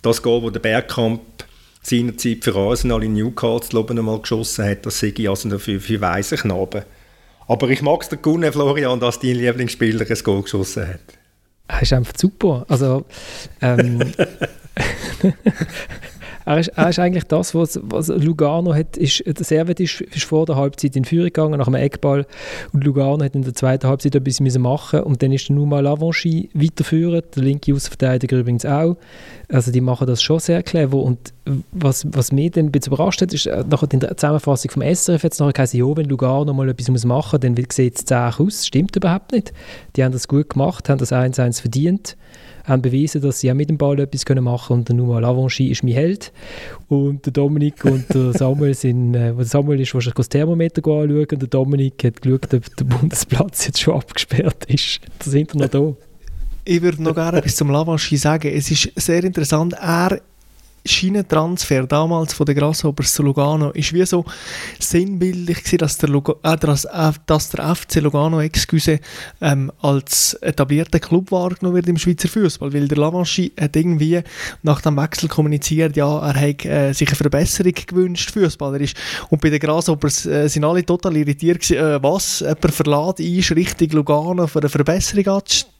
das 0.04 0.22
Goal, 0.22 0.42
das 0.44 0.54
der 0.54 0.60
Bergkamp 0.60 1.22
seinerzeit 1.82 2.44
für 2.44 2.56
Arsenal 2.56 3.04
in 3.04 3.14
Newcastle 3.14 3.80
oben 3.80 4.00
einmal 4.00 4.20
geschossen 4.20 4.66
hat, 4.66 4.86
das 4.86 5.02
ich 5.02 5.28
also 5.28 5.58
für, 5.58 5.80
für 5.80 6.02
weise 6.02 6.36
Knaben. 6.36 6.84
Aber 7.48 7.70
ich 7.70 7.82
mag 7.82 8.02
es 8.02 8.10
der 8.10 8.20
Gunnar 8.20 8.52
Florian, 8.52 9.00
dass 9.00 9.20
dein 9.20 9.36
Lieblingsspieler 9.36 10.06
ein 10.10 10.24
Goal 10.24 10.44
geschossen 10.44 10.88
hat. 10.88 11.00
Das 11.68 11.82
ist 11.84 11.94
einfach 11.94 12.14
super. 12.18 12.66
Also, 12.70 13.06
ähm, 13.62 14.00
er, 16.46 16.60
ist, 16.60 16.70
er 16.70 16.90
ist 16.90 17.00
eigentlich 17.00 17.26
das, 17.26 17.54
was, 17.54 17.80
was 17.84 18.08
Lugano 18.08 18.74
hat, 18.74 18.98
ist, 18.98 19.24
der 19.26 19.44
Servet 19.44 19.80
ist, 19.80 20.02
ist 20.02 20.24
vor 20.24 20.46
der 20.46 20.56
Halbzeit 20.56 20.96
in 20.96 21.06
Führung 21.06 21.26
gegangen, 21.26 21.58
nach 21.58 21.68
einem 21.68 21.76
Eckball 21.76 22.26
und 22.74 22.84
Lugano 22.84 23.24
hat 23.24 23.36
in 23.36 23.44
der 23.44 23.54
zweiten 23.54 23.88
Halbzeit 23.88 24.16
etwas 24.16 24.40
müssen 24.40 24.62
machen 24.62 25.02
und 25.02 25.22
dann 25.22 25.32
ist 25.32 25.50
der 25.50 25.56
Numa 25.56 25.80
Lavanchi 25.80 26.50
weiterführend, 26.54 27.36
der 27.36 27.44
linke 27.44 27.74
Außenverteidiger 27.74 28.40
übrigens 28.40 28.66
auch. 28.66 28.98
Also 29.50 29.72
die 29.72 29.82
machen 29.82 30.08
das 30.08 30.22
schon 30.22 30.40
sehr 30.40 30.64
clever 30.64 30.98
und 30.98 31.34
was, 31.72 32.06
was 32.12 32.32
mich 32.32 32.52
dann 32.52 32.68
ein 32.68 32.72
bisschen 32.72 32.94
überrascht 32.94 33.22
hat, 33.22 33.34
ist 33.34 33.48
äh, 33.48 33.64
nach 33.70 33.86
der 33.86 34.18
Zusammenfassung 34.18 34.72
vom 34.72 34.84
SRF 34.84 35.24
jetzt 35.24 35.40
nachher 35.40 35.54
gesagt, 35.54 35.74
ja, 35.74 35.98
wenn 35.98 36.08
Lugano 36.08 36.54
mal 36.54 36.70
etwas 36.70 36.90
muss 36.90 37.06
machen 37.06 37.40
muss, 37.42 37.56
dann 37.56 37.66
sieht 37.72 37.98
es 37.98 38.06
zäh 38.06 38.16
aus. 38.16 38.66
Stimmt 38.66 38.96
überhaupt 38.96 39.32
nicht. 39.32 39.54
Die 39.96 40.04
haben 40.04 40.12
das 40.12 40.28
gut 40.28 40.50
gemacht, 40.50 40.90
haben 40.90 41.00
das 41.00 41.12
1-1 41.12 41.62
verdient 41.62 42.16
haben 42.72 42.82
bewiesen, 42.82 43.22
dass 43.22 43.40
sie 43.40 43.52
auch 43.52 43.56
mit 43.56 43.70
dem 43.70 43.78
Ball 43.78 44.00
etwas 44.00 44.24
machen 44.42 44.68
können. 44.68 44.80
Und 44.80 44.90
der 44.90 44.96
Numa 44.96 45.20
Lavanchi 45.20 45.70
ist 45.70 45.84
mein 45.84 45.94
Held. 45.94 46.32
Und 46.88 47.26
der 47.26 47.34
Dominik 47.34 47.86
und 47.86 48.06
der 48.14 48.34
Samuel 48.38 48.74
sind, 48.74 49.14
äh, 49.14 49.34
der 49.34 49.46
Samuel 49.46 49.82
ist 49.82 49.94
wahrscheinlich 49.94 50.16
das 50.16 50.30
Thermometer 50.30 50.80
anschauen 50.80 51.28
und 51.32 51.42
der 51.42 51.48
Dominik 51.48 52.04
hat 52.04 52.22
geschaut, 52.22 52.54
ob 52.54 52.76
der 52.76 52.86
Bundesplatz 52.86 53.68
jetzt 53.68 53.82
schon 53.82 53.96
abgesperrt 53.96 54.66
ist. 54.66 55.02
Da 55.20 55.30
sind 55.30 55.54
wir 55.54 55.62
noch 55.62 55.70
da. 55.70 55.94
Ich 56.64 56.82
würde 56.82 57.02
noch 57.02 57.16
gerne 57.16 57.40
etwas 57.40 57.56
zum 57.56 57.72
Lavanchi 57.72 58.18
sagen. 58.18 58.52
Es 58.54 58.70
ist 58.70 58.92
sehr 58.96 59.24
interessant. 59.24 59.74
Er 59.74 60.22
Schienentransfer 60.86 61.86
damals 61.86 62.34
von 62.34 62.46
den 62.46 62.56
Grasshoppers 62.56 63.14
zu 63.14 63.24
Lugano 63.24 63.72
ist 63.72 63.94
wie 63.94 64.06
so 64.06 64.26
sinnbildlich 64.80 65.60
gewesen, 65.60 65.78
dass 65.78 65.98
der, 65.98 66.10
Luga, 66.10 66.36
äh, 66.44 66.58
dass, 66.58 66.86
äh, 66.86 67.12
dass 67.26 67.50
der 67.50 67.76
FC 67.76 67.96
Lugano 67.96 68.42
excuse, 68.42 69.00
ähm, 69.42 69.72
als 69.82 70.34
etablierter 70.42 71.00
Club 71.00 71.32
wahrgenommen 71.32 71.76
wird 71.76 71.88
im 71.88 71.98
Schweizer 71.98 72.28
Fußball, 72.28 72.74
weil 72.74 72.88
der 72.88 72.98
Lavanchi 72.98 73.52
hat 73.60 73.76
irgendwie 73.76 74.22
nach 74.64 74.82
dem 74.82 74.98
Wechsel 74.98 75.30
kommuniziert, 75.30 75.96
ja, 75.96 76.20
er 76.20 76.50
hat 76.50 76.66
äh, 76.66 76.94
sich 76.94 77.08
eine 77.08 77.16
Verbesserung 77.16 77.74
gewünscht, 77.74 78.32
Fußballer 78.32 78.82
ist. 78.82 78.96
Und 79.30 79.42
bei 79.42 79.50
den 79.50 79.60
Grasshoppers 79.60 80.26
äh, 80.26 80.48
sind 80.48 80.64
alle 80.64 80.86
total 80.86 81.16
irritiert 81.16 81.62
gewesen, 81.62 81.78
äh, 81.78 82.04
was, 82.04 82.40
jemand 82.40 82.72
verlässt 82.74 83.20
ist 83.20 83.52
Richtung 83.52 83.90
Lugano 83.92 84.48
für 84.48 84.60
eine 84.60 84.70
Verbesserung 84.70 85.28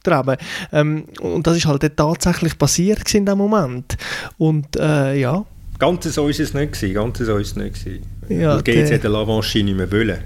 anzustreben. 0.02 0.36
Ähm, 0.72 1.04
und 1.20 1.46
das 1.46 1.56
ist 1.56 1.66
halt 1.66 1.96
tatsächlich 1.96 2.58
passiert 2.58 3.14
in 3.14 3.26
dem 3.26 3.38
Moment. 3.38 3.96
Und 4.38 4.76
äh, 4.76 5.14
ja. 5.18 5.44
Ganz 5.78 6.04
so 6.04 6.28
ist 6.28 6.40
es 6.40 6.54
nicht 6.54 6.72
gewesen, 6.72 6.94
ganz 6.94 7.18
so 7.18 7.36
ist 7.38 7.48
es 7.48 7.56
nicht 7.56 7.84
gewesen. 7.84 8.06
Ja, 8.28 8.56
Und 8.56 8.64
GC 8.64 8.94
hat 8.94 9.04
den 9.04 9.12
Lavanchi 9.12 9.62
nicht 9.62 9.76
mehr 9.76 9.90
wollen. 9.90 10.18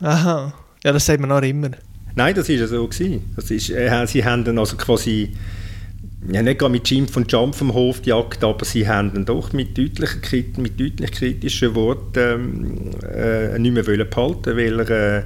Aha, 0.00 0.52
ja, 0.84 0.92
das 0.92 1.06
sagt 1.06 1.20
man 1.20 1.32
auch 1.32 1.42
immer. 1.42 1.70
Nein, 2.16 2.34
das 2.34 2.48
war 2.48 2.56
ja 2.56 2.66
so. 2.66 2.86
Gewesen. 2.86 3.32
Das 3.34 3.50
ist, 3.50 3.70
äh, 3.70 4.06
sie 4.06 4.24
haben 4.24 4.44
dann 4.44 4.58
also 4.58 4.76
quasi, 4.76 5.32
ja 6.30 6.42
nicht 6.42 6.58
gerade 6.58 6.72
mit 6.72 6.88
Jim 6.88 7.08
von 7.08 7.24
Jump 7.26 7.54
vom 7.54 7.72
Hof 7.72 8.02
gejagt, 8.02 8.44
aber 8.44 8.64
sie 8.64 8.86
haben 8.86 9.12
dann 9.14 9.24
doch 9.24 9.52
mit 9.52 9.76
deutlich, 9.78 10.56
mit 10.58 10.78
deutlich 10.78 11.12
kritischen 11.12 11.74
Worten 11.74 12.18
ähm, 12.18 12.90
äh, 13.10 13.58
nicht 13.58 13.72
mehr 13.72 13.86
wollen 13.86 14.08
behalten, 14.08 14.56
weil 14.56 14.80
er 14.80 15.18
äh, 15.18 15.22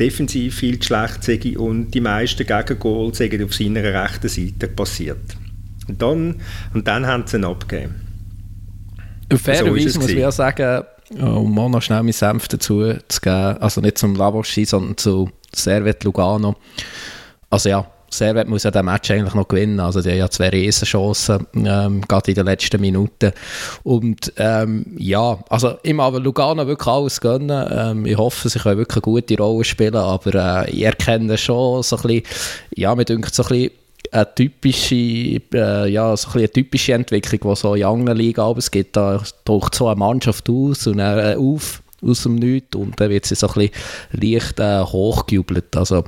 defensiv 0.00 0.56
viel 0.56 0.78
zu 0.78 0.86
schlecht 0.86 1.22
sei 1.22 1.58
und 1.58 1.90
die 1.90 2.00
meisten 2.00 2.46
Gegengol 2.46 3.14
sind 3.14 3.42
auf 3.42 3.54
seiner 3.54 3.82
rechten 3.82 4.28
Seite 4.28 4.68
passiert. 4.68 5.36
Und 5.86 6.00
dann, 6.00 6.40
und 6.72 6.88
dann 6.88 7.06
haben 7.06 7.26
sie 7.26 7.36
ihn 7.36 7.44
abgegeben. 7.44 7.94
Fairerweise 9.32 9.90
so 9.90 10.00
muss 10.00 10.10
ich 10.10 10.18
ja 10.18 10.32
sagen, 10.32 10.84
um 11.18 11.58
auch 11.58 11.68
noch 11.68 11.82
schnell 11.82 12.02
meinen 12.02 12.12
Senf 12.12 12.48
dazu 12.48 12.94
zu 13.08 13.20
geben, 13.20 13.58
also 13.58 13.80
nicht 13.80 13.98
zum 13.98 14.14
Lavoschi, 14.14 14.64
sondern 14.64 14.96
zu 14.96 15.30
Servet 15.54 16.02
Lugano. 16.04 16.56
Also 17.50 17.68
ja, 17.68 17.86
Servet 18.10 18.48
muss 18.48 18.64
ja 18.64 18.70
den 18.70 18.84
Match 18.84 19.10
eigentlich 19.10 19.34
noch 19.34 19.48
gewinnen. 19.48 19.80
Also 19.80 20.02
die 20.02 20.10
haben 20.10 20.18
ja 20.18 20.28
zwei 20.28 20.48
Riesenchancen, 20.48 21.46
ähm, 21.54 22.02
gerade 22.02 22.30
in 22.30 22.34
den 22.34 22.46
letzten 22.46 22.80
Minuten. 22.80 23.32
Und 23.84 24.32
ähm, 24.36 24.84
ja, 24.98 25.38
also 25.48 25.78
ich 25.82 25.94
mag 25.94 26.14
Lugano 26.14 26.66
wirklich 26.66 26.88
alles 26.88 27.20
gönnen. 27.20 27.68
Ähm, 27.70 28.06
ich 28.06 28.16
hoffe, 28.16 28.48
sie 28.48 28.58
können 28.58 28.78
wirklich 28.78 29.04
eine 29.04 29.12
gute 29.12 29.36
Rolle 29.36 29.64
spielen, 29.64 29.96
aber 29.96 30.66
äh, 30.66 30.70
ich 30.70 30.82
erkenne 30.82 31.38
schon 31.38 31.82
so 31.82 31.96
ein 31.96 32.02
bisschen, 32.02 32.22
ja, 32.74 32.94
mir 32.94 33.04
denkt 33.04 33.34
so 33.34 33.44
ein 33.44 33.48
bisschen, 33.48 33.70
eine 34.12 34.34
typische, 34.34 34.94
äh, 34.94 35.88
ja, 35.88 36.16
so 36.16 36.30
ein 36.30 36.38
eine 36.38 36.50
typische 36.50 36.94
Entwicklung, 36.94 37.54
die 37.54 37.60
so 37.60 37.74
in 37.74 37.84
anderen 37.84 38.18
Ligen 38.18 38.40
aber 38.40 38.58
es 38.58 38.70
gibt. 38.70 38.96
Da 38.96 39.22
taucht 39.44 39.74
so 39.74 39.86
eine 39.86 39.96
Mannschaft 39.96 40.48
aus 40.50 40.86
und 40.86 40.98
dann, 40.98 41.18
äh, 41.18 41.36
auf 41.36 41.82
aus 42.02 42.22
dem 42.22 42.36
Nichts 42.36 42.76
und 42.76 42.98
dann 42.98 43.10
wird 43.10 43.26
sie 43.26 43.34
so 43.34 43.48
ein 43.48 43.52
bisschen 43.52 44.32
leicht 44.32 44.58
äh, 44.58 44.80
hochgejubelt. 44.80 45.76
Also 45.76 46.04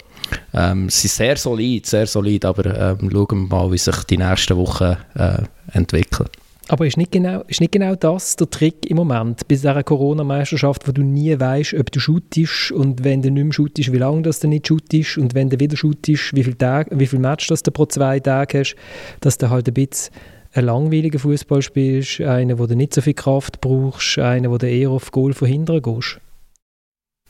ähm, 0.55 0.89
sie 0.89 1.09
sind 1.09 1.17
sehr 1.17 1.37
solid, 1.37 1.87
sehr 1.87 2.07
solid, 2.07 2.45
aber 2.45 2.67
ähm, 3.01 3.11
schauen 3.11 3.49
wir 3.49 3.57
mal, 3.57 3.73
wie 3.73 3.79
sich 3.79 4.05
die 4.05 4.19
nächsten 4.19 4.57
Wochen 4.57 4.97
äh, 5.15 5.43
entwickeln. 5.73 6.29
Aber 6.69 6.87
ist 6.87 6.97
nicht, 6.97 7.13
genau, 7.13 7.43
ist 7.49 7.61
nicht 7.61 7.73
genau 7.73 7.95
das 7.97 8.37
der 8.37 8.49
Trick 8.49 8.89
im 8.89 8.97
Moment 8.97 9.41
bei 9.49 9.57
dieser 9.57 9.83
Corona-Meisterschaft, 9.83 10.87
wo 10.87 10.93
du 10.93 11.03
nie 11.03 11.39
weißt, 11.39 11.75
ob 11.75 11.91
du 11.91 11.99
shootest 11.99 12.71
und 12.73 13.05
wenn 13.05 13.21
du 13.21 13.31
nicht 13.31 13.45
mehr 13.45 13.53
shootest, 13.53 13.93
wie 13.93 13.99
lange 13.99 14.23
das 14.23 14.41
du 14.41 14.49
nicht 14.49 14.69
shootest 14.69 15.19
und 15.19 15.35
wenn 15.35 15.51
du 15.51 15.59
wieder 15.59 15.77
shootest, 15.77 16.35
wie 16.35 16.45
viele, 16.45 16.57
Tage, 16.57 16.99
wie 16.99 17.07
viele 17.07 17.23
Matches 17.23 17.49
das 17.49 17.63
du 17.63 17.73
pro 17.73 17.87
zwei 17.87 18.21
Tage 18.21 18.61
hast, 18.61 18.77
dass 19.21 19.39
du 19.39 19.51
halt 19.51 19.69
ein 19.69 19.75
bisschen 19.75 20.15
einen 20.55 20.67
langweiligen 20.67 21.19
Fußball 21.19 21.63
spielst, 21.63 22.21
einen, 22.21 22.59
wo 22.59 22.67
du 22.67 22.77
nicht 22.77 22.95
so 22.95 23.01
viel 23.01 23.15
Kraft 23.15 23.61
brauchst, 23.61 24.19
einen, 24.19 24.51
wo 24.51 24.59
du 24.59 24.69
eher 24.69 24.91
auf 24.91 25.11
Goal 25.11 25.33
verhindern 25.33 25.83
gehst. 25.83 26.21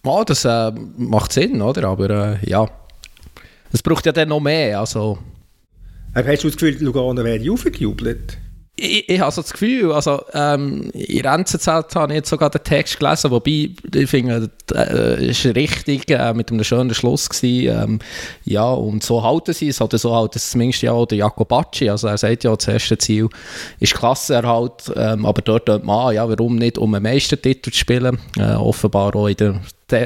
Ja, 0.04 0.24
das 0.24 0.44
äh, 0.44 0.72
macht 0.96 1.32
Sinn, 1.32 1.62
oder? 1.62 1.88
Aber 1.88 2.10
äh, 2.10 2.36
ja, 2.48 2.68
es 3.72 3.82
braucht 3.82 4.06
ja 4.06 4.12
dann 4.12 4.28
noch 4.28 4.40
mehr. 4.40 4.80
Also. 4.80 5.18
Aber 6.14 6.28
hast 6.28 6.44
du 6.44 6.48
das 6.48 6.56
Gefühl, 6.56 6.82
Lugano 6.82 7.24
wäre 7.24 7.50
aufgejubelt? 7.50 8.38
ich, 8.76 9.08
ich 9.08 9.20
habe 9.20 9.30
so 9.30 9.42
das 9.42 9.52
Gefühl, 9.52 9.92
also 9.92 10.22
ähm, 10.32 10.90
in 10.92 11.24
NZZ 11.24 11.66
habe 11.66 12.12
ich 12.12 12.16
jetzt 12.16 12.30
sogar 12.30 12.48
den 12.48 12.64
Text 12.64 12.98
gelesen, 12.98 13.30
wobei 13.30 13.70
ich 13.94 14.10
finde, 14.10 14.50
äh, 14.74 15.28
ist 15.28 15.44
richtig 15.44 16.10
äh, 16.10 16.32
mit 16.32 16.50
einem 16.50 16.64
schönen 16.64 16.94
Schluss 16.94 17.28
gewesen, 17.28 17.68
ähm, 17.68 17.98
ja, 18.44 18.70
und 18.72 19.02
so 19.02 19.22
halten 19.22 19.52
sie 19.52 19.68
es, 19.68 19.80
oder 19.80 19.98
so 19.98 20.14
halten 20.14 20.34
es 20.36 20.50
zumindest 20.50 20.82
ja 20.82 20.92
auch 20.92 21.06
der 21.06 21.18
Jacobacci, 21.18 21.90
also 21.90 22.08
er 22.08 22.16
sagt 22.16 22.44
ja, 22.44 22.54
das 22.56 22.66
erste 22.66 22.96
Ziel 22.96 23.28
ist 23.78 23.94
Klassenerhalt, 23.94 24.92
ähm, 24.96 25.26
aber 25.26 25.42
dort 25.42 25.68
dort 25.68 25.84
man, 25.84 26.14
ja, 26.14 26.28
warum 26.28 26.56
nicht 26.56 26.78
um 26.78 26.94
einen 26.94 27.02
Meistertitel 27.02 27.70
zu 27.70 27.78
spielen, 27.78 28.18
äh, 28.38 28.54
offenbar 28.54 29.14
auch 29.14 29.28
in 29.28 29.36
der 29.36 29.60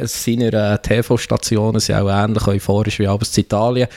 seiner 0.07 0.75
äh, 0.75 0.79
TV-Stationen 0.79 1.81
sind 1.81 1.97
auch 1.97 2.09
ähnlich 2.09 2.47
euphorisch 2.47 2.99
wie 2.99 3.07
abends 3.07 3.37
in 3.37 3.45
Italien. 3.45 3.89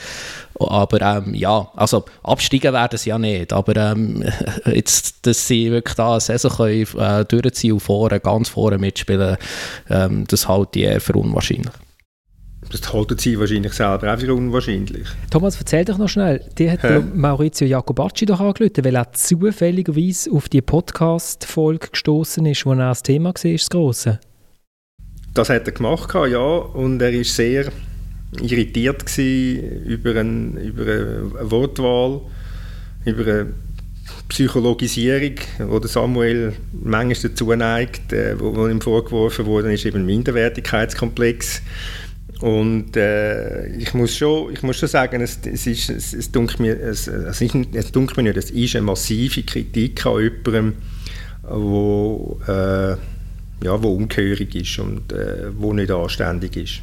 Aber 0.58 1.00
ähm, 1.00 1.34
ja, 1.34 1.68
also 1.74 2.04
absteigen 2.22 2.72
werden 2.72 2.98
sie 2.98 3.10
ja 3.10 3.18
nicht. 3.18 3.52
Aber 3.52 3.76
ähm, 3.76 4.24
jetzt, 4.66 5.26
dass 5.26 5.46
sie 5.46 5.70
wirklich 5.70 5.94
da 5.94 6.12
eine 6.12 6.20
Saison 6.20 6.50
können, 6.50 6.86
äh, 6.98 7.24
durchziehen 7.24 7.72
und 7.72 7.80
vorne, 7.80 8.20
ganz 8.20 8.48
vorne 8.48 8.78
mitspielen, 8.78 9.36
ähm, 9.88 10.24
das 10.28 10.48
halte 10.48 10.78
ich 10.78 10.84
eher 10.84 11.00
für 11.00 11.14
unwahrscheinlich. 11.14 11.72
das 12.70 12.92
halten 12.92 13.16
sie 13.18 13.40
wahrscheinlich 13.40 13.72
selber 13.72 14.14
auch 14.14 14.18
für 14.18 14.34
unwahrscheinlich. 14.34 15.08
Thomas, 15.30 15.56
erzähl 15.58 15.84
doch 15.84 15.98
noch 15.98 16.08
schnell, 16.08 16.44
dir 16.58 16.72
hat 16.72 16.82
Hä? 16.82 17.00
Maurizio 17.14 17.66
Jacobacci 17.66 18.26
doch 18.26 18.40
angerufen, 18.40 18.84
weil 18.84 18.96
er 18.96 19.12
zufälligerweise 19.12 20.30
auf 20.30 20.48
die 20.48 20.60
Podcast-Folge 20.60 21.88
gestoßen 21.88 22.44
ist, 22.44 22.66
wo 22.66 22.72
er 22.72 22.88
das 22.88 23.02
Thema 23.02 23.30
war, 23.30 23.52
das 23.52 23.70
Grosse. 23.70 24.20
Das 25.34 25.48
hat 25.48 25.66
er 25.66 25.72
gemacht, 25.72 26.12
ja, 26.14 26.38
und 26.38 27.00
er 27.00 27.12
ist 27.12 27.36
sehr 27.36 27.70
irritiert 28.40 29.04
über, 29.18 30.16
ein, 30.16 30.56
über 30.56 30.82
eine 30.82 31.50
Wortwahl, 31.50 32.20
über 33.04 33.22
eine 33.22 33.46
Psychologisierung, 34.28 35.34
der 35.58 35.88
Samuel 35.88 36.52
manchmal 36.72 37.30
dazu 37.30 37.52
neigt, 37.54 38.12
äh, 38.12 38.38
wo, 38.38 38.54
wo 38.54 38.68
ihm 38.68 38.80
vorgeworfen 38.80 39.46
wurde, 39.46 39.72
ist 39.72 39.84
eben 39.86 40.06
Minderwertigkeitskomplex. 40.06 41.62
Und 42.40 42.96
äh, 42.96 43.66
ich, 43.76 43.92
muss 43.92 44.16
schon, 44.16 44.52
ich 44.52 44.62
muss 44.62 44.78
schon 44.78 44.88
sagen, 44.88 45.20
es, 45.20 45.38
es, 45.44 45.66
ist, 45.66 45.90
es, 45.90 46.14
es, 46.14 46.58
mir, 46.58 46.80
es, 46.80 47.06
es, 47.06 47.40
ist, 47.40 47.54
es 47.54 48.16
mir 48.16 48.22
nicht, 48.22 48.36
es 48.36 48.50
ist 48.50 48.76
eine 48.76 48.86
massive 48.86 49.42
Kritik 49.42 50.06
an 50.06 50.22
jemandem, 50.22 50.74
wo, 51.42 52.40
äh, 52.46 52.96
ja, 53.62 53.82
wo 53.82 53.94
ungehörig 53.94 54.54
ist 54.54 54.78
und 54.78 55.12
äh, 55.12 55.50
wo 55.56 55.72
nicht 55.72 55.90
anständig 55.90 56.56
ist. 56.56 56.82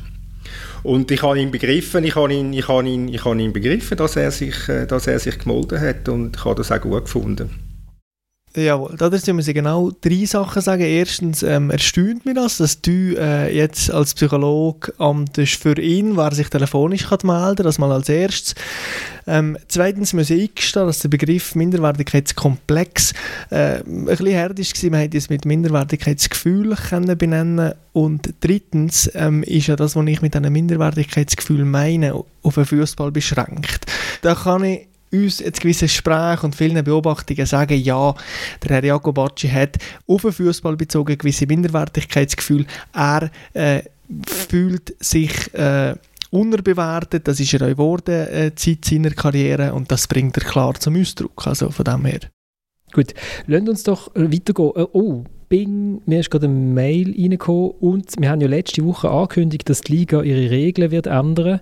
Und 0.84 1.12
ich 1.12 1.22
habe 1.22 1.40
ihn 1.40 1.52
begriffen, 1.52 2.04
ich 2.04 2.16
habe 2.16 2.34
ihn, 2.34 2.54
ich 2.54 2.68
habe 2.68 2.88
ihn, 2.88 3.08
ich 3.10 3.26
habe 3.26 3.42
ihn 3.42 3.52
begriffen, 3.52 3.98
dass 3.98 4.16
er 4.16 4.32
sich, 4.32 4.70
äh, 4.70 4.86
dass 4.86 5.08
er 5.08 5.20
sich 5.20 5.40
gemolden 5.40 5.80
hat 5.80 6.08
und 6.08 6.36
ich 6.36 6.46
habe 6.46 6.56
das 6.56 6.72
auch 6.72 6.82
gut 6.82 7.06
gefunden. 7.06 7.67
Jawohl, 8.56 8.96
dazu 8.98 9.34
müssen 9.34 9.48
wir 9.48 9.54
genau 9.54 9.92
drei 10.02 10.26
Sachen 10.26 10.62
sagen. 10.64 10.82
Erstens 10.82 11.44
ähm, 11.44 11.70
erstaunt 11.70 12.26
mich 12.26 12.34
das, 12.34 12.58
dass 12.58 12.82
du 12.82 13.16
äh, 13.16 13.56
jetzt 13.56 13.92
als 13.92 14.16
Psychologe 14.16 14.94
amtest 14.98 15.62
für 15.62 15.80
ihn, 15.80 16.18
wer 16.18 16.34
sich 16.34 16.50
telefonisch 16.50 17.08
kann 17.08 17.20
melden 17.24 17.64
das 17.64 17.78
mal 17.78 17.92
als 17.92 18.10
erstes. 18.10 18.56
Ähm, 19.28 19.58
zweitens 19.68 20.14
muss 20.14 20.32
ich 20.32 20.50
eingestehen, 20.50 20.88
dass 20.88 21.00
der 21.00 21.10
Begriff 21.10 21.54
Minderwertigkeitskomplex 21.54 23.14
äh, 23.52 23.84
ein 23.84 24.06
bisschen 24.06 24.40
hart 24.40 24.58
war. 24.58 24.90
Man 24.90 25.00
hätte 25.02 25.18
es 25.18 25.30
mit 25.30 25.46
Minderwertigkeitsgefühl 25.46 26.76
können 26.76 27.18
benennen 27.18 27.74
Und 27.94 28.34
drittens 28.40 29.12
ähm, 29.14 29.44
ist 29.44 29.68
ja 29.68 29.76
das, 29.76 29.96
was 29.96 30.08
ich 30.08 30.22
mit 30.24 30.36
einem 30.36 30.54
Minderwertigkeitsgefühl 30.54 31.64
meine, 31.64 32.24
auf 32.42 32.56
den 32.56 32.66
Fußball 32.66 33.12
beschränkt. 33.12 33.86
Da 34.24 34.34
kann 34.34 34.64
ich 34.64 34.88
uns 35.12 35.40
jetzt 35.40 35.62
gewisse 35.62 35.86
Gespräche 35.86 36.46
und 36.46 36.56
vielen 36.56 36.84
Beobachtungen 36.84 37.46
sagen, 37.46 37.82
ja, 37.82 38.14
der 38.64 38.70
Herr 38.70 38.84
Jacobacci 38.84 39.48
hat 39.48 39.78
auf 40.08 40.22
den 40.22 40.32
Fußball 40.32 40.76
bezogen 40.76 41.18
gewisse 41.18 41.46
Minderwertigkeitsgefühl. 41.46 42.66
Er 42.94 43.30
äh, 43.54 43.84
fühlt 44.26 44.96
sich 45.00 45.54
äh, 45.54 45.96
unterbewertet, 46.32 47.28
das 47.28 47.40
ist 47.40 47.54
er 47.54 47.62
auch 47.62 47.72
geworden, 47.72 48.28
äh, 48.28 48.56
Zeit 48.56 48.86
seiner 48.86 49.12
Karriere 49.12 49.74
und 49.74 49.92
das 49.92 50.08
bringt 50.08 50.38
er 50.38 50.44
klar 50.44 50.74
zum 50.76 51.00
Ausdruck, 51.00 51.48
also 51.48 51.70
von 51.70 51.86
dem 51.86 52.06
her. 52.06 52.20
Gut, 52.94 53.14
lasst 53.48 53.70
uns 53.70 53.84
doch 53.84 54.12
weitergehen. 54.16 54.72
Äh, 54.76 54.88
oh, 54.94 55.24
Bing, 55.50 56.02
mir 56.06 56.20
ist 56.20 56.30
gerade 56.30 56.48
eine 56.48 56.56
Mail 56.56 57.16
reingekommen 57.18 57.72
und 57.80 58.12
wir 58.20 58.30
haben 58.30 58.42
ja 58.42 58.48
letzte 58.48 58.84
Woche 58.84 59.10
angekündigt, 59.10 59.70
dass 59.70 59.80
die 59.80 59.94
Liga 59.94 60.22
ihre 60.22 60.52
Regeln 60.52 60.92
wird 60.92 61.08
ändern, 61.08 61.62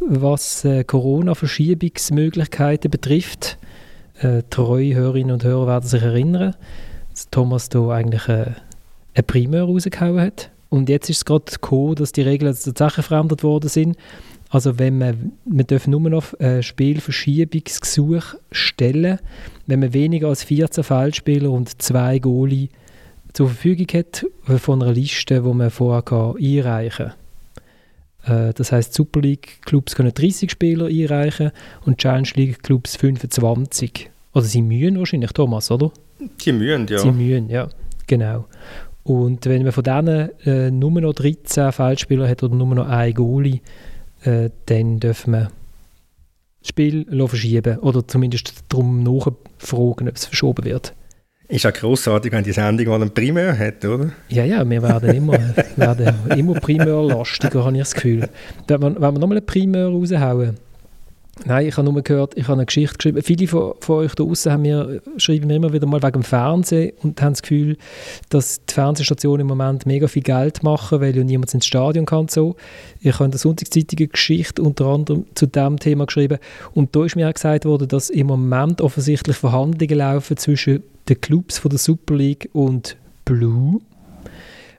was 0.00 0.64
äh, 0.64 0.84
Corona-Verschiebungsmöglichkeiten 0.84 2.92
betrifft. 2.92 3.58
Äh, 4.20 4.44
treue 4.50 4.94
Hörerinnen 4.94 5.32
und 5.32 5.42
Hörer 5.42 5.66
werden 5.66 5.88
sich 5.88 6.02
erinnern, 6.02 6.54
dass 7.10 7.28
Thomas 7.30 7.68
da 7.68 7.88
eigentlich 7.88 8.28
äh, 8.28 8.52
eine 9.14 9.22
Primär 9.26 9.64
rausgehauen 9.64 10.20
hat. 10.20 10.50
Und 10.68 10.88
jetzt 10.88 11.10
ist 11.10 11.16
es 11.18 11.24
gerade 11.24 11.50
gekommen, 11.50 11.96
dass 11.96 12.12
die 12.12 12.22
Regeln 12.22 12.54
tatsächlich 12.54 13.06
verändert 13.06 13.42
worden 13.42 13.68
sind. 13.68 13.96
Also 14.50 14.78
wenn 14.78 14.98
man, 14.98 15.32
man 15.44 15.66
darf 15.66 15.88
nur 15.88 16.08
noch 16.08 16.38
äh, 16.38 16.62
Spielverschiebungsgesuch 16.62 18.36
stellen, 18.52 19.18
wenn 19.66 19.80
man 19.80 19.92
weniger 19.92 20.28
als 20.28 20.44
14 20.44 20.84
Feldspieler 20.84 21.50
und 21.50 21.82
zwei 21.82 22.20
Goalie 22.20 22.68
zur 23.34 23.48
Verfügung 23.48 23.86
hat 23.92 24.24
von 24.60 24.82
einer 24.82 24.92
Liste, 24.92 25.42
die 25.42 25.52
man 25.52 25.70
vorher 25.70 26.02
kann 26.02 26.36
einreichen 26.36 27.12
kann. 28.24 28.48
Äh, 28.48 28.54
das 28.54 28.72
heißt, 28.72 28.94
Super 28.94 29.20
League 29.20 29.60
Clubs 29.66 29.94
können 29.94 30.14
30 30.14 30.50
Spieler 30.50 30.86
einreichen 30.86 31.50
und 31.84 31.98
Challenge 31.98 32.28
League 32.34 32.62
Clubs 32.62 32.96
25. 32.96 34.10
Oder 34.32 34.44
sie 34.44 34.62
mühen 34.62 34.98
wahrscheinlich, 34.98 35.32
Thomas, 35.32 35.70
oder? 35.70 35.92
Sie 36.38 36.52
mühen, 36.52 36.86
ja. 36.86 36.98
Sie 36.98 37.10
mühen, 37.10 37.48
ja, 37.50 37.68
genau. 38.06 38.46
Und 39.02 39.44
wenn 39.46 39.64
man 39.64 39.72
von 39.72 39.84
denen 39.84 40.30
äh, 40.46 40.70
nur 40.70 40.92
noch 40.92 41.12
13 41.12 41.72
Feldspieler 41.72 42.28
hat 42.28 42.42
oder 42.42 42.54
nur 42.54 42.74
noch 42.74 42.88
ein 42.88 43.12
Goalie, 43.12 43.60
äh, 44.22 44.48
dann 44.66 45.00
dürfen 45.00 45.32
wir 45.32 45.50
das 46.60 46.68
Spiel 46.68 47.06
verschieben 47.28 47.78
oder 47.80 48.06
zumindest 48.08 48.64
darum 48.70 49.02
nachfragen, 49.02 50.08
ob 50.08 50.16
es 50.16 50.24
verschoben 50.24 50.64
wird. 50.64 50.94
Ist 51.48 51.66
auch 51.66 51.72
grossartig, 51.72 52.32
wenn 52.32 52.42
die 52.42 52.52
Sendung 52.52 52.88
mal 52.88 53.02
einen 53.02 53.12
Primär 53.12 53.58
hat, 53.58 53.84
oder? 53.84 54.10
Ja, 54.28 54.44
ja, 54.44 54.68
wir 54.68 54.82
werden 54.82 55.14
immer, 55.14 55.38
werden 55.76 56.14
immer 56.36 56.54
primärlastiger, 56.54 57.64
habe 57.64 57.76
ich 57.76 57.82
das 57.82 57.94
Gefühl. 57.94 58.28
Wenn 58.66 58.80
wir, 58.80 58.90
nochmal 58.90 59.36
einen 59.36 59.46
Primär 59.46 59.88
raushauen, 59.88 60.56
Nein, 61.44 61.66
ich 61.66 61.76
habe 61.76 61.90
nur 61.90 62.00
gehört, 62.00 62.36
ich 62.36 62.44
habe 62.44 62.54
eine 62.54 62.66
Geschichte 62.66 62.96
geschrieben. 62.96 63.22
Viele 63.22 63.48
von, 63.48 63.74
von 63.80 63.96
euch 63.96 64.14
da 64.14 64.22
draußen 64.22 64.52
haben 64.52 64.62
mir, 64.62 65.02
schreiben 65.16 65.48
mir 65.48 65.56
immer 65.56 65.72
wieder 65.72 65.86
mal 65.86 66.00
wegen 66.00 66.12
dem 66.12 66.22
Fernsehen 66.22 66.92
und 67.02 67.20
haben 67.20 67.32
das 67.32 67.42
Gefühl, 67.42 67.76
dass 68.28 68.64
die 68.64 68.72
Fernsehstationen 68.72 69.40
im 69.40 69.48
Moment 69.48 69.84
mega 69.84 70.06
viel 70.06 70.22
Geld 70.22 70.62
machen, 70.62 71.00
weil 71.00 71.16
ja 71.16 71.24
niemand 71.24 71.52
ins 71.52 71.66
Stadion 71.66 72.06
kann. 72.06 72.28
So. 72.28 72.54
Ich 73.00 73.14
habe 73.14 73.24
in 73.24 73.30
der 73.32 73.40
Sonntagszeitung 73.40 74.08
Geschichte 74.10 74.62
unter 74.62 74.86
anderem 74.86 75.26
zu 75.34 75.46
diesem 75.46 75.80
Thema 75.80 76.06
geschrieben 76.06 76.38
und 76.72 76.94
da 76.94 77.04
ist 77.04 77.16
mir 77.16 77.28
auch 77.28 77.34
gesagt 77.34 77.64
worden, 77.64 77.88
dass 77.88 78.10
im 78.10 78.28
Moment 78.28 78.80
offensichtlich 78.80 79.36
Verhandlungen 79.36 79.98
laufen 79.98 80.36
zwischen 80.36 80.84
den 81.08 81.20
Clubs 81.20 81.58
von 81.58 81.70
der 81.70 81.78
Super 81.78 82.14
League 82.14 82.48
und 82.52 82.96
Blue. 83.24 83.80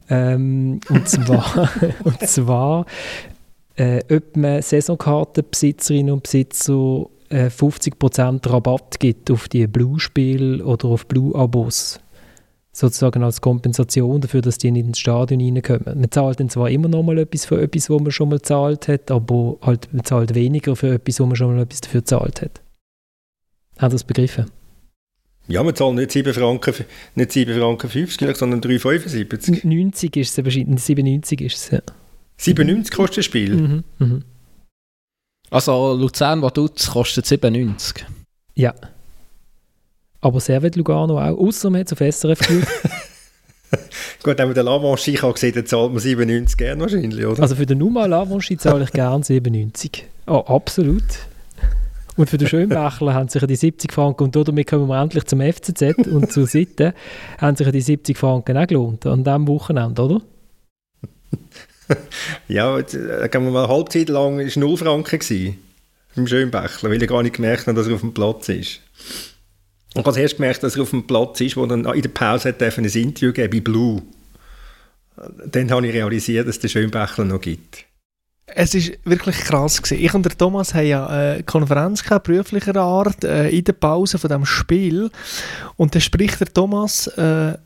Ähm, 0.09 0.79
und 0.89 1.09
zwar, 1.09 1.69
und 2.03 2.19
zwar 2.21 2.85
äh, 3.75 4.01
ob 4.13 4.37
man 4.37 4.61
Saisonkartenbesitzerinnen 4.61 6.13
und 6.13 6.23
Besitzer 6.23 7.07
äh, 7.29 7.47
50% 7.47 8.49
Rabatt 8.49 8.99
gibt 8.99 9.29
auf 9.31 9.47
die 9.47 9.67
Blue-Spiele 9.67 10.63
oder 10.63 10.87
auf 10.87 11.07
Blue-Abos. 11.07 11.99
Sozusagen 12.71 13.23
als 13.23 13.39
Kompensation 13.39 14.19
dafür, 14.19 14.41
dass 14.41 14.57
die 14.57 14.71
nicht 14.71 14.85
ins 14.85 14.99
Stadion 14.99 15.41
reinkommen. 15.41 15.99
Man 15.99 16.11
zahlt 16.11 16.39
dann 16.39 16.49
zwar 16.49 16.69
immer 16.69 16.89
noch 16.89 17.03
mal 17.03 17.17
etwas 17.17 17.45
für 17.45 17.61
etwas, 17.61 17.89
was 17.89 18.01
man 18.01 18.11
schon 18.11 18.29
mal 18.29 18.37
gezahlt 18.37 18.87
hat, 18.89 19.11
aber 19.11 19.57
halt, 19.61 19.93
man 19.93 20.03
zahlt 20.03 20.35
weniger 20.35 20.75
für 20.75 20.93
etwas, 20.93 21.19
wo 21.19 21.25
man 21.25 21.35
schon 21.37 21.55
mal 21.55 21.61
etwas 21.61 21.81
dafür 21.81 22.01
gezahlt 22.01 22.41
hat. 22.41 22.61
Hat 23.77 23.93
das 23.93 24.03
begriffen? 24.03 24.45
Ja, 25.47 25.61
man 25.63 25.75
zahlt 25.75 25.95
nicht 25.95 26.11
7 26.11 26.33
Franken, 26.33 26.73
nicht 27.15 27.31
7 27.31 27.59
Franken 27.59 27.89
50, 27.89 28.35
sondern 28.35 28.61
3,75. 28.61 29.65
90 29.65 30.17
ist 30.17 30.37
es 30.37 30.43
wahrscheinlich, 30.43 30.83
97 30.83 31.41
ist 31.41 31.55
es, 31.57 31.71
ja. 31.71 31.79
97 32.37 32.95
kostet 32.95 33.17
das 33.19 33.25
Spiel? 33.25 33.55
Mhm, 33.55 33.83
mhm. 33.99 34.23
Also 35.51 35.93
Luzern 35.93 36.41
Vaduz 36.41 36.87
kostet 36.87 37.25
97. 37.25 38.05
Ja. 38.55 38.73
Aber 40.21 40.39
Servet 40.39 40.75
Lugano 40.75 41.19
auch, 41.19 41.37
außer 41.37 41.69
man 41.69 41.81
hat 41.81 41.93
auf 41.93 41.99
SRF 41.99 42.39
geschaut. 42.39 42.67
Gut, 44.23 44.37
wenn 44.37 44.47
man 44.47 44.55
den 44.55 44.65
Lavanchi 44.65 45.13
gesehen 45.13 45.53
dann 45.53 45.65
zahlt 45.65 45.91
man 45.91 45.99
97 45.99 46.57
gerne 46.57 46.81
wahrscheinlich, 46.81 47.25
oder? 47.25 47.41
Also 47.43 47.55
für 47.55 47.65
den 47.65 47.77
Numa 47.77 48.05
Lavanchi 48.05 48.57
zahle 48.57 48.85
ich 48.85 48.91
gerne 48.91 49.23
97. 49.23 50.05
Oh, 50.25 50.37
absolut. 50.47 51.03
Und 52.17 52.29
für 52.29 52.37
den 52.37 52.47
Schönbächler 52.47 53.13
haben 53.13 53.27
sich 53.27 53.45
die 53.45 53.55
70 53.55 53.91
Franken, 53.91 54.23
und 54.23 54.35
damit 54.35 54.67
kommen 54.67 54.87
wir 54.87 55.01
endlich 55.01 55.25
zum 55.25 55.41
FCZ 55.41 56.07
und 56.07 56.31
zur 56.31 56.47
Seite, 56.47 56.93
haben 57.39 57.57
sich 57.57 57.69
die 57.71 57.81
70 57.81 58.17
Franken 58.17 58.57
auch 58.57 58.67
gelohnt 58.67 59.05
an 59.05 59.23
diesem 59.23 59.47
Wochenende, 59.47 60.01
oder? 60.01 60.21
ja, 62.47 62.77
jetzt, 62.77 62.95
äh, 62.95 63.27
gehen 63.29 63.43
wir 63.43 63.51
mal 63.51 63.65
eine 63.65 63.73
Halbzeit 63.73 64.09
lang 64.09 64.39
war 64.39 64.59
0 64.59 64.77
Franken 64.77 65.19
gewesen, 65.19 65.57
im 66.15 66.27
Schönbächler, 66.27 66.89
weil 66.89 67.01
ich 67.01 67.09
gar 67.09 67.21
nicht 67.21 67.35
gemerkt 67.35 67.67
habe, 67.67 67.77
dass 67.77 67.87
er 67.87 67.95
auf 67.95 68.01
dem 68.01 68.13
Platz 68.13 68.47
ist. 68.49 68.79
Und 69.93 70.01
ich 70.01 70.07
habe 70.07 70.19
erst 70.19 70.37
gemerkt, 70.37 70.63
dass 70.63 70.75
er 70.75 70.83
auf 70.83 70.89
dem 70.89 71.07
Platz 71.07 71.41
ist, 71.41 71.57
wo 71.57 71.65
dann 71.65 71.85
in 71.85 72.01
der 72.01 72.09
Pause 72.09 72.49
hat 72.49 72.61
ein 72.61 72.85
Interview 72.85 73.33
geben 73.33 73.51
bei 73.51 73.59
Blue. 73.59 74.01
Dann 75.45 75.71
habe 75.71 75.87
ich 75.87 75.93
realisiert, 75.93 76.47
dass 76.47 76.55
es 76.55 76.61
den 76.61 76.69
Schönbächler 76.69 77.25
noch 77.25 77.39
gibt. 77.39 77.85
Es 78.47 78.75
ist 78.75 78.93
wirklich 79.03 79.37
krass 79.37 79.81
gewesen. 79.81 80.03
Ich 80.03 80.13
und 80.13 80.23
der 80.23 80.37
Thomas 80.37 80.73
haben 80.73 80.85
ja 80.85 81.07
eine 81.07 81.43
Konferenz 81.43 82.03
gehabt, 82.03 82.27
beruflicher 82.27 82.75
Art, 82.75 83.23
äh, 83.23 83.49
in 83.49 83.63
der 83.63 83.73
Pause 83.73 84.19
von 84.19 84.29
dem 84.29 84.45
Spiel. 84.45 85.09
Und 85.77 85.95
dann 85.95 86.01
spricht 86.01 86.39
der 86.39 86.53
Thomas 86.53 87.07
äh, 87.07 87.57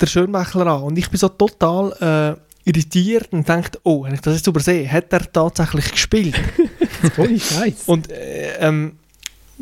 der 0.00 0.06
Schönbächler 0.06 0.66
an. 0.66 0.82
Und 0.84 0.98
ich 0.98 1.10
bin 1.10 1.18
so 1.18 1.28
total 1.28 2.36
äh, 2.36 2.68
irritiert 2.68 3.32
und 3.32 3.48
denkt, 3.48 3.80
oh, 3.82 4.04
habe 4.04 4.14
ich 4.14 4.20
das 4.20 4.36
jetzt 4.36 4.46
übersehen? 4.46 4.90
Hat 4.90 5.12
er 5.12 5.30
tatsächlich 5.30 5.90
gespielt? 5.90 6.40
Ohne 7.16 7.38
Scheiß. 7.38 7.82
Und 7.86 8.10
äh, 8.10 8.56
ähm, 8.60 8.92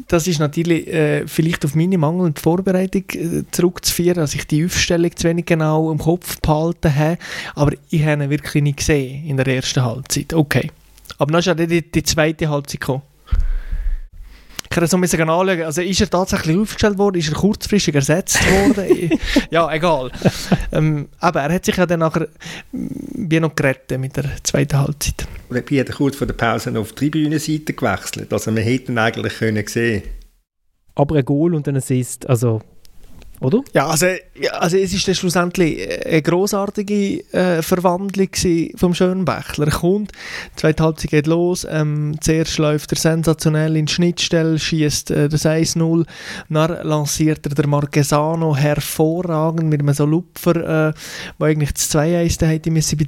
das 0.08 0.26
ist 0.26 0.38
natürlich 0.38 0.86
äh, 0.88 1.26
vielleicht 1.26 1.64
auf 1.64 1.74
meine 1.74 1.98
mangelnde 1.98 2.40
Vorbereitung 2.40 3.04
äh, 3.10 3.42
zurückzuführen, 3.50 4.16
dass 4.16 4.34
ich 4.34 4.46
die 4.46 4.64
Aufstellung 4.64 5.14
zu 5.14 5.28
wenig 5.28 5.46
genau 5.46 5.90
im 5.92 5.98
Kopf 5.98 6.40
behalten 6.40 6.94
habe. 6.94 7.18
Aber 7.54 7.72
ich 7.90 8.04
habe 8.04 8.24
ihn 8.24 8.30
wirklich 8.30 8.62
nicht 8.62 8.78
gesehen 8.78 9.26
in 9.26 9.36
der 9.36 9.46
ersten 9.46 9.84
Halbzeit. 9.84 10.32
Okay. 10.32 10.70
Aber 11.18 11.32
dann 11.32 11.40
ist 11.40 11.46
ja 11.46 11.54
die, 11.54 11.90
die 11.90 12.02
zweite 12.02 12.48
Halbzeit 12.48 12.80
gekommen. 12.80 13.02
Ich 14.72 14.92
noch 14.92 15.02
ein 15.02 15.20
anschauen. 15.20 15.62
Also 15.62 15.82
ist 15.82 16.00
er 16.00 16.08
tatsächlich 16.08 16.56
aufgestellt 16.56 16.98
worden? 16.98 17.18
Ist 17.18 17.28
er 17.28 17.34
kurzfristig 17.34 17.94
ersetzt 17.94 18.38
worden? 18.44 19.18
ja, 19.50 19.70
egal. 19.72 20.10
ähm, 20.72 21.08
aber 21.18 21.42
er 21.42 21.52
hat 21.52 21.64
sich 21.64 21.76
ja 21.76 21.84
dann 21.84 22.00
nachher 22.00 22.28
wie 22.72 23.40
noch 23.40 23.54
gerettet 23.54 24.00
mit 24.00 24.16
der 24.16 24.24
zweiten 24.42 24.78
Halbzeit. 24.78 25.26
Wie 25.50 25.80
hat 25.80 25.88
er 25.88 25.94
kurz 25.94 26.16
vor 26.16 26.26
der 26.26 26.34
Pause 26.34 26.76
auf 26.78 26.92
die 26.92 27.10
Tribünenseite 27.10 27.74
gewechselt? 27.74 28.32
Also 28.32 28.54
wir 28.54 28.62
hätten 28.62 28.96
eigentlich 28.98 29.34
können 29.38 29.66
sehen. 29.66 30.02
Aber 30.94 31.16
ein 31.16 31.24
Goal 31.24 31.54
und 31.54 31.68
ein 31.68 31.76
Assist, 31.76 32.28
also 32.28 32.60
oder? 33.42 33.62
Ja, 33.74 33.88
also, 33.88 34.06
ja, 34.06 34.52
also 34.52 34.76
es 34.76 34.92
ist 34.92 35.06
dann 35.06 35.14
schlussendlich 35.14 36.06
eine 36.06 36.22
grossartige 36.22 37.24
äh, 37.32 37.62
Verwandlung 37.62 38.28
vom 38.76 38.94
Schönbächler. 38.94 39.66
Er 39.66 39.72
kommt, 39.72 40.12
zweite 40.56 40.84
Halbzeit 40.84 41.10
geht 41.10 41.26
los, 41.26 41.66
ähm, 41.68 42.16
zuerst 42.20 42.58
läuft 42.58 42.92
er 42.92 42.98
sensationell 42.98 43.76
in 43.76 43.86
die 43.86 43.92
Schnittstelle, 43.92 44.58
schießt 44.58 45.10
äh, 45.10 45.28
das 45.28 45.44
1-0, 45.44 46.06
dann 46.48 46.86
lanciert 46.86 47.46
er 47.46 47.54
der 47.54 47.66
Marquesano 47.66 48.56
hervorragend 48.56 49.68
mit 49.68 49.80
einem 49.80 49.94
so 49.94 50.06
Lupfer, 50.06 50.88
äh, 50.88 50.92
wo 51.38 51.44
eigentlich 51.46 51.72
das 51.72 51.90
2-1 51.94 52.46
hätte 52.46 52.70
müssen 52.70 52.98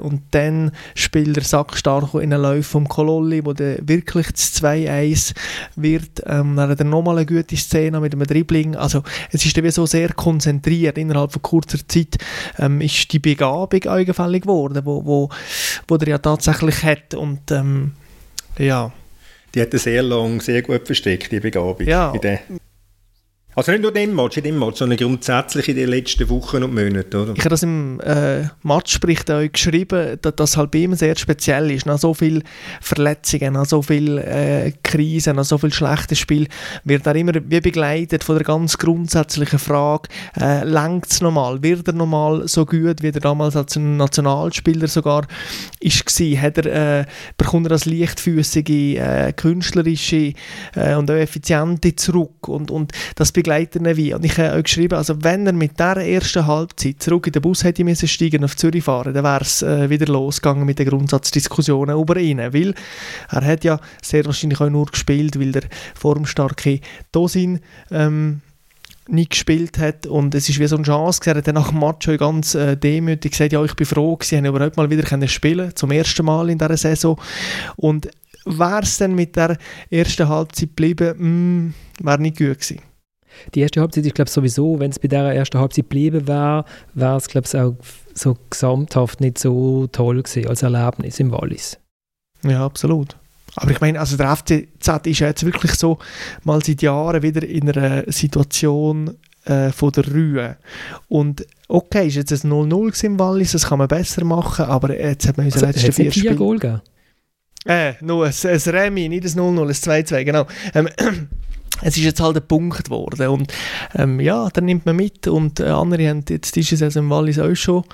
und 0.00 0.22
dann 0.32 0.72
spielt 0.94 1.36
er 1.36 1.44
sackstark 1.44 2.14
in 2.14 2.32
einen 2.32 2.42
Lauf 2.42 2.66
vom 2.66 2.88
Kololli, 2.88 3.44
wo 3.44 3.52
dann 3.52 3.76
wirklich 3.82 4.26
das 4.32 4.62
2-1 4.62 5.34
wird. 5.76 6.22
Ähm, 6.26 6.56
dann 6.56 6.70
hat 6.70 6.80
er 6.80 6.84
nochmal 6.84 7.18
eine 7.18 7.26
gute 7.26 7.56
Szene 7.56 8.00
mit 8.00 8.12
einem 8.12 8.26
Dribbling, 8.26 8.76
also 8.76 9.02
es 9.30 9.44
ist 9.44 9.56
dann 9.56 9.64
wie 9.64 9.75
so 9.76 9.86
sehr 9.86 10.12
konzentriert 10.12 10.98
innerhalb 10.98 11.32
von 11.32 11.42
kurzer 11.42 11.78
Zeit, 11.86 12.16
ähm, 12.58 12.80
ist 12.80 13.12
die 13.12 13.20
Begabung 13.20 13.84
augenfällig 13.86 14.42
geworden, 14.42 14.82
wo, 14.84 15.04
wo, 15.04 15.30
wo 15.86 15.96
der 15.96 16.08
ja 16.08 16.18
tatsächlich 16.18 16.82
hat 16.82 17.14
und 17.14 17.50
ähm, 17.52 17.92
ja. 18.58 18.92
Die 19.54 19.60
hat 19.60 19.72
er 19.72 19.78
sehr 19.78 20.02
lang 20.02 20.40
sehr 20.40 20.62
gut 20.62 20.84
versteckt, 20.84 21.30
die 21.30 21.40
Begabung. 21.40 21.86
Ja. 21.86 22.12
Also 23.58 23.72
nicht 23.72 23.80
nur 23.80 23.90
dem 23.90 24.14
Match, 24.14 24.36
in 24.36 24.44
dem 24.44 24.58
Match, 24.58 24.80
sondern 24.80 24.98
grundsätzlich 24.98 25.70
in 25.70 25.76
den 25.76 25.88
letzten 25.88 26.28
Wochen 26.28 26.62
und 26.62 26.74
Monaten, 26.74 27.16
oder? 27.16 27.32
Ich 27.34 27.40
habe 27.40 27.48
das 27.48 27.62
im 27.62 27.98
äh, 28.00 28.42
Matchbericht 28.62 29.30
auch 29.30 29.50
geschrieben, 29.50 30.18
dass 30.20 30.36
das 30.36 30.58
halt 30.58 30.72
bei 30.72 30.80
ihm 30.80 30.94
sehr 30.94 31.16
speziell 31.16 31.70
ist. 31.70 31.86
Nach 31.86 31.96
so 31.98 32.12
vielen 32.12 32.44
Verletzungen, 32.82 33.54
nach 33.54 33.64
so 33.64 33.80
vielen 33.80 34.18
äh, 34.18 34.72
Krisen, 34.82 35.36
nach 35.36 35.46
so 35.46 35.56
viel 35.56 35.72
schlechtes 35.72 36.18
Spiel 36.18 36.48
wird 36.84 37.06
er 37.06 37.14
immer 37.16 37.32
wie 37.34 37.60
begleitet 37.62 38.24
von 38.24 38.36
der 38.36 38.44
ganz 38.44 38.76
grundsätzlichen 38.76 39.58
Frage, 39.58 40.10
äh, 40.38 40.62
längt 40.62 41.10
es 41.10 41.22
nochmal? 41.22 41.62
Wird 41.62 41.88
er 41.88 41.94
nochmal 41.94 42.46
so 42.48 42.66
gut, 42.66 43.02
wie 43.02 43.08
er 43.08 43.20
damals 43.20 43.56
als 43.56 43.76
Nationalspieler 43.76 44.86
sogar 44.86 45.22
war? 45.22 46.42
Hat 46.42 46.58
er, 46.58 47.00
äh, 47.00 47.04
bekommt 47.38 47.66
er 47.66 47.70
das 47.70 47.86
leichtfüßige, 47.86 48.98
äh, 48.98 49.32
künstlerische 49.34 50.34
äh, 50.74 50.94
und 50.94 51.10
auch 51.10 51.14
effiziente 51.14 51.96
zurück? 51.96 52.48
Und, 52.48 52.70
und 52.70 52.92
das 53.14 53.32
begleiten 53.46 53.96
wie. 53.96 54.12
Und 54.12 54.24
ich 54.24 54.36
habe 54.38 54.56
auch 54.56 54.62
geschrieben, 54.62 54.96
also 54.96 55.22
wenn 55.22 55.46
er 55.46 55.52
mit 55.52 55.78
der 55.78 55.96
ersten 55.98 56.46
Halbzeit 56.46 57.00
zurück 57.00 57.28
in 57.28 57.32
den 57.32 57.42
Bus 57.42 57.62
hätte 57.62 57.84
müssen 57.84 58.08
steigen 58.08 58.42
auf 58.42 58.56
Zürich 58.56 58.84
fahren, 58.84 59.14
dann 59.14 59.22
wäre 59.22 59.42
es 59.42 59.62
äh, 59.62 59.88
wieder 59.88 60.06
losgegangen 60.06 60.66
mit 60.66 60.80
den 60.80 60.88
Grundsatzdiskussionen 60.88 61.96
über 61.96 62.16
ihn, 62.16 62.38
weil 62.38 62.74
er 63.30 63.44
hat 63.44 63.62
ja 63.62 63.78
sehr 64.02 64.24
wahrscheinlich 64.24 64.60
auch 64.60 64.68
nur 64.68 64.86
gespielt, 64.86 65.38
weil 65.38 65.52
der 65.52 65.62
formstarke 65.94 66.80
Dosin 67.12 67.60
ähm, 67.92 68.40
nicht 69.08 69.30
gespielt 69.30 69.78
hat. 69.78 70.06
Und 70.06 70.34
es 70.34 70.48
ist 70.48 70.58
wie 70.58 70.66
so 70.66 70.76
eine 70.76 70.84
Chance 70.84 71.20
er 71.26 71.36
hat 71.36 71.46
nach 71.46 71.70
dem 71.70 71.78
Match 71.78 72.08
ganz 72.18 72.56
äh, 72.56 72.76
demütig 72.76 73.30
gesagt, 73.30 73.52
ja, 73.52 73.62
ich 73.64 73.74
bin 73.74 73.86
froh 73.86 74.16
gewesen, 74.16 74.44
ich 74.44 74.50
überhaupt 74.50 74.76
mal 74.76 74.90
wieder 74.90 75.04
können 75.04 75.28
spielen 75.28 75.74
zum 75.76 75.92
ersten 75.92 76.26
Mal 76.26 76.50
in 76.50 76.58
dieser 76.58 76.76
Saison. 76.76 77.20
Und 77.76 78.08
wäre 78.44 78.82
es 78.82 78.98
dann 78.98 79.14
mit 79.14 79.36
der 79.36 79.56
ersten 79.88 80.28
Halbzeit 80.28 80.70
geblieben, 80.70 81.68
mm, 81.68 81.74
wäre 82.04 82.20
nicht 82.20 82.38
gut 82.38 82.58
gewesen. 82.58 82.80
Die 83.54 83.60
erste 83.60 83.80
Halbzeit, 83.80 84.06
ich 84.06 84.14
glaube 84.14 84.30
sowieso, 84.30 84.78
wenn 84.78 84.90
es 84.90 84.98
bei 84.98 85.08
der 85.08 85.24
ersten 85.34 85.58
Halbzeit 85.58 85.84
geblieben 85.84 86.26
wäre, 86.26 86.64
wäre 86.94 87.16
es 87.16 87.28
glaube 87.28 87.46
ich 87.46 87.56
auch 87.56 87.74
so 88.14 88.36
gesamthaft 88.50 89.20
nicht 89.20 89.38
so 89.38 89.86
toll 89.88 90.22
gewesen 90.22 90.48
als 90.48 90.62
Erlebnis 90.62 91.20
im 91.20 91.32
Wallis. 91.32 91.78
Ja, 92.42 92.64
absolut. 92.64 93.16
Aber 93.56 93.70
ich 93.70 93.80
meine, 93.80 93.98
also 93.98 94.16
der 94.16 94.36
FCZ 94.36 95.06
ist 95.06 95.20
ja 95.20 95.28
jetzt 95.28 95.44
wirklich 95.44 95.72
so 95.72 95.98
mal 96.44 96.62
seit 96.62 96.82
Jahren 96.82 97.22
wieder 97.22 97.42
in 97.42 97.70
einer 97.70 98.04
Situation 98.12 99.16
äh, 99.44 99.70
von 99.70 99.92
der 99.92 100.06
Ruhe. 100.12 100.56
Und 101.08 101.46
okay, 101.68 102.06
ist 102.08 102.16
jetzt 102.16 102.32
ein 102.44 102.52
0-0 102.52 103.04
im 103.04 103.18
Wallis, 103.18 103.52
das 103.52 103.66
kann 103.66 103.78
man 103.78 103.88
besser 103.88 104.24
machen, 104.24 104.66
aber 104.66 104.98
jetzt 104.98 105.26
hat 105.26 105.36
man 105.36 105.46
unsere 105.46 105.66
also, 105.66 105.78
letzten 105.78 105.92
vier 105.92 106.12
Spiele... 106.12 106.36
Goal 106.36 106.58
gegeben? 106.58 106.82
Äh, 107.64 107.94
nur 108.00 108.26
ein, 108.26 108.32
ein 108.44 108.60
Remi, 108.60 109.08
nicht 109.08 109.24
ein 109.24 109.30
0-0, 109.30 109.60
ein 109.60 110.04
2-2, 110.04 110.24
genau. 110.24 110.46
Ähm, 110.74 110.88
es 111.82 111.96
ist 111.96 112.04
jetzt 112.04 112.20
halt 112.20 112.36
ein 112.36 112.46
Punkt 112.46 112.84
geworden 112.84 113.28
und 113.28 113.52
ähm, 113.94 114.20
ja, 114.20 114.48
dann 114.50 114.64
nimmt 114.64 114.86
man 114.86 114.96
mit 114.96 115.26
und 115.28 115.60
äh, 115.60 115.64
andere 115.64 116.08
haben 116.08 116.24
jetzt 116.28 116.56
diese 116.56 116.76
Saison 116.76 117.04
im 117.04 117.10
Wallis 117.10 117.38
auch 117.38 117.54
schon 117.54 117.84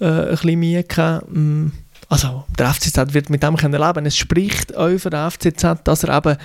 äh, 0.00 0.06
ein 0.06 0.30
bisschen 0.30 0.60
Mühe 0.60 0.84
gehabt. 0.84 1.26
Mm, 1.30 1.68
also 2.12 2.44
der 2.58 2.74
FCZ 2.74 3.14
wird 3.14 3.30
mit 3.30 3.42
dem 3.42 3.56
können 3.56 3.80
leben. 3.80 4.04
Es 4.04 4.18
spricht 4.18 4.76
auch 4.76 4.98
für 4.98 5.08
den 5.08 5.30
FCZ, 5.30 5.78
dass 5.84 6.04
er 6.04 6.18
eben 6.18 6.36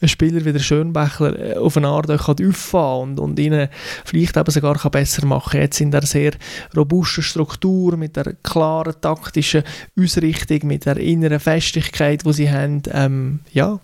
einen 0.00 0.08
Spieler 0.08 0.44
wie 0.44 0.52
der 0.52 0.58
Schönbächler 0.58 1.38
äh, 1.38 1.56
auf 1.58 1.76
eine 1.76 1.86
Art 1.86 2.10
auch 2.10 2.28
auffahren 2.28 3.10
und, 3.10 3.20
und 3.20 3.38
ihnen 3.38 3.68
vielleicht 4.04 4.36
eben 4.36 4.50
sogar 4.50 4.74
kann 4.74 4.90
besser 4.90 5.24
machen 5.24 5.60
Jetzt 5.60 5.80
in 5.80 5.92
der 5.92 6.04
sehr 6.06 6.32
robusten 6.76 7.22
Struktur, 7.22 7.96
mit 7.96 8.16
der 8.16 8.34
klaren 8.42 8.94
taktischen 9.00 9.62
Ausrichtung, 9.96 10.66
mit 10.66 10.86
der 10.86 10.96
inneren 10.96 11.38
Festigkeit, 11.38 12.26
die 12.26 12.32
sie 12.32 12.50
haben, 12.50 12.82
ähm, 12.92 13.40
ja, 13.52 13.78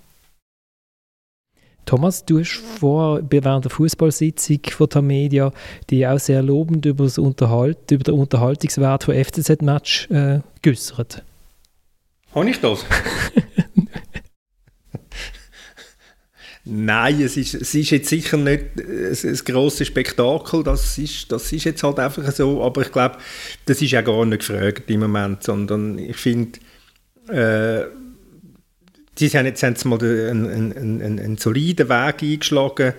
Thomas, 1.88 2.22
du 2.26 2.38
hast 2.40 2.60
vor, 2.78 3.22
während 3.30 3.64
der 3.64 3.70
Fußballsitzung 3.70 4.60
von 4.68 4.90
der 4.90 5.00
Media 5.00 5.50
die 5.88 6.06
auch 6.06 6.18
sehr 6.18 6.42
lobend 6.42 6.84
über, 6.84 7.04
das 7.04 7.16
Unterhalt, 7.16 7.90
über 7.90 8.04
den 8.04 8.12
Unterhaltungswert 8.12 9.04
von 9.04 9.14
FCZ-Match 9.14 10.10
äh, 10.10 10.40
geäußert. 10.60 11.24
Habe 12.34 12.50
ich 12.50 12.60
das? 12.60 12.84
Nein, 16.66 17.22
es 17.22 17.38
ist, 17.38 17.54
es 17.54 17.74
ist 17.74 17.88
jetzt 17.88 18.10
sicher 18.10 18.36
nicht 18.36 18.64
ein, 18.76 19.16
ein 19.24 19.40
grosses 19.46 19.86
Spektakel, 19.86 20.62
das 20.62 20.98
ist, 20.98 21.32
das 21.32 21.50
ist 21.54 21.64
jetzt 21.64 21.82
halt 21.82 21.98
einfach 22.00 22.30
so, 22.32 22.62
aber 22.62 22.82
ich 22.82 22.92
glaube, 22.92 23.16
das 23.64 23.80
ist 23.80 23.92
ja 23.92 24.02
gar 24.02 24.26
nicht 24.26 24.46
gefragt 24.46 24.90
im 24.90 25.00
Moment, 25.00 25.42
sondern 25.42 25.98
ich 25.98 26.18
finde, 26.18 26.58
äh, 27.28 27.86
sie 29.18 29.28
haben 29.30 29.46
jetzt, 29.46 29.62
haben 29.62 29.70
jetzt 29.70 29.84
mal 29.84 30.00
einen, 30.00 30.48
einen, 30.48 30.76
einen, 30.76 31.18
einen 31.18 31.36
soliden 31.38 31.88
Weg 31.88 32.22
eingeschlagen. 32.22 32.94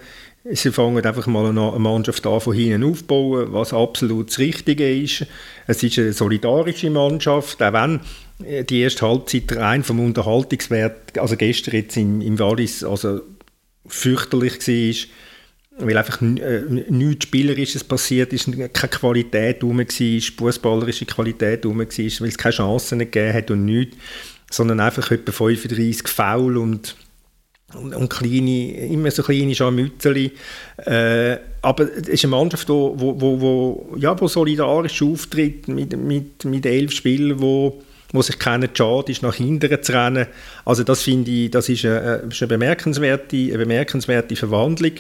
Sie 0.51 0.71
fangen 0.71 1.05
einfach 1.05 1.27
mal 1.27 1.45
eine 1.45 1.79
Mannschaft 1.79 2.25
an, 2.25 2.39
von 2.39 2.55
hinten 2.55 2.83
aufbauen, 2.83 3.51
was 3.51 3.73
absolut 3.73 4.29
das 4.29 4.39
Richtige 4.39 4.89
ist. 4.89 5.25
Es 5.67 5.83
ist 5.83 5.99
eine 5.99 6.13
solidarische 6.13 6.89
Mannschaft, 6.89 7.61
auch 7.61 7.73
wenn 7.73 7.99
die 8.39 8.81
erste 8.81 9.05
Halbzeit 9.05 9.51
rein 9.55 9.83
vom 9.83 9.99
Unterhaltungswert, 9.99 11.17
also 11.17 11.35
gestern 11.35 11.75
jetzt 11.75 11.97
im, 11.97 12.21
im 12.21 12.39
Wallis, 12.39 12.83
also 12.83 13.21
fürchterlich 13.85 14.65
war, 14.65 15.85
weil 15.85 15.97
einfach 15.97 16.21
äh, 16.21 16.61
nichts 16.89 17.25
Spielerisches 17.25 17.83
passiert 17.83 18.31
ist, 18.31 18.49
keine 18.51 18.91
Qualität 18.91 19.63
rum 19.63 19.79
war, 19.79 19.85
fußballerische 19.85 21.05
Qualität 21.05 21.65
rum 21.65 21.79
war, 21.79 21.85
weil 21.85 22.29
es 22.29 22.37
keine 22.37 22.53
Chancen 22.53 22.99
gegeben 22.99 23.33
hat 23.33 23.51
und 23.51 23.65
nichts 23.65 23.97
sondern 24.49 24.79
einfach 24.79 25.11
etwa 25.11 25.31
35 25.31 26.07
Foul 26.07 26.57
und, 26.57 26.95
und, 27.75 27.93
und 27.93 28.09
kleine, 28.09 28.87
immer 28.87 29.11
so 29.11 29.23
kleine 29.23 29.53
Scharmützel. 29.55 30.31
Äh, 30.77 31.37
aber 31.61 31.83
es 31.91 32.07
ist 32.07 32.23
eine 32.23 32.31
Mannschaft, 32.31 32.67
die 32.67 32.73
wo, 32.73 32.95
wo, 32.97 33.41
wo, 33.41 33.95
ja, 33.97 34.19
wo 34.19 34.27
solidarisch 34.27 35.01
auftritt 35.01 35.67
mit, 35.67 35.97
mit, 35.97 36.45
mit 36.45 36.65
elf 36.65 36.91
Spielern, 36.91 37.41
wo 37.41 37.81
wo 38.11 38.21
sich 38.21 38.39
keiner 38.39 38.69
schade 38.73 39.11
ist, 39.11 39.21
nach 39.21 39.35
hinten 39.35 39.83
zu 39.83 39.93
rennen. 39.93 40.27
Also 40.65 40.83
das 40.83 41.03
finde 41.03 41.29
ich, 41.29 41.51
das 41.51 41.69
ist 41.69 41.85
eine, 41.85 42.23
eine, 42.23 42.47
bemerkenswerte, 42.47 43.37
eine 43.37 43.57
bemerkenswerte 43.57 44.35
Verwandlung. 44.35 44.93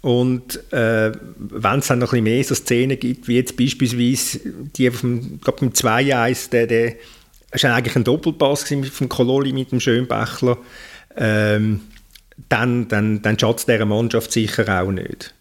Und 0.00 0.72
äh, 0.72 1.12
wenn 1.36 1.78
es 1.78 1.86
dann 1.86 2.00
noch 2.00 2.12
ein 2.12 2.24
bisschen 2.24 2.36
mehr 2.36 2.44
so 2.44 2.54
Szenen 2.54 2.98
gibt, 2.98 3.28
wie 3.28 3.36
jetzt 3.36 3.56
beispielsweise 3.56 4.40
die 4.76 4.90
vom, 4.90 5.40
glaub, 5.40 5.62
mit 5.62 5.76
2-1, 5.76 6.50
der, 6.50 6.66
der 6.66 6.94
es 7.52 7.62
war 7.62 7.74
eigentlich 7.74 7.96
ein 7.96 8.04
Doppelpass 8.04 8.64
vom 8.90 9.08
Kololi 9.08 9.52
mit 9.52 9.72
dem 9.72 9.80
Schönbächler. 9.80 10.58
Ähm, 11.16 11.82
dann, 12.48 12.88
dann, 12.88 13.22
dann 13.22 13.38
schadet 13.38 13.68
dieser 13.68 13.84
Mannschaft 13.84 14.32
sicher 14.32 14.82
auch 14.82 14.90
nicht. 14.90 15.34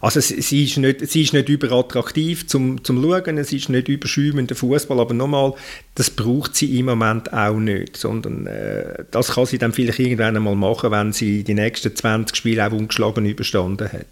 Also 0.00 0.20
sie 0.20 0.64
ist 0.64 0.78
nicht, 0.78 1.06
sie 1.06 1.22
ist 1.22 1.34
nicht 1.34 1.50
überattraktiv 1.50 2.46
zum, 2.46 2.82
zum 2.82 3.02
Schauen, 3.02 3.36
es 3.36 3.52
ist 3.52 3.68
nicht 3.68 3.88
überschäumender 3.88 4.54
Fußball, 4.54 4.98
aber 4.98 5.12
nochmal, 5.12 5.52
das 5.94 6.08
braucht 6.08 6.56
sie 6.56 6.78
im 6.78 6.86
Moment 6.86 7.30
auch 7.34 7.58
nicht, 7.58 7.98
sondern 7.98 8.46
äh, 8.46 9.04
das 9.10 9.32
kann 9.32 9.44
sie 9.44 9.58
dann 9.58 9.74
vielleicht 9.74 9.98
irgendwann 9.98 10.36
einmal 10.36 10.56
machen, 10.56 10.90
wenn 10.90 11.12
sie 11.12 11.44
die 11.44 11.52
nächsten 11.52 11.94
20 11.94 12.34
Spiele 12.34 12.66
auch 12.66 12.72
ungeschlagen 12.72 13.26
überstanden 13.26 13.92
hat. 13.92 14.06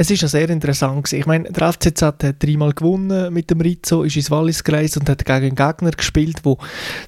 Es 0.00 0.12
ist 0.12 0.22
ja 0.22 0.28
sehr 0.28 0.48
interessant 0.48 1.02
gewesen. 1.02 1.18
Ich 1.18 1.26
meine, 1.26 1.50
der 1.50 1.72
FCZ 1.72 2.02
hat 2.02 2.36
dreimal 2.38 2.72
gewonnen 2.72 3.34
mit 3.34 3.50
dem 3.50 3.60
Rizzo, 3.60 4.04
ist 4.04 4.14
ins 4.14 4.30
Wallis 4.30 4.62
gereist 4.62 4.96
und 4.96 5.08
hat 5.08 5.24
gegen 5.24 5.32
einen 5.32 5.56
Gegner 5.56 5.90
gespielt, 5.90 6.44
der 6.44 6.56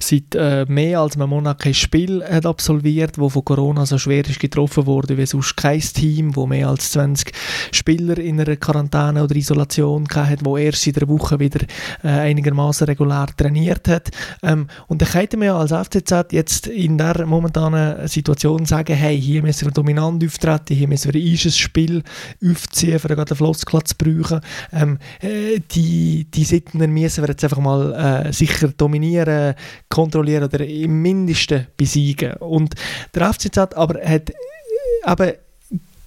seit 0.01 0.35
äh, 0.35 0.65
mehr 0.67 0.99
als 0.99 1.15
einem 1.15 1.29
Monat 1.29 1.59
kein 1.59 1.73
Spiel 1.73 2.21
hat 2.21 2.45
absolviert, 2.45 3.17
wo 3.17 3.29
von 3.29 3.45
Corona 3.45 3.85
so 3.85 3.97
schwer 3.97 4.27
ist 4.27 4.41
getroffen 4.41 4.87
wurde 4.87 5.17
wie 5.17 5.25
sonst 5.25 5.55
kein 5.55 5.79
Team, 5.79 6.35
wo 6.35 6.45
mehr 6.45 6.67
als 6.67 6.91
20 6.91 7.31
Spieler 7.71 8.17
in 8.17 8.41
einer 8.41 8.57
Quarantäne 8.57 9.23
oder 9.23 9.37
Isolation 9.37 10.05
hat, 10.13 10.43
wo 10.43 10.57
erst 10.57 10.85
in 10.85 10.93
der 10.93 11.07
Woche 11.07 11.39
wieder 11.39 11.61
äh, 12.03 12.09
einigermaßen 12.09 12.87
regulär 12.87 13.27
trainiert 13.37 13.87
hat. 13.87 14.09
Ähm, 14.43 14.67
und 14.87 15.01
dann 15.01 15.07
könnte 15.07 15.37
man 15.37 15.45
ja 15.45 15.57
als 15.57 15.71
FCZ 15.71 16.33
jetzt 16.33 16.67
in 16.67 16.97
der 16.97 17.25
momentanen 17.25 18.05
Situation 18.09 18.65
sagen, 18.65 18.97
hey, 18.97 19.17
hier 19.17 19.43
müssen 19.43 19.67
wir 19.67 19.71
dominant 19.71 20.25
auftreten, 20.25 20.75
hier 20.75 20.89
müssen 20.89 21.13
wir 21.13 21.21
ein 21.21 21.37
Spiel 21.37 22.03
aufziehen, 22.43 22.80
für 22.81 23.07
gerade 23.07 23.25
den 23.25 23.37
Flosskla 23.37 23.83
zu 23.83 23.95
brauchen. 23.95 24.41
Ähm, 24.73 24.99
äh, 25.21 25.59
die, 25.59 26.25
die 26.25 26.43
Sitten 26.43 26.79
müssen 26.91 27.23
wir 27.23 27.29
jetzt 27.29 27.43
einfach 27.43 27.59
mal 27.59 28.25
äh, 28.27 28.33
sicher 28.33 28.69
dominieren, 28.69 29.55
kontrollieren 29.89 30.43
oder 30.43 30.65
im 30.65 31.01
Mindesten 31.01 31.67
besiegen. 31.77 32.33
Und 32.33 32.75
der 33.13 33.33
FCZ 33.33 33.57
aber 33.75 33.99
hat 34.03 34.29
äh, 34.29 35.11
eben 35.11 35.33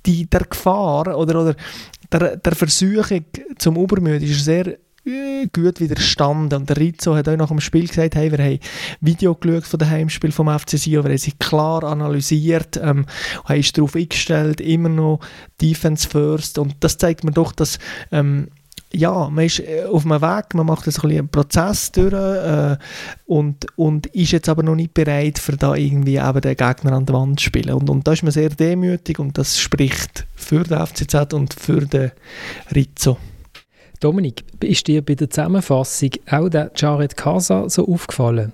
die, 0.06 0.26
der 0.26 0.44
Gefahr 0.44 1.16
oder, 1.16 1.40
oder 1.40 1.56
der, 2.12 2.36
der 2.36 2.54
Versuchung 2.54 3.24
zum 3.58 3.76
Übermüde 3.76 4.24
ist 4.24 4.44
sehr 4.44 4.66
äh, 4.66 4.78
gut 5.04 5.80
widerstanden. 5.80 6.60
Und 6.60 6.70
der 6.70 6.76
Rizzo 6.76 7.14
hat 7.14 7.28
auch 7.28 7.36
nach 7.36 7.48
dem 7.48 7.60
Spiel 7.60 7.86
gesagt, 7.86 8.14
hey, 8.14 8.30
wir 8.30 8.42
haben 8.42 8.58
Video 9.00 9.34
geschaut 9.34 9.64
von 9.64 9.78
dem 9.78 9.90
Heimspiel 9.90 10.32
vom 10.32 10.48
FC 10.48 10.78
Sion, 10.78 11.04
wir 11.04 11.10
haben 11.10 11.18
sie 11.18 11.32
klar 11.32 11.84
analysiert, 11.84 12.76
ähm, 12.76 13.06
haben 13.44 13.56
uns 13.56 13.72
darauf 13.72 13.94
eingestellt, 13.94 14.60
immer 14.60 14.88
noch 14.88 15.20
Defense 15.60 16.08
first 16.08 16.58
und 16.58 16.76
das 16.80 16.98
zeigt 16.98 17.24
mir 17.24 17.32
doch, 17.32 17.52
dass 17.52 17.78
ähm, 18.12 18.48
ja, 18.94 19.28
man 19.28 19.44
ist 19.44 19.60
äh, 19.60 19.84
auf 19.84 20.06
einem 20.06 20.22
Weg, 20.22 20.54
man 20.54 20.66
macht 20.66 20.86
ein 20.86 21.10
einen 21.10 21.28
Prozess 21.28 21.90
durch 21.92 22.12
äh, 22.12 22.76
und, 23.26 23.66
und 23.76 24.06
ist 24.06 24.32
jetzt 24.32 24.48
aber 24.48 24.62
noch 24.62 24.76
nicht 24.76 24.94
bereit, 24.94 25.38
für 25.38 25.56
da 25.56 25.74
irgendwie 25.74 26.16
eben 26.16 26.40
den 26.40 26.56
Gegner 26.56 26.92
an 26.92 27.06
der 27.06 27.14
Wand 27.14 27.40
zu 27.40 27.46
spielen. 27.46 27.74
Und, 27.74 27.90
und 27.90 28.06
da 28.06 28.12
ist 28.12 28.22
man 28.22 28.32
sehr 28.32 28.50
demütig 28.50 29.18
und 29.18 29.36
das 29.36 29.58
spricht 29.58 30.26
für 30.36 30.62
den 30.62 30.86
FCZ 30.86 31.34
und 31.34 31.54
für 31.54 31.80
den 31.80 32.12
Rizzo. 32.74 33.18
Dominik, 34.00 34.44
ist 34.62 34.86
dir 34.86 35.02
bei 35.02 35.14
der 35.14 35.30
Zusammenfassung 35.30 36.10
auch 36.30 36.48
der 36.48 36.70
Jared 36.76 37.16
Casa 37.16 37.68
so 37.68 37.86
aufgefallen? 37.86 38.52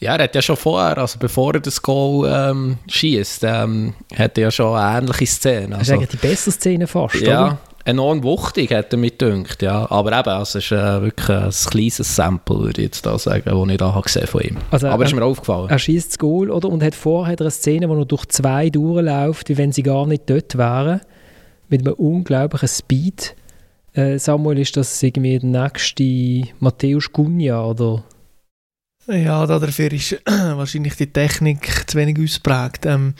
Ja, 0.00 0.16
er 0.16 0.24
hat 0.24 0.34
ja 0.34 0.42
schon 0.42 0.56
vorher, 0.56 0.98
also 0.98 1.18
bevor 1.18 1.54
er 1.54 1.60
das 1.60 1.80
Goal 1.80 2.28
ähm, 2.30 2.78
schießt, 2.88 3.44
ähm, 3.44 3.94
hat 4.14 4.36
er 4.36 4.44
ja 4.44 4.50
schon 4.50 4.76
eine 4.76 4.98
ähnliche 4.98 5.26
Szene. 5.26 5.76
Also, 5.76 5.78
das 5.78 5.88
ist 5.88 5.92
eigentlich 5.92 6.10
die 6.10 6.26
beste 6.26 6.50
Szene 6.50 6.86
fast, 6.86 7.14
ja, 7.20 7.46
oder? 7.46 7.58
enorm 7.84 8.22
wuchtig, 8.22 8.72
hat 8.72 8.92
er 8.92 8.98
mir 8.98 9.10
gedacht, 9.10 9.62
ja. 9.62 9.90
Aber 9.90 10.10
eben, 10.18 10.28
also 10.28 10.58
es 10.58 10.64
ist 10.66 10.72
äh, 10.72 11.02
wirklich 11.02 11.28
ein 11.28 11.50
kleines 11.70 12.16
Sample, 12.16 12.58
würde 12.58 12.82
ich 12.82 12.86
jetzt 12.86 13.06
da 13.06 13.18
sagen, 13.18 13.44
das 13.46 13.68
ich 13.70 13.76
da 13.76 14.00
gesehen 14.00 14.26
von 14.26 14.40
ihm. 14.40 14.56
Also, 14.70 14.88
Aber 14.88 15.04
er, 15.04 15.06
ist 15.06 15.14
mir 15.14 15.24
aufgefallen. 15.24 15.70
Er 15.70 15.78
schießt 15.78 16.10
das 16.10 16.18
Goal, 16.18 16.50
oder? 16.50 16.68
Und 16.68 16.82
hat 16.82 16.94
vorher 16.94 17.38
eine 17.38 17.50
Szene, 17.50 17.88
wo 17.88 17.96
er 17.96 18.04
durch 18.04 18.26
zwei 18.26 18.70
durchläuft, 18.70 19.48
wie 19.48 19.56
wenn 19.56 19.72
sie 19.72 19.82
gar 19.82 20.06
nicht 20.06 20.28
dort 20.28 20.58
wären. 20.58 21.00
Mit 21.68 21.80
einem 21.80 21.94
unglaublichen 21.94 22.68
Speed. 22.68 23.36
Äh, 23.94 24.18
Samuel, 24.18 24.58
ist 24.58 24.76
das 24.76 25.02
irgendwie 25.02 25.38
der 25.38 25.48
nächste 25.48 26.52
Matthäus 26.58 27.12
Gunja, 27.12 27.64
oder? 27.64 28.02
Ja, 29.06 29.46
dafür 29.46 29.92
ist 29.92 30.18
wahrscheinlich 30.26 30.96
die 30.96 31.12
Technik 31.12 31.84
zu 31.86 31.98
wenig 31.98 32.18
ausprägt. 32.18 32.86
Ähm, 32.86 33.12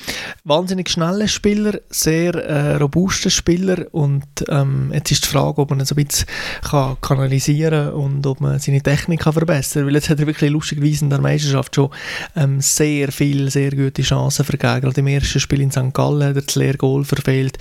wahnsinnig 0.42 0.88
schneller 0.88 1.28
Spieler, 1.28 1.78
sehr 1.90 2.34
äh, 2.34 2.76
robuster 2.76 3.28
Spieler 3.28 3.86
und 3.92 4.24
ähm, 4.48 4.90
jetzt 4.94 5.12
ist 5.12 5.26
die 5.26 5.28
Frage, 5.28 5.60
ob 5.60 5.70
man 5.70 5.80
ihn 5.80 5.84
so 5.84 5.94
ein 5.94 6.04
bisschen 6.04 6.26
kann 6.62 6.96
kanalisieren 7.02 7.90
kann 7.90 7.94
und 7.94 8.26
ob 8.26 8.40
man 8.40 8.58
seine 8.58 8.82
Technik 8.82 9.20
kann 9.20 9.34
verbessern 9.34 9.82
kann, 9.82 9.86
weil 9.88 9.94
jetzt 9.94 10.08
hat 10.08 10.20
er 10.20 10.26
wirklich 10.26 10.50
lustigerweise 10.50 11.04
in 11.04 11.10
der 11.10 11.20
Meisterschaft 11.20 11.74
schon 11.74 11.90
ähm, 12.34 12.62
sehr 12.62 13.12
viele, 13.12 13.50
sehr 13.50 13.70
gute 13.70 14.02
Chancen 14.02 14.44
vergeben. 14.46 14.80
Gerade 14.80 15.00
im 15.00 15.06
ersten 15.06 15.38
Spiel 15.38 15.60
in 15.60 15.70
St. 15.70 15.92
Gallen 15.92 16.24
hat 16.24 16.36
er 16.36 16.42
das 16.42 16.54
Leergoal 16.54 17.04
verfehlt, 17.04 17.58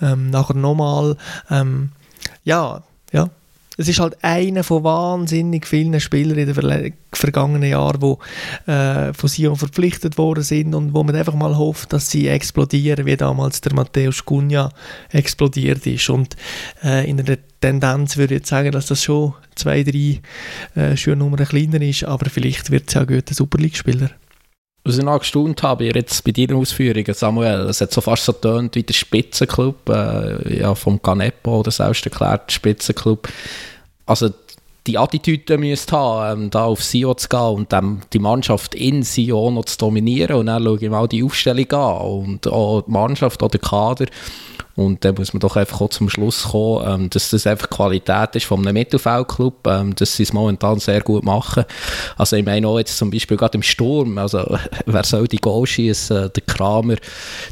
ähm, 0.00 0.30
nachher 0.30 0.56
nochmal, 0.56 1.18
ähm, 1.50 1.90
ja, 2.44 2.82
ja, 3.12 3.30
es 3.76 3.88
ist 3.88 4.00
halt 4.00 4.16
einer 4.22 4.64
von 4.64 4.84
wahnsinnig 4.84 5.66
vielen 5.66 6.00
Spielern 6.00 6.38
in 6.38 6.52
den 6.52 6.94
vergangenen 7.12 7.70
Jahren, 7.70 8.00
die 8.00 8.70
äh, 8.70 9.12
von 9.12 9.28
Sion 9.28 9.56
verpflichtet 9.56 10.16
worden 10.16 10.42
sind 10.42 10.74
und 10.74 10.94
wo 10.94 11.02
man 11.02 11.14
einfach 11.14 11.34
mal 11.34 11.56
hofft, 11.56 11.92
dass 11.92 12.10
sie 12.10 12.28
explodieren, 12.28 13.04
wie 13.04 13.16
damals 13.16 13.60
der 13.60 13.74
Matthäus 13.74 14.24
Cunha 14.24 14.70
explodiert 15.10 15.86
ist. 15.86 16.08
Und 16.08 16.36
äh, 16.82 17.08
in 17.08 17.18
der 17.18 17.38
Tendenz 17.60 18.16
würde 18.16 18.34
ich 18.34 18.40
jetzt 18.40 18.48
sagen, 18.48 18.72
dass 18.72 18.86
das 18.86 19.04
schon 19.04 19.34
zwei, 19.54 19.82
drei 19.82 20.20
äh, 20.74 20.96
Schuhnummern 20.96 21.46
kleiner 21.46 21.80
ist, 21.82 22.04
aber 22.04 22.30
vielleicht 22.30 22.70
wird 22.70 22.88
es 22.88 22.94
ja 22.94 23.02
ein 23.02 23.06
guter 23.06 23.34
Super 23.34 23.58
League-Spieler. 23.58 24.10
Was 24.86 24.98
ich 24.98 25.04
noch 25.04 25.18
gestaunt 25.18 25.64
habe, 25.64 25.86
jetzt 25.86 26.22
bei 26.22 26.30
deinen 26.30 26.56
Ausführungen, 26.56 27.12
Samuel, 27.12 27.62
es 27.62 27.80
hat 27.80 27.90
so 27.90 28.00
fast 28.00 28.24
so 28.24 28.30
tönt 28.30 28.76
wie 28.76 28.84
der 28.84 28.94
Spitzenclub, 28.94 29.88
äh, 29.88 30.60
ja, 30.60 30.76
vom 30.76 31.02
Canepo 31.02 31.58
oder 31.58 31.72
selbst 31.72 32.06
erklärt 32.06 32.52
Spitzenclub. 32.52 33.28
Also 34.06 34.30
die 34.86 34.98
Attitüde 34.98 35.58
müsste 35.58 35.96
haben, 35.96 36.44
ähm, 36.44 36.50
da 36.50 36.64
auf 36.64 36.82
Sion 36.82 37.16
zu 37.16 37.28
gehen 37.28 37.40
und 37.40 37.72
ähm, 37.72 38.00
die 38.12 38.18
Mannschaft 38.18 38.74
in 38.74 39.02
Sion 39.02 39.54
noch 39.54 39.64
zu 39.64 39.78
dominieren 39.78 40.36
und 40.36 40.46
dann 40.46 40.62
schaue 40.62 40.78
ich 40.80 40.90
mal 40.90 41.08
die 41.08 41.22
Aufstellung 41.22 41.70
an 41.72 42.00
und 42.00 42.46
auch 42.48 42.82
die 42.82 42.90
Mannschaft 42.90 43.42
oder 43.42 43.58
Kader 43.58 44.06
und 44.76 45.04
dann 45.04 45.14
muss 45.14 45.32
man 45.32 45.40
doch 45.40 45.56
einfach 45.56 45.80
auch 45.80 45.88
zum 45.88 46.10
Schluss 46.10 46.44
kommen, 46.50 46.84
ähm, 46.86 47.10
dass 47.10 47.30
das 47.30 47.46
einfach 47.46 47.70
Qualität 47.70 48.36
ist 48.36 48.44
von 48.44 48.60
einem 48.60 48.74
Mittelfeldclub, 48.74 49.66
ähm, 49.66 49.94
dass 49.94 50.16
sie 50.16 50.22
es 50.22 50.34
momentan 50.34 50.78
sehr 50.78 51.00
gut 51.00 51.24
machen. 51.24 51.64
Also 52.18 52.36
ich 52.36 52.44
meine 52.44 52.68
auch 52.68 52.78
jetzt 52.78 52.96
zum 52.98 53.10
Beispiel 53.10 53.38
gerade 53.38 53.56
im 53.56 53.62
Sturm, 53.62 54.18
also 54.18 54.58
wer 54.86 55.04
soll 55.04 55.26
die 55.28 55.38
Goal 55.38 55.66
schießen? 55.66 56.30
Der 56.34 56.42
Kramer 56.42 56.96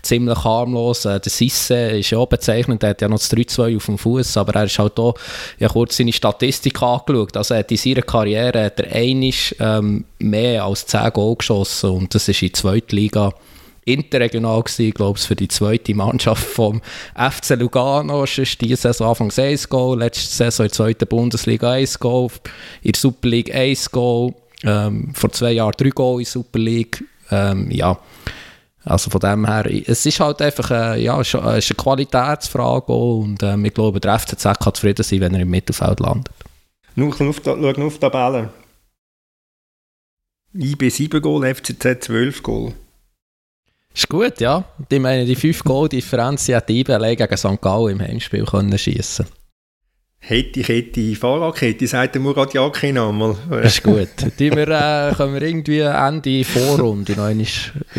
ziemlich 0.03 0.45
harmlos, 0.45 1.07
äh, 1.07 1.19
der 1.19 1.33
Sisse 1.33 1.75
ist 1.75 2.11
ja 2.11 2.19
auch 2.19 2.27
bezeichnend, 2.27 2.83
der 2.83 2.91
hat 2.91 3.01
ja 3.01 3.09
noch 3.09 3.19
das 3.19 3.33
3-2 3.33 3.77
auf 3.77 3.87
dem 3.87 3.97
Fuß, 3.97 4.37
aber 4.37 4.55
er 4.57 4.65
ist 4.65 4.79
halt 4.79 4.99
auch, 4.99 5.15
ja 5.59 5.69
kurz 5.69 5.97
seine 5.97 6.13
Statistik 6.13 6.83
angeschaut, 6.83 7.24
also 7.33 7.55
er 7.55 7.61
hat 7.61 7.71
in 7.71 7.77
seiner 7.77 8.03
Karriere 8.03 8.65
hat 8.65 8.81
er 8.81 8.93
einisch 8.93 9.55
ähm, 9.59 10.05
mehr 10.19 10.65
als 10.65 10.87
10 10.87 11.13
Goal 11.13 11.37
geschossen 11.37 11.91
und 11.91 12.15
das 12.15 12.29
ist 12.29 12.43
in 12.43 12.49
der 12.49 12.55
zweiten 12.55 12.97
Liga 12.97 13.33
interregional 13.85 14.63
gewesen, 14.63 14.93
glaube 14.93 15.19
ich, 15.19 15.27
für 15.27 15.37
die 15.37 15.49
zweite 15.49 15.95
Mannschaft 15.95 16.45
vom 16.45 16.81
FC 17.15 17.51
Lugano. 17.59 18.25
Ist 18.25 18.61
diese 18.61 18.77
Saison 18.77 19.09
Anfang 19.09 19.33
1 19.37 19.69
Goal, 19.69 19.99
letzte 19.99 20.35
Saison 20.35 20.65
in 20.65 20.69
der 20.69 20.77
zweiten 20.77 21.07
Bundesliga 21.07 21.73
1 21.73 21.99
Goal, 22.01 22.29
in 22.83 22.93
der 22.93 23.01
Super 23.01 23.29
League 23.29 23.55
1 23.55 23.91
Goal, 23.91 24.35
ähm, 24.63 25.13
vor 25.15 25.31
zwei 25.33 25.53
Jahren 25.53 25.75
3 25.77 25.91
Goal 25.91 26.21
in 26.21 26.25
der 26.25 26.31
Super 26.31 26.59
League. 26.59 27.05
Ähm, 27.31 27.71
ja, 27.71 27.99
also 28.85 29.11
von 29.11 29.21
dem 29.21 29.47
her, 29.47 29.65
es 29.87 30.05
ist 30.05 30.21
halt 30.21 30.43
einfach 30.43 30.71
äh, 30.71 31.03
ja, 31.03 31.21
es 31.21 31.33
ist 31.33 31.41
eine 31.41 31.61
Qualitätsfrage 31.61 32.93
und 32.93 33.43
äh, 33.43 33.57
ich 33.57 33.75
glaube, 33.75 33.99
der 33.99 34.19
FCZ 34.19 34.43
kann 34.61 34.75
zufrieden 34.75 35.03
sein, 35.03 35.21
wenn 35.21 35.35
er 35.35 35.41
im 35.41 35.51
Mittelfeld 35.51 36.01
landet. 36.01 36.29
Nur 36.97 37.09
auf, 37.09 37.41
schau 37.45 37.53
auf 37.53 37.95
die 37.95 38.01
Tabelle. 38.01 38.51
IB 40.57 40.89
7 40.89 41.21
Goal, 41.21 41.55
FCZ 41.55 42.05
12 42.05 42.43
Goal. 42.43 42.73
Ist 43.93 44.09
gut, 44.09 44.41
ja. 44.41 44.65
Ich 44.89 45.01
meine, 45.01 45.25
die 45.25 45.37
5 45.37 45.65
Goal-Differenz 45.65 46.49
hat 46.49 46.69
die 46.69 46.81
IBL 46.81 47.17
gegen 47.17 47.37
St. 47.37 47.61
Gallen 47.61 47.93
im 47.93 48.01
Heimspiel 48.01 48.45
können 48.45 48.77
schiessen 48.79 49.27
Hätte 50.27 50.61
ich 50.61 50.69
hätte 50.69 51.15
Fahrradkette, 51.17 51.87
sagt 51.87 52.15
der 52.15 52.23
Murat 52.23 52.55
Yakin 52.55 52.97
einmal. 52.97 53.37
Das 53.51 53.75
ist 53.75 53.83
gut. 53.83 54.09
Die 54.39 54.51
wir, 54.51 54.69
äh, 54.69 55.15
können 55.15 55.35
wir 55.35 55.43
irgendwie 55.43 55.81
Ende 55.81 56.45
Vorrunde 56.45 57.13
noch 57.13 57.29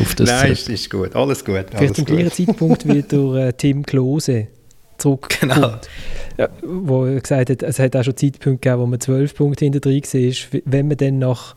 auf 0.01 0.15
das 0.15 0.29
Nein, 0.29 0.53
ist, 0.53 0.67
ist 0.67 0.89
gut. 0.89 1.15
Alles 1.15 1.45
gut. 1.45 1.65
Vielleicht 1.75 1.95
zum 1.97 2.05
gleichen 2.05 2.31
Zeitpunkt 2.31 2.87
wie 2.87 3.03
durch 3.03 3.37
äh, 3.37 3.53
Tim 3.53 3.85
Klose 3.85 4.47
zurück. 4.97 5.37
Genau. 5.39 5.75
Ja, 6.37 6.49
wo 6.63 7.05
er 7.05 7.21
gesagt 7.21 7.49
hat, 7.49 7.63
es 7.63 7.79
hat 7.79 7.95
auch 7.95 8.03
schon 8.03 8.17
Zeitpunkte 8.17 8.69
gegeben, 8.69 8.81
wo 8.81 8.85
man 8.85 8.99
12 8.99 9.35
Punkte 9.35 9.65
hinter 9.65 9.79
drin 9.79 10.01
war. 10.03 10.61
Wenn 10.65 10.87
man 10.87 10.97
dann 10.97 11.19
nach 11.19 11.55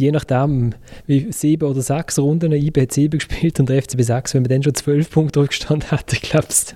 je 0.00 0.10
nachdem, 0.10 0.72
wie 1.06 1.30
sieben 1.30 1.68
oder 1.68 1.82
sechs 1.82 2.18
Runden 2.18 2.52
IB 2.52 2.80
hat 2.80 2.92
sieben 2.92 3.18
gespielt 3.18 3.60
und 3.60 3.68
der 3.68 3.82
FCB 3.82 4.00
sechs, 4.00 4.34
wenn 4.34 4.42
man 4.42 4.48
dann 4.48 4.62
schon 4.62 4.74
zwölf 4.74 5.10
Punkte 5.10 5.40
rückstand 5.40 5.92
hätte, 5.92 6.16
glaubst 6.16 6.74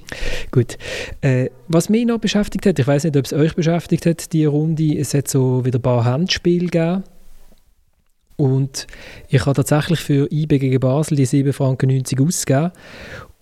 Gut. 0.50 0.76
Äh, 1.22 1.48
was 1.68 1.88
mich 1.88 2.04
noch 2.04 2.18
beschäftigt 2.18 2.66
hat, 2.66 2.78
ich 2.78 2.86
weiß 2.86 3.04
nicht, 3.04 3.16
ob 3.16 3.24
es 3.24 3.32
euch 3.32 3.54
beschäftigt 3.54 4.04
hat, 4.04 4.32
die 4.32 4.44
Runde, 4.44 4.98
es 4.98 5.14
hat 5.14 5.26
so 5.26 5.64
wieder 5.64 5.78
ein 5.78 5.82
paar 5.82 6.04
Handspiele 6.04 6.66
gegeben. 6.66 7.04
Und 8.36 8.86
ich 9.30 9.46
habe 9.46 9.54
tatsächlich 9.54 10.00
für 10.00 10.30
IB 10.30 10.58
gegen 10.58 10.78
Basel 10.78 11.16
die 11.16 11.26
7,90 11.26 11.52
Franken 11.54 12.26
ausgegeben. 12.26 12.72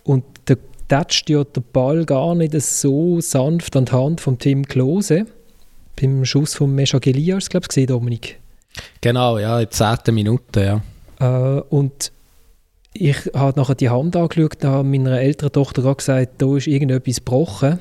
Und 0.04 0.24
da 0.44 0.54
tätscht 0.88 1.30
ja 1.30 1.44
der 1.44 1.60
Ball 1.60 2.04
gar 2.04 2.34
nicht 2.34 2.60
so 2.60 3.20
sanft 3.20 3.76
an 3.76 3.86
die 3.86 3.92
Hand 3.92 4.20
von 4.20 4.38
Tim 4.38 4.66
Klose. 4.66 5.26
Beim 6.00 6.24
Schuss 6.24 6.54
von 6.54 6.74
Mesha 6.74 6.98
Gelias, 6.98 7.48
glaube 7.48 7.66
ich, 7.74 7.86
Dominik. 7.86 8.40
Genau, 9.00 9.38
ja, 9.38 9.60
in 9.60 9.70
10. 9.70 10.12
Minute, 10.12 10.82
ja. 11.20 11.56
Äh, 11.56 11.60
und 11.60 12.12
ich 12.92 13.16
habe 13.34 13.58
nachher 13.58 13.74
die 13.74 13.90
Hand 13.90 14.16
angeschaut, 14.16 14.56
da 14.60 14.78
hat 14.78 14.86
meiner 14.86 15.20
älteren 15.20 15.52
Tochter 15.52 15.94
gesagt, 15.94 16.34
da 16.38 16.56
ist 16.56 16.66
irgendetwas 16.66 17.16
gebrochen. 17.16 17.80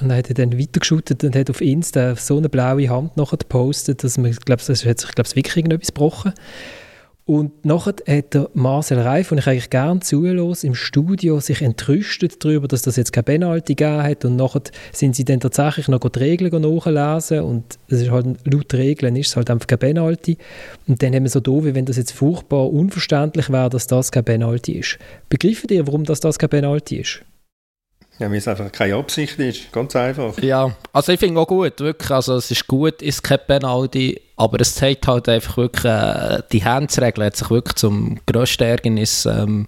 Und 0.00 0.08
dann 0.08 0.18
hat 0.18 0.28
er 0.28 0.34
dann 0.34 0.58
weitergeschaut 0.58 1.10
und 1.22 1.36
hat 1.36 1.50
auf 1.50 1.60
Insta 1.60 2.16
so 2.16 2.36
eine 2.36 2.48
blaue 2.48 2.88
Hand 2.88 3.16
nachher 3.16 3.36
gepostet, 3.36 4.02
dass 4.02 4.18
man, 4.18 4.32
glaube 4.32 4.62
das 4.66 4.84
hat 4.84 5.00
sich, 5.00 5.12
glaube 5.12 5.30
wirklich 5.36 5.56
irgendetwas 5.56 5.88
gebrochen. 5.88 6.32
Und 7.32 7.64
nachher 7.64 7.94
hat 8.06 8.34
der 8.34 8.50
Marcel 8.52 8.98
Reif, 8.98 9.32
und 9.32 9.38
ich 9.38 9.46
eigentlich 9.46 9.70
gerne 9.70 10.00
zuhöre, 10.00 10.52
im 10.64 10.74
Studio 10.74 11.40
sich 11.40 11.62
entrüstet 11.62 12.44
darüber, 12.44 12.68
dass 12.68 12.82
das 12.82 12.96
jetzt 12.96 13.10
keine 13.10 13.22
Penalty 13.22 13.74
gegeben 13.74 14.02
hat. 14.02 14.26
Und 14.26 14.36
nachher 14.36 14.60
sind 14.92 15.16
sie 15.16 15.24
dann 15.24 15.40
tatsächlich 15.40 15.88
noch 15.88 16.00
die 16.00 16.18
Regeln 16.18 16.60
nachlesen. 16.60 17.40
Und 17.40 17.78
es 17.88 18.02
ist 18.02 18.10
halt, 18.10 18.26
laut 18.44 18.74
Regeln 18.74 19.16
ist 19.16 19.28
es 19.28 19.36
halt 19.36 19.48
einfach 19.48 19.66
keine 19.66 19.78
Penalty. 19.78 20.36
Und 20.86 21.02
dann 21.02 21.14
haben 21.14 21.22
wir 21.22 21.30
so 21.30 21.40
doof, 21.40 21.64
wie 21.64 21.74
wenn 21.74 21.86
das 21.86 21.96
jetzt 21.96 22.12
furchtbar 22.12 22.70
unverständlich 22.70 23.48
wäre, 23.48 23.70
dass 23.70 23.86
das 23.86 24.12
keine 24.12 24.24
Penalty 24.24 24.72
ist. 24.72 24.98
Begreifen 25.30 25.70
ihr, 25.70 25.86
warum 25.86 26.04
das, 26.04 26.20
das 26.20 26.38
keine 26.38 26.50
Penalty 26.50 26.96
ist? 26.96 27.22
Ja, 28.18 28.30
weil 28.30 28.36
es 28.36 28.46
einfach 28.46 28.70
keine 28.70 28.96
Absicht 28.96 29.38
ist, 29.38 29.72
ganz 29.72 29.96
einfach. 29.96 30.38
Ja, 30.42 30.76
also 30.92 31.12
ich 31.12 31.18
finde 31.18 31.40
auch 31.40 31.46
gut, 31.46 31.80
wirklich, 31.80 32.10
also 32.10 32.36
es 32.36 32.50
ist 32.50 32.66
gut, 32.68 33.00
ist 33.00 33.22
kein 33.22 33.38
Penalty, 33.46 34.20
aber 34.42 34.60
es 34.60 34.74
zeigt 34.74 35.06
halt 35.06 35.28
einfach 35.28 35.56
wirklich, 35.56 35.84
äh, 35.84 36.42
die 36.50 36.64
Handsregel 36.64 37.26
hat 37.26 37.36
sich 37.36 37.48
wirklich 37.50 37.76
zum 37.76 38.18
grössten 38.26 38.64
Ärgernis 38.64 39.24
ähm, 39.26 39.66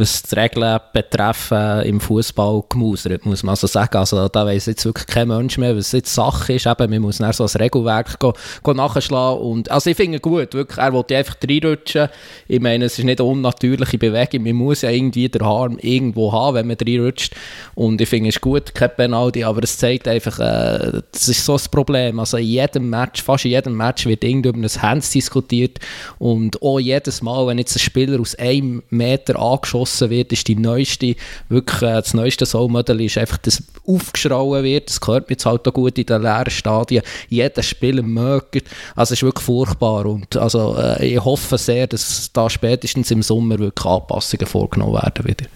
was 0.00 0.22
die 0.22 0.34
Regeln 0.34 0.80
betreffen 0.92 1.82
im 1.82 2.00
Fußball 2.00 2.64
gemausert, 2.68 3.26
muss 3.26 3.42
man 3.42 3.50
also 3.50 3.66
sagen. 3.66 3.96
Also 3.98 4.28
da 4.28 4.46
weiss 4.46 4.66
jetzt 4.66 4.84
wirklich 4.84 5.06
kein 5.06 5.28
Mensch 5.28 5.58
mehr, 5.58 5.76
was 5.76 5.92
jetzt 5.92 6.14
Sache 6.14 6.54
ist. 6.54 6.66
Eben, 6.66 6.90
man 6.90 7.02
muss 7.02 7.18
dann 7.18 7.32
so 7.32 7.44
ein 7.44 7.50
Regelwerk 7.50 8.18
go, 8.18 8.32
go 8.62 8.72
nachschlagen. 8.72 9.40
Und, 9.40 9.70
also 9.70 9.90
ich 9.90 9.96
finde 9.96 10.18
gut, 10.18 10.54
wirklich, 10.54 10.78
er 10.78 10.92
wollte 10.92 11.16
einfach 11.16 11.36
reinrutschen. 11.46 12.08
Ich 12.48 12.60
meine, 12.60 12.86
es 12.86 12.98
ist 12.98 13.04
nicht 13.04 13.20
eine 13.20 13.28
unnatürliche 13.28 13.98
Bewegung. 13.98 14.42
Man 14.42 14.56
muss 14.56 14.82
ja 14.82 14.90
irgendwie 14.90 15.28
den 15.28 15.42
Arm 15.42 15.78
irgendwo 15.80 16.32
haben, 16.32 16.56
wenn 16.56 16.66
man 16.66 16.76
reinrutscht. 16.76 17.34
Und 17.74 18.00
ich 18.00 18.08
finde 18.08 18.30
es 18.30 18.40
gut, 18.40 18.74
kein 18.74 18.94
Penalty, 18.96 19.44
aber 19.44 19.62
es 19.62 19.76
zeigt 19.76 20.08
einfach, 20.08 20.38
äh, 20.38 21.02
das 21.12 21.28
ist 21.28 21.44
so 21.44 21.54
ein 21.54 21.60
Problem. 21.70 22.18
Also 22.18 22.38
in 22.38 22.46
jedem 22.46 22.88
Match, 22.90 23.22
fast 23.22 23.44
in 23.44 23.50
jedem 23.52 23.76
Match 23.76 24.06
wird 24.06 24.24
irgendwie 24.24 24.48
über 24.48 24.58
ein 24.58 24.82
Hands 24.82 25.10
diskutiert. 25.10 25.78
Und 26.18 26.60
auch 26.62 26.78
jedes 26.78 27.22
Mal, 27.22 27.46
wenn 27.46 27.58
jetzt 27.58 27.76
ein 27.76 27.80
Spieler 27.80 28.18
aus 28.20 28.34
einem 28.36 28.82
Meter 28.88 29.38
angeschossen 29.38 29.89
geschossen 29.90 30.10
wird, 30.10 30.32
ist 30.32 30.48
die 30.48 30.56
neueste, 30.56 31.14
wirklich 31.48 31.82
äh, 31.82 31.94
das 31.94 32.14
neueste 32.14 32.46
Soul-Modell 32.46 33.00
ist 33.00 33.18
einfach, 33.18 33.38
dass 33.38 33.62
aufgeschrauen 33.86 34.64
wird, 34.64 34.88
das 34.88 35.00
gehört 35.00 35.28
mir 35.28 35.34
jetzt 35.34 35.46
halt 35.46 35.66
auch 35.66 35.72
gut 35.72 35.98
in 35.98 36.06
den 36.06 36.22
leeren 36.22 36.50
Stadien, 36.50 37.02
jeder 37.28 37.62
Spieler 37.62 38.02
mögt, 38.02 38.64
also 38.94 39.12
es 39.12 39.18
ist 39.18 39.22
wirklich 39.22 39.44
furchtbar. 39.44 40.06
Und 40.06 40.36
also 40.36 40.76
äh, 40.78 41.06
ich 41.06 41.24
hoffe 41.24 41.58
sehr, 41.58 41.86
dass 41.86 42.30
da 42.32 42.48
spätestens 42.48 43.10
im 43.10 43.22
Sommer 43.22 43.58
wirklich 43.58 43.86
Anpassungen 43.86 44.46
vorgenommen 44.46 44.94
werden 44.94 45.24
wieder. 45.24 45.46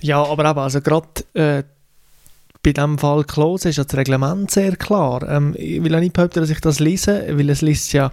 Ja, 0.00 0.22
aber 0.22 0.48
eben, 0.48 0.58
also 0.58 0.80
gerade 0.80 1.08
äh, 1.34 1.62
bei 2.68 2.72
diesem 2.72 2.98
Fall 2.98 3.24
Klose 3.24 3.70
ist 3.70 3.78
das 3.78 3.96
Reglement 3.96 4.50
sehr 4.50 4.76
klar. 4.76 5.26
Ähm, 5.26 5.54
ich 5.56 5.82
will 5.82 5.94
auch 5.94 6.00
nicht 6.00 6.12
behaupten, 6.12 6.40
dass 6.40 6.50
ich 6.50 6.60
das 6.60 6.80
lese, 6.80 7.24
weil 7.30 7.48
es 7.48 7.62
liest 7.62 7.94
ja 7.94 8.12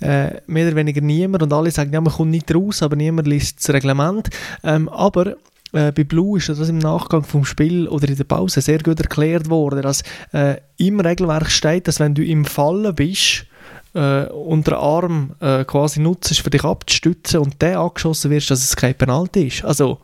äh, 0.00 0.40
mehr 0.46 0.68
oder 0.68 0.76
weniger 0.76 1.00
niemand 1.00 1.42
und 1.42 1.52
alle 1.52 1.72
sagen, 1.72 1.92
ja, 1.92 2.00
man 2.00 2.12
kommt 2.12 2.30
nicht 2.30 2.54
raus, 2.54 2.82
aber 2.82 2.94
niemand 2.94 3.26
liest 3.26 3.58
das 3.58 3.74
Reglement. 3.74 4.28
Ähm, 4.62 4.88
aber 4.88 5.34
äh, 5.72 5.90
bei 5.90 6.04
Blue 6.04 6.38
ist 6.38 6.48
das 6.48 6.68
im 6.68 6.78
Nachgang 6.78 7.24
vom 7.24 7.44
Spiel 7.44 7.88
oder 7.88 8.08
in 8.08 8.16
der 8.16 8.22
Pause 8.22 8.60
sehr 8.60 8.78
gut 8.78 9.00
erklärt 9.00 9.50
worden, 9.50 9.82
dass 9.82 10.04
äh, 10.32 10.58
im 10.76 11.00
Regelwerk 11.00 11.50
steht, 11.50 11.88
dass 11.88 11.98
wenn 11.98 12.14
du 12.14 12.24
im 12.24 12.44
Fallen 12.44 12.94
bist, 12.94 13.46
äh, 13.94 14.26
unter 14.26 14.78
Arm 14.78 15.34
äh, 15.40 15.64
quasi 15.64 15.98
nutzt, 15.98 16.40
für 16.40 16.50
dich 16.50 16.62
abzustützen 16.62 17.40
und 17.40 17.60
der 17.60 17.80
angeschossen 17.80 18.30
wird, 18.30 18.48
dass 18.48 18.62
es 18.62 18.76
kein 18.76 18.94
Penalty 18.94 19.48
ist. 19.48 19.64
Also 19.64 19.98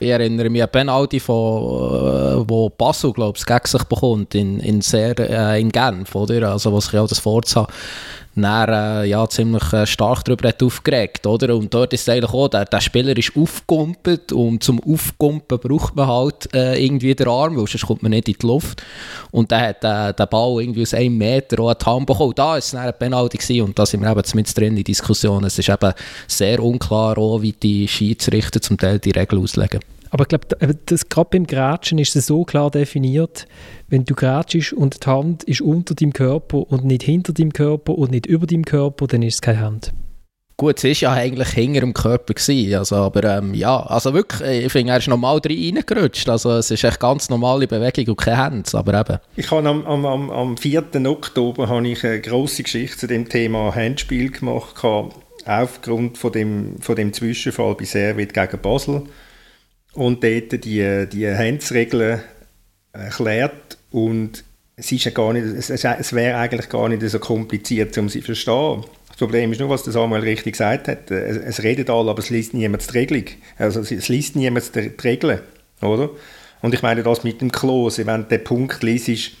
ich 0.00 0.08
erinnere 0.08 0.50
mich 0.50 0.62
an 0.62 0.70
Penalty, 0.70 1.20
von, 1.20 1.36
äh, 1.36 2.48
wo 2.48 2.68
Basel, 2.70 3.12
glaube 3.12 3.38
ich, 3.38 3.46
gegen 3.46 3.66
sich 3.66 3.84
bekommt, 3.84 4.34
in, 4.34 4.60
in, 4.60 4.80
sehr, 4.80 5.18
äh, 5.18 5.60
in 5.60 5.70
Genf, 5.70 6.14
oder? 6.14 6.52
Also, 6.52 6.72
was 6.72 6.88
ich 6.88 6.98
auch 6.98 7.08
das 7.08 7.18
Forza 7.18 7.66
dann, 8.36 8.68
äh, 8.68 9.04
ja, 9.06 9.28
ziemlich 9.28 9.72
äh, 9.72 9.86
stark 9.86 10.24
darüber 10.24 10.48
hat 10.48 10.62
aufgeregt, 10.62 11.26
oder? 11.26 11.56
Und 11.56 11.74
dort 11.74 11.92
ist 11.92 12.02
es 12.02 12.08
eigentlich 12.08 12.32
auch, 12.32 12.48
der, 12.48 12.64
der 12.64 12.80
Spieler 12.80 13.16
ist 13.16 13.36
aufgekumpelt 13.36 14.32
und 14.32 14.62
zum 14.62 14.80
Aufkumpen 14.80 15.58
braucht 15.58 15.96
man 15.96 16.06
halt 16.06 16.52
äh, 16.54 16.82
irgendwie 16.82 17.14
den 17.14 17.28
Arm, 17.28 17.56
weil 17.56 17.66
sonst 17.66 17.86
kommt 17.86 18.02
man 18.02 18.10
nicht 18.10 18.28
in 18.28 18.36
die 18.40 18.46
Luft. 18.46 18.82
Und 19.32 19.50
dann 19.50 19.62
hat 19.62 19.84
äh, 19.84 20.14
der 20.14 20.26
Ball 20.26 20.62
irgendwie 20.62 20.82
aus 20.82 20.94
einem 20.94 21.18
Meter 21.18 21.60
auch 21.60 21.74
die 21.74 21.84
Hand 21.84 22.06
bekommen. 22.06 22.32
Da 22.36 22.46
war 22.46 22.58
es 22.58 22.70
dann 22.70 22.86
ein 22.86 22.94
Penalty 22.98 23.38
gewesen 23.38 23.62
und 23.62 23.78
da 23.78 23.84
sind 23.84 24.00
wir 24.00 24.10
eben 24.10 24.22
mit 24.34 24.56
drin 24.56 24.68
in 24.68 24.76
die 24.76 24.84
Diskussion. 24.84 25.44
Es 25.44 25.58
ist 25.58 25.68
eben 25.68 25.92
sehr 26.28 26.62
unklar 26.62 27.18
auch, 27.18 27.42
wie 27.42 27.52
die 27.52 27.88
Schiedsrichter 27.88 28.60
zum 28.60 28.78
Teil 28.78 28.98
die 29.00 29.10
Regeln 29.10 29.42
auslegen. 29.42 29.80
Aber 30.10 30.24
ich 30.24 30.28
glaube, 30.28 30.46
gerade 31.08 31.28
beim 31.30 31.46
Grätschen 31.46 31.98
ist 31.98 32.16
es 32.16 32.26
so 32.26 32.44
klar 32.44 32.70
definiert, 32.70 33.46
wenn 33.88 34.04
du 34.04 34.14
grätschst 34.14 34.72
und 34.72 35.04
die 35.04 35.08
Hand 35.08 35.44
ist 35.44 35.60
unter 35.60 35.94
deinem 35.94 36.12
Körper 36.12 36.70
und 36.70 36.84
nicht 36.84 37.04
hinter 37.04 37.32
deinem 37.32 37.52
Körper 37.52 37.96
und 37.96 38.10
nicht 38.10 38.26
über 38.26 38.46
deinem 38.46 38.64
Körper, 38.64 39.06
dann 39.06 39.22
ist 39.22 39.34
es 39.34 39.40
keine 39.40 39.60
Hand. 39.60 39.92
Gut, 40.56 40.76
es 40.76 40.84
war 40.84 40.90
ja 40.90 41.12
eigentlich 41.12 41.48
hinter 41.48 41.80
dem 41.80 41.94
Körper, 41.94 42.34
gewesen, 42.34 42.74
also, 42.74 42.96
aber 42.96 43.24
ähm, 43.38 43.54
ja, 43.54 43.80
also 43.80 44.12
wirklich, 44.12 44.42
äh, 44.42 44.66
ich 44.66 44.72
finde, 44.72 44.92
er 44.92 44.98
ist 44.98 45.08
normal 45.08 45.40
reingerutscht, 45.42 46.28
also 46.28 46.50
es 46.50 46.70
ist 46.70 46.84
echt 46.84 47.00
ganz 47.00 47.30
normale 47.30 47.66
Bewegung 47.66 48.08
und 48.08 48.16
keine 48.18 48.44
Hände, 48.44 48.68
aber 48.74 49.00
eben. 49.00 49.18
Ich 49.36 49.50
habe 49.50 49.66
am, 49.66 49.86
am, 49.86 50.30
am 50.30 50.56
4. 50.58 50.84
Oktober 51.06 51.66
habe 51.66 51.88
ich 51.88 52.04
eine 52.04 52.20
grosse 52.20 52.62
Geschichte 52.62 52.98
zu 52.98 53.06
dem 53.06 53.26
Thema 53.26 53.74
Handspiel 53.74 54.30
gemacht, 54.30 54.84
aufgrund 55.46 56.18
von 56.18 56.32
dem, 56.32 56.76
von 56.82 56.94
dem 56.94 57.14
Zwischenfall 57.14 57.74
bei 57.74 57.84
Servet 57.84 58.34
gegen 58.34 58.60
Basel 58.60 59.04
und 60.00 60.24
dort 60.24 60.64
die, 60.64 61.06
die 61.12 61.28
Handsregeln 61.28 62.22
erklärt 62.94 63.76
und 63.90 64.44
es, 64.74 64.90
ist 64.92 65.04
ja 65.04 65.10
gar 65.10 65.34
nicht, 65.34 65.44
es, 65.44 65.68
es 65.68 66.12
wäre 66.14 66.38
eigentlich 66.38 66.70
gar 66.70 66.88
nicht 66.88 67.02
so 67.02 67.18
kompliziert, 67.18 67.98
um 67.98 68.08
sie 68.08 68.20
zu 68.20 68.26
verstehen. 68.26 68.86
Das 69.08 69.18
Problem 69.18 69.52
ist 69.52 69.60
nur, 69.60 69.68
was 69.68 69.82
der 69.82 69.92
Samuel 69.92 70.22
richtig 70.22 70.54
gesagt 70.54 70.88
hat. 70.88 71.10
Es, 71.10 71.36
es 71.36 71.62
redet 71.62 71.90
alle, 71.90 72.10
aber 72.10 72.20
es 72.20 72.30
liest 72.30 72.54
niemand 72.54 72.88
die 72.88 72.96
Regelung. 72.96 73.24
Also 73.58 73.80
es, 73.80 73.92
es 73.92 74.08
liest 74.08 74.36
niemand 74.36 74.74
die 74.74 74.90
Regeln, 75.04 75.40
oder? 75.82 76.08
Und 76.62 76.72
ich 76.72 76.80
meine 76.80 77.02
das 77.02 77.22
mit 77.22 77.42
dem 77.42 77.52
Klose, 77.52 78.06
wenn 78.06 78.26
der 78.26 78.38
Punkt 78.38 78.82
liest, 78.82 79.32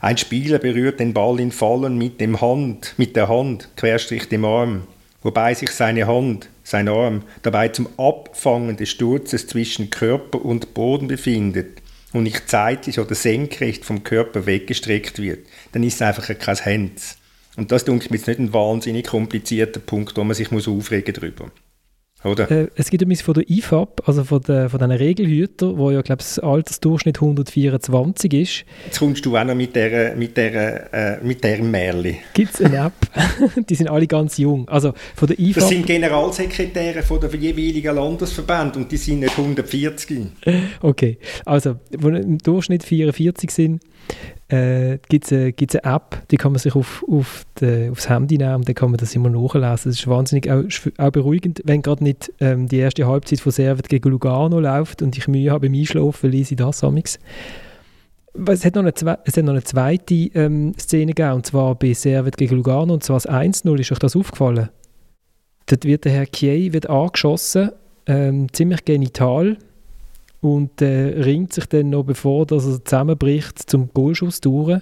ein 0.00 0.16
Spieler 0.16 0.58
berührt 0.58 0.98
den 0.98 1.12
Ball 1.12 1.38
in 1.40 1.52
Fallen 1.52 1.98
mit, 1.98 2.22
dem 2.22 2.40
Hand, 2.40 2.94
mit 2.96 3.16
der 3.16 3.28
Hand, 3.28 3.68
querstrich 3.76 4.30
dem 4.30 4.46
Arm, 4.46 4.84
wobei 5.20 5.52
sich 5.52 5.72
seine 5.72 6.06
Hand, 6.06 6.48
sein 6.70 6.88
Arm, 6.88 7.22
dabei 7.42 7.68
zum 7.68 7.88
Abfangen 7.98 8.76
des 8.76 8.90
Sturzes 8.90 9.46
zwischen 9.46 9.90
Körper 9.90 10.44
und 10.44 10.72
Boden 10.72 11.08
befindet 11.08 11.82
und 12.12 12.22
nicht 12.22 12.48
zeitlich 12.48 12.98
oder 12.98 13.14
senkrecht 13.14 13.84
vom 13.84 14.04
Körper 14.04 14.46
weggestreckt 14.46 15.20
wird, 15.20 15.46
dann 15.72 15.82
ist 15.82 15.94
es 15.94 16.02
einfach 16.02 16.26
kein 16.38 16.64
Hands. 16.64 17.16
Und 17.56 17.72
das 17.72 17.84
denke 17.84 18.04
ich 18.04 18.10
mir 18.10 18.16
jetzt 18.16 18.28
nicht 18.28 18.40
ein 18.40 18.52
wahnsinnig 18.52 19.08
komplizierter 19.08 19.80
Punkt, 19.80 20.16
wo 20.16 20.24
man 20.24 20.34
sich 20.34 20.50
muss 20.50 20.68
aufregen 20.68 21.12
darüber. 21.12 21.50
Oder? 22.22 22.50
Äh, 22.50 22.68
es 22.74 22.90
gibt 22.90 23.02
übrigens 23.02 23.22
von 23.22 23.34
der 23.34 23.48
IFAB, 23.48 24.02
also 24.06 24.24
von, 24.24 24.42
der, 24.42 24.68
von 24.68 24.78
diesen 24.78 24.92
Regelhütern, 24.92 25.78
wo 25.78 25.90
ja, 25.90 26.02
glaube 26.02 26.20
ich, 26.20 26.26
das 26.28 26.38
Altersdurchschnitt 26.38 27.16
124 27.16 28.32
ist. 28.34 28.64
Jetzt 28.84 28.98
kommst 28.98 29.24
du 29.24 29.36
auch 29.36 29.44
noch 29.44 29.54
mit 29.54 29.74
dieser 29.74 30.14
mit 30.14 30.36
der, 30.36 30.92
äh, 30.92 31.24
mit 31.24 31.42
der 31.42 31.62
Märli. 31.62 32.18
Gibt 32.34 32.54
es 32.54 32.62
eine 32.62 32.86
App? 32.86 32.92
die 33.68 33.74
sind 33.74 33.88
alle 33.88 34.06
ganz 34.06 34.36
jung. 34.36 34.68
Also 34.68 34.92
von 35.14 35.28
der 35.28 35.38
IFAB... 35.38 35.60
Das 35.60 35.68
sind 35.70 35.86
Generalsekretäre 35.86 37.02
von 37.02 37.20
der 37.20 37.34
jeweiligen 37.34 37.94
Landesverbände 37.94 38.80
und 38.80 38.92
die 38.92 38.98
sind 38.98 39.20
nicht 39.20 39.38
140. 39.38 40.26
Okay, 40.82 41.18
also 41.46 41.76
wo 41.98 42.08
im 42.08 42.38
Durchschnitt 42.38 42.84
44 42.84 43.50
sind, 43.50 43.80
äh, 44.50 44.98
gibt 45.08 45.26
es 45.26 45.32
eine, 45.32 45.54
eine 45.56 45.94
App, 45.96 46.22
die 46.30 46.36
kann 46.36 46.52
man 46.52 46.58
sich 46.58 46.74
auf, 46.74 47.04
auf 47.08 47.46
de, 47.60 47.88
aufs 47.90 48.08
Handy 48.08 48.36
nehmen 48.36 48.56
und 48.56 48.68
dann 48.68 48.74
kann 48.74 48.90
man 48.90 48.98
das 48.98 49.14
immer 49.14 49.30
nachlesen. 49.30 49.90
Das 49.90 49.98
ist 49.98 50.08
wahnsinnig 50.08 50.50
auch, 50.50 50.64
auch 50.98 51.10
beruhigend, 51.10 51.62
wenn 51.64 51.82
gerade 51.82 52.02
nicht 52.02 52.32
ähm, 52.40 52.66
die 52.66 52.78
erste 52.78 53.06
Halbzeit 53.06 53.40
von 53.40 53.52
Servet 53.52 53.88
gegen 53.88 54.10
Lugano 54.10 54.58
läuft 54.58 55.02
und 55.02 55.16
ich 55.16 55.28
Mühe 55.28 55.52
habe 55.52 55.68
beim 55.68 55.78
Einschlafen, 55.78 56.30
lese 56.30 56.54
ich 56.54 56.58
das 56.58 56.82
amigs. 56.82 57.18
Es 58.46 58.64
hat 58.64 58.74
noch 58.74 58.82
eine, 58.82 58.92
es 59.24 59.36
hat 59.36 59.44
noch 59.44 59.52
eine 59.52 59.62
zweite 59.62 60.14
ähm, 60.14 60.74
Szene 60.78 61.14
gegeben, 61.14 61.34
und 61.34 61.46
zwar 61.46 61.76
bei 61.76 61.92
Servet 61.94 62.36
gegen 62.36 62.56
Lugano, 62.56 62.94
und 62.94 63.04
zwar 63.04 63.16
das 63.16 63.28
1-0, 63.28 63.78
ist 63.78 63.92
euch 63.92 63.98
das 63.98 64.16
aufgefallen? 64.16 64.68
Dort 65.66 65.84
wird 65.84 66.04
der 66.04 66.12
Herr 66.12 66.26
Kiei 66.26 66.72
wird 66.72 66.90
angeschossen, 66.90 67.70
ähm, 68.06 68.52
ziemlich 68.52 68.84
genital, 68.84 69.58
und 70.40 70.80
äh, 70.80 71.22
ringt 71.22 71.52
sich 71.52 71.66
dann 71.66 71.90
noch, 71.90 72.04
bevor 72.04 72.46
dass 72.46 72.66
er 72.66 72.84
zusammenbricht, 72.84 73.70
zum 73.70 73.90
Goalschuss 73.92 74.40
durch. 74.40 74.80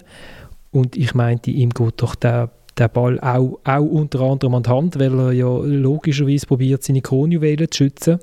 Und 0.71 0.95
ich 0.95 1.13
meinte, 1.13 1.51
ihm 1.51 1.71
geht 1.71 2.01
doch 2.01 2.15
der, 2.15 2.51
der 2.77 2.87
Ball 2.87 3.19
auch, 3.19 3.59
auch 3.63 3.85
unter 3.85 4.21
anderem 4.21 4.55
an 4.55 4.63
die 4.63 4.69
Hand, 4.69 4.99
weil 4.99 5.19
er 5.19 5.31
ja 5.31 5.57
logischerweise 5.57 6.45
probiert, 6.47 6.83
seine 6.83 7.01
Kronjuwelen 7.01 7.71
zu 7.71 7.77
schützen. 7.77 8.19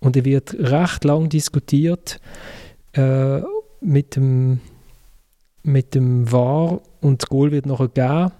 Und 0.00 0.16
er 0.16 0.24
wird 0.24 0.54
recht 0.54 1.04
lang 1.04 1.28
diskutiert 1.28 2.20
äh, 2.92 3.40
mit 3.80 4.16
dem 4.16 4.60
mit 5.64 5.94
dem 5.94 6.30
VAR 6.30 6.80
und 7.00 7.22
das 7.22 7.28
Goal 7.28 7.52
wird 7.52 7.66
nachher 7.66 7.88
gegeben. 7.88 8.32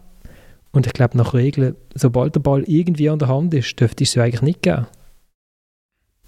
Und 0.73 0.87
ich 0.87 0.93
glaube, 0.93 1.17
nach 1.17 1.35
Regeln, 1.35 1.77
sobald 1.95 2.35
der 2.35 2.41
Ball 2.41 2.65
irgendwie 2.65 3.11
an 3.11 3.19
der 3.19 3.29
Hand 3.29 3.55
ist, 3.55 3.79
dürfte 3.79 4.05
es 4.05 4.11
es 4.11 4.19
eigentlich 4.19 4.43
nicht 4.43 4.63
geben. 4.63 4.87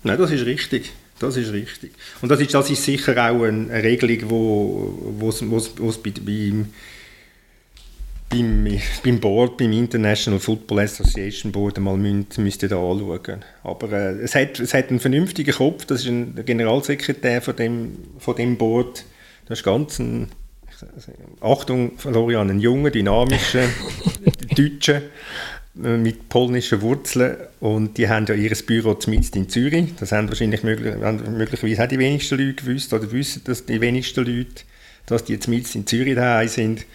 Nein, 0.03 0.19
das 0.19 0.31
ist 0.31 0.45
richtig. 0.45 0.93
Das 1.19 1.37
ist 1.37 1.53
richtig. 1.53 1.93
Und 2.21 2.29
das 2.29 2.41
ist, 2.41 2.53
das 2.53 2.71
ist 2.71 2.83
sicher 2.83 3.13
auch 3.13 3.43
eine, 3.45 3.83
Regelung, 3.83 4.31
wo 4.31 4.99
wo 5.19 5.29
es 5.29 5.99
bei, 5.99 6.13
beim, 6.21 6.67
beim, 9.03 9.21
Board, 9.21 9.57
beim 9.57 9.73
International 9.73 10.41
Football 10.41 10.81
Association 10.81 11.53
Board 11.53 11.79
einmal 11.79 11.97
müsst, 11.97 12.39
müsst 12.39 12.63
ihr 12.63 12.69
da 12.69 12.77
anschauen. 12.77 13.45
Aber 13.63 13.93
äh, 13.93 14.23
es, 14.23 14.35
hat, 14.35 14.59
es 14.59 14.75
hat 14.75 14.91
einen 14.91 15.01
vernünftigen 15.01 15.55
Kopf, 15.55 15.85
das 15.85 16.01
ist 16.01 16.09
ein, 16.09 16.45
Generalsekretär 16.45 17.41
von 17.43 17.57
dem, 17.57 17.97
von 18.19 18.35
dem 18.35 18.57
Board. 18.57 19.05
Das 19.47 19.61
ist 19.61 19.65
ganz 19.65 19.99
ein, 19.99 20.31
Achtung, 21.41 21.93
Florian, 21.99 22.51
ein 22.51 22.61
junger, 22.61 22.91
dynamischer 22.91 23.69
Deutscher 24.57 25.03
mit 25.75 26.29
polnischen 26.29 26.83
Wurzeln 26.83 27.37
und 27.59 27.99
die 27.99 28.09
haben 28.09 28.27
ja 28.27 28.35
ihr 28.35 28.57
Büro 28.65 28.95
zumindest 28.95 29.35
in 29.35 29.49
Zürich. 29.49 29.93
Das 29.99 30.13
haben 30.13 30.29
wahrscheinlich 30.29 30.63
möglich, 30.63 30.95
möglicherweise 30.97 31.83
auch 31.83 31.89
die 31.89 31.99
wenigsten 31.99 32.39
Leute 32.39 32.63
gewusst 32.63 32.93
oder 32.93 33.11
wissen 33.11 33.43
das 33.45 33.67
die 33.67 33.81
wenigsten 33.81 34.25
Leute, 34.25 34.63
dass 35.07 35.25
die 35.25 35.39
zumindest 35.39 35.75
in 35.75 35.87
Zürich 35.87 36.15
daheim 36.15 36.49
sind. 36.49 36.87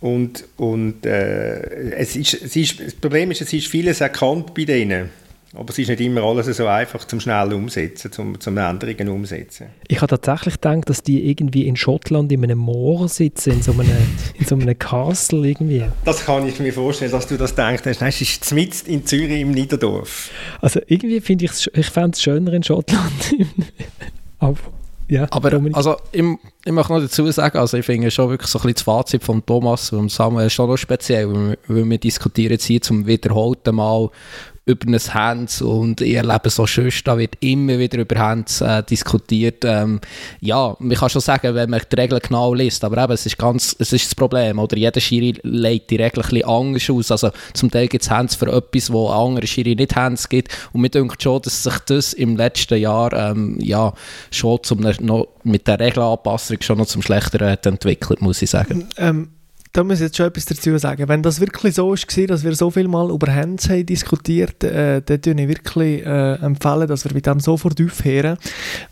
Und, 0.00 0.44
und 0.56 1.06
äh, 1.06 1.92
es 1.92 2.16
ist, 2.16 2.34
es 2.34 2.56
ist, 2.56 2.80
das 2.80 2.94
Problem 2.94 3.30
ist, 3.30 3.42
es 3.42 3.52
ist 3.52 3.68
vieles 3.68 4.00
erkannt 4.00 4.54
bei 4.54 4.64
denen. 4.64 5.10
Aber 5.52 5.68
es 5.70 5.78
ist 5.78 5.88
nicht 5.88 6.00
immer 6.00 6.22
alles 6.22 6.56
so 6.56 6.66
einfach 6.66 7.04
zum 7.04 7.18
schnell 7.18 7.52
umsetzen, 7.52 8.12
zum, 8.12 8.38
zum 8.38 8.56
Änderungen 8.56 9.08
umsetzen. 9.08 9.66
Ich 9.88 10.00
habe 10.00 10.06
tatsächlich 10.06 10.54
gedacht, 10.54 10.88
dass 10.88 11.02
die 11.02 11.28
irgendwie 11.28 11.66
in 11.66 11.74
Schottland 11.74 12.30
in 12.30 12.44
einem 12.44 12.58
Moor 12.58 13.08
sitzen, 13.08 13.54
in 13.54 13.62
so 13.62 13.72
einem, 13.72 13.90
in 14.34 14.46
so 14.46 14.54
einem 14.54 14.78
Castle 14.78 15.48
irgendwie. 15.48 15.84
Das 16.04 16.24
kann 16.24 16.46
ich 16.46 16.60
mir 16.60 16.72
vorstellen, 16.72 17.10
dass 17.10 17.26
du 17.26 17.36
das 17.36 17.54
denkst. 17.56 17.82
Nein, 17.84 18.08
es 18.10 18.20
ist 18.20 18.52
mitten 18.52 18.90
in 18.90 19.04
Zürich 19.04 19.40
im 19.40 19.50
Niederdorf. 19.50 20.30
Also 20.60 20.80
irgendwie 20.86 21.20
finde 21.20 21.46
ich 21.46 21.68
ich 21.74 21.86
fände 21.90 22.12
es 22.12 22.22
schöner 22.22 22.52
in 22.52 22.62
Schottland. 22.62 23.34
Aber 24.38 24.56
ja, 25.10 25.26
aber 25.30 25.60
also, 25.72 25.96
ich, 26.12 26.24
ich 26.64 26.72
möchte 26.72 26.92
noch 26.92 27.00
dazu 27.00 27.28
sagen, 27.32 27.58
also 27.58 27.76
ich 27.76 27.84
finde 27.84 28.12
schon 28.12 28.30
wirklich 28.30 28.48
so 28.48 28.60
ein 28.60 28.62
bisschen 28.62 28.74
das 28.74 28.82
Fazit 28.84 29.24
von 29.24 29.44
Thomas 29.44 29.92
und 29.92 30.08
Samuel 30.08 30.48
schon 30.50 30.70
noch 30.70 30.76
speziell, 30.76 31.28
weil 31.28 31.48
wir, 31.48 31.58
weil 31.66 31.90
wir 31.90 31.98
diskutieren 31.98 32.52
jetzt 32.52 32.66
hier 32.66 32.80
zum 32.80 33.08
wiederholten 33.08 33.74
Mal 33.74 34.08
über 34.70 34.86
ein 34.88 34.98
Hands 34.98 35.62
und 35.62 36.00
ich 36.00 36.14
erlebe 36.14 36.50
so 36.50 36.66
schön, 36.66 36.90
da 37.04 37.18
wird 37.18 37.36
immer 37.40 37.78
wieder 37.78 37.98
über 37.98 38.16
Hands 38.16 38.60
äh, 38.60 38.82
diskutiert. 38.82 39.64
Ähm, 39.64 40.00
ja, 40.40 40.76
man 40.78 40.96
kann 40.96 41.10
schon 41.10 41.20
sagen, 41.20 41.54
wenn 41.54 41.70
man 41.70 41.80
die 41.90 41.96
Regeln 41.96 42.20
genau 42.22 42.54
liest, 42.54 42.84
aber 42.84 43.02
eben, 43.02 43.12
es 43.12 43.26
ist 43.26 43.38
ganz, 43.38 43.76
es 43.78 43.92
ist 43.92 44.06
das 44.06 44.14
Problem, 44.14 44.58
oder 44.58 44.76
jeder 44.76 45.00
Schiri 45.00 45.34
legt 45.42 45.90
die 45.90 45.96
Regeln 45.96 46.24
ein 46.24 46.30
bisschen 46.30 46.48
anders 46.48 46.90
aus, 46.90 47.10
also 47.10 47.30
zum 47.52 47.70
Teil 47.70 47.88
gibt 47.88 48.04
es 48.04 48.10
Hands 48.10 48.34
für 48.34 48.52
etwas, 48.52 48.92
wo 48.92 49.08
andere 49.08 49.46
Schiri 49.46 49.74
nicht 49.74 49.96
Hands 49.96 50.28
gibt 50.28 50.50
und 50.72 50.80
mir 50.80 50.90
denkt 50.90 51.22
schon, 51.22 51.42
dass 51.42 51.62
sich 51.62 51.78
das 51.86 52.12
im 52.12 52.36
letzten 52.36 52.78
Jahr 52.78 53.12
ähm, 53.12 53.58
ja, 53.60 53.92
schon 54.30 54.62
zum, 54.62 54.80
noch 54.80 55.28
mit 55.42 55.66
der 55.66 55.80
Regelanpassung 55.80 56.58
schon 56.60 56.78
noch 56.78 56.86
zum 56.86 57.02
Schlechteren 57.02 57.58
entwickelt, 57.62 58.20
muss 58.20 58.42
ich 58.42 58.50
sagen. 58.50 58.88
Ähm 58.96 59.28
da 59.72 59.84
muss 59.84 59.96
ich 59.96 60.06
jetzt 60.06 60.16
schon 60.16 60.26
etwas 60.26 60.46
dazu 60.46 60.76
sagen. 60.78 61.08
Wenn 61.08 61.22
das 61.22 61.40
wirklich 61.40 61.74
so 61.74 61.90
war, 61.90 62.26
dass 62.26 62.44
wir 62.44 62.54
so 62.54 62.70
viel 62.70 62.88
mal 62.88 63.10
über 63.10 63.32
Hands 63.32 63.68
haben 63.68 63.86
diskutiert, 63.86 64.64
äh, 64.64 65.00
dann 65.00 65.24
würde 65.24 65.42
ich 65.42 65.48
wirklich 65.48 66.04
äh, 66.04 66.34
empfehlen, 66.34 66.88
dass 66.88 67.04
wir 67.04 67.14
mit 67.14 67.26
dem 67.26 67.40
sofort 67.40 67.80
aufhören. 67.80 68.36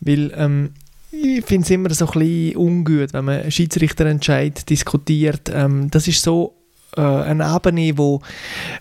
Weil 0.00 0.32
ähm, 0.36 0.70
ich 1.10 1.44
finde 1.44 1.64
es 1.64 1.70
immer 1.70 1.90
so 1.90 2.06
ein 2.06 2.12
bisschen 2.12 2.56
ungut, 2.56 3.12
wenn 3.12 3.24
man 3.24 3.50
Schiedsrichterentscheid 3.50 4.68
diskutiert. 4.68 5.50
Ähm, 5.52 5.90
das 5.90 6.06
ist 6.06 6.22
so 6.22 6.57
äh, 6.96 7.00
eine 7.00 7.54
Ebene, 7.54 7.96
wo, 7.96 8.20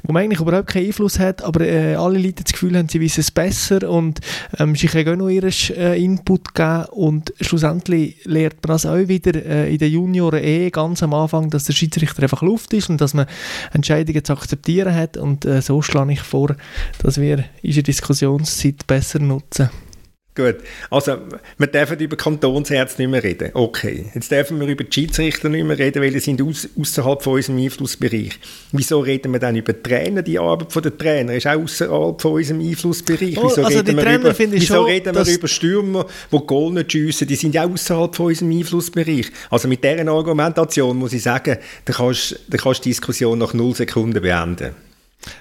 wo 0.03 0.13
man 0.13 0.23
eigentlich 0.23 0.39
überhaupt 0.39 0.67
keinen 0.67 0.87
Einfluss 0.87 1.19
hat, 1.19 1.43
aber 1.43 1.61
äh, 1.61 1.95
alle 1.95 2.19
Leute 2.19 2.43
das 2.43 2.53
Gefühl 2.53 2.77
haben, 2.77 2.89
sie 2.89 3.01
wissen 3.01 3.21
es 3.21 3.31
besser 3.31 3.89
und 3.89 4.19
ähm, 4.57 4.75
sie 4.75 4.87
können 4.87 5.09
auch 5.09 5.25
noch 5.25 5.29
ihren 5.29 5.53
äh, 5.75 5.95
Input 5.97 6.53
geben 6.53 6.85
und 6.91 7.33
schlussendlich 7.41 8.23
lernt 8.25 8.55
man 8.63 8.73
das 8.73 8.85
auch 8.85 9.07
wieder 9.07 9.35
äh, 9.45 9.71
in 9.71 9.77
den 9.77 9.91
Junioren 9.91 10.43
eh 10.43 10.69
ganz 10.69 11.03
am 11.03 11.13
Anfang, 11.13 11.49
dass 11.49 11.65
der 11.65 11.73
Schiedsrichter 11.73 12.23
einfach 12.23 12.41
Luft 12.41 12.73
ist 12.73 12.89
und 12.89 13.01
dass 13.01 13.13
man 13.13 13.27
Entscheidungen 13.73 14.23
zu 14.23 14.33
akzeptieren 14.33 14.93
hat 14.93 15.17
und 15.17 15.45
äh, 15.45 15.61
so 15.61 15.81
schlage 15.81 16.13
ich 16.13 16.21
vor, 16.21 16.55
dass 17.01 17.19
wir 17.19 17.43
in 17.61 17.73
der 17.73 17.83
Diskussionszeit 17.83 18.87
besser 18.87 19.19
nutzen. 19.19 19.69
Gut, 20.37 20.57
also 20.91 21.17
wir 21.57 21.65
dürfen 21.65 21.97
über 21.97 22.15
Kantonsärzte 22.15 23.01
nicht 23.01 23.09
mehr 23.09 23.23
reden. 23.23 23.49
Okay, 23.55 24.05
jetzt 24.13 24.29
dürfen 24.29 24.59
wir 24.59 24.67
über 24.67 24.83
die 24.83 24.93
Schiedsrichter 24.93 25.49
nicht 25.49 25.65
mehr 25.65 25.79
reden, 25.79 25.99
weil 25.99 26.11
sie 26.11 26.19
sind 26.19 26.43
aus, 26.43 26.69
außerhalb 26.79 27.23
von 27.23 27.33
unserem 27.33 27.57
Einflussbereich. 27.57 28.37
Wieso 28.71 28.99
reden 28.99 29.33
wir 29.33 29.39
dann 29.39 29.55
über 29.55 29.73
die 29.73 29.81
Trainer? 29.81 30.21
Die 30.21 30.37
Arbeit 30.37 30.75
der 30.85 30.95
Trainer 30.95 31.33
ist 31.33 31.47
auch 31.47 31.55
außerhalb 31.55 32.21
von 32.21 32.33
unserem 32.33 32.61
Einflussbereich. 32.61 33.35
Oh, 33.39 33.45
wieso 33.45 33.63
also 33.63 33.79
reden, 33.79 33.97
wir 33.97 34.15
über, 34.15 34.37
wieso 34.37 34.75
schon, 34.75 34.85
reden 34.85 35.15
wir 35.15 35.27
über 35.27 35.47
Stürmer, 35.47 36.05
die 36.31 36.37
Goal 36.45 36.73
nicht 36.73 36.91
schiessen? 36.91 37.27
Die 37.27 37.35
sind 37.35 37.55
ja 37.55 37.65
außerhalb 37.65 38.15
von 38.15 38.27
unserem 38.27 38.51
Einflussbereich. 38.51 39.31
Also 39.49 39.67
mit 39.67 39.83
dieser 39.83 40.07
Argumentation 40.07 40.97
muss 40.97 41.13
ich 41.13 41.23
sagen, 41.23 41.57
da 41.85 41.93
kannst 41.93 42.39
du 42.47 42.71
die 42.73 42.89
Diskussion 42.89 43.39
nach 43.39 43.55
null 43.55 43.73
Sekunden 43.73 44.21
beenden. 44.21 44.86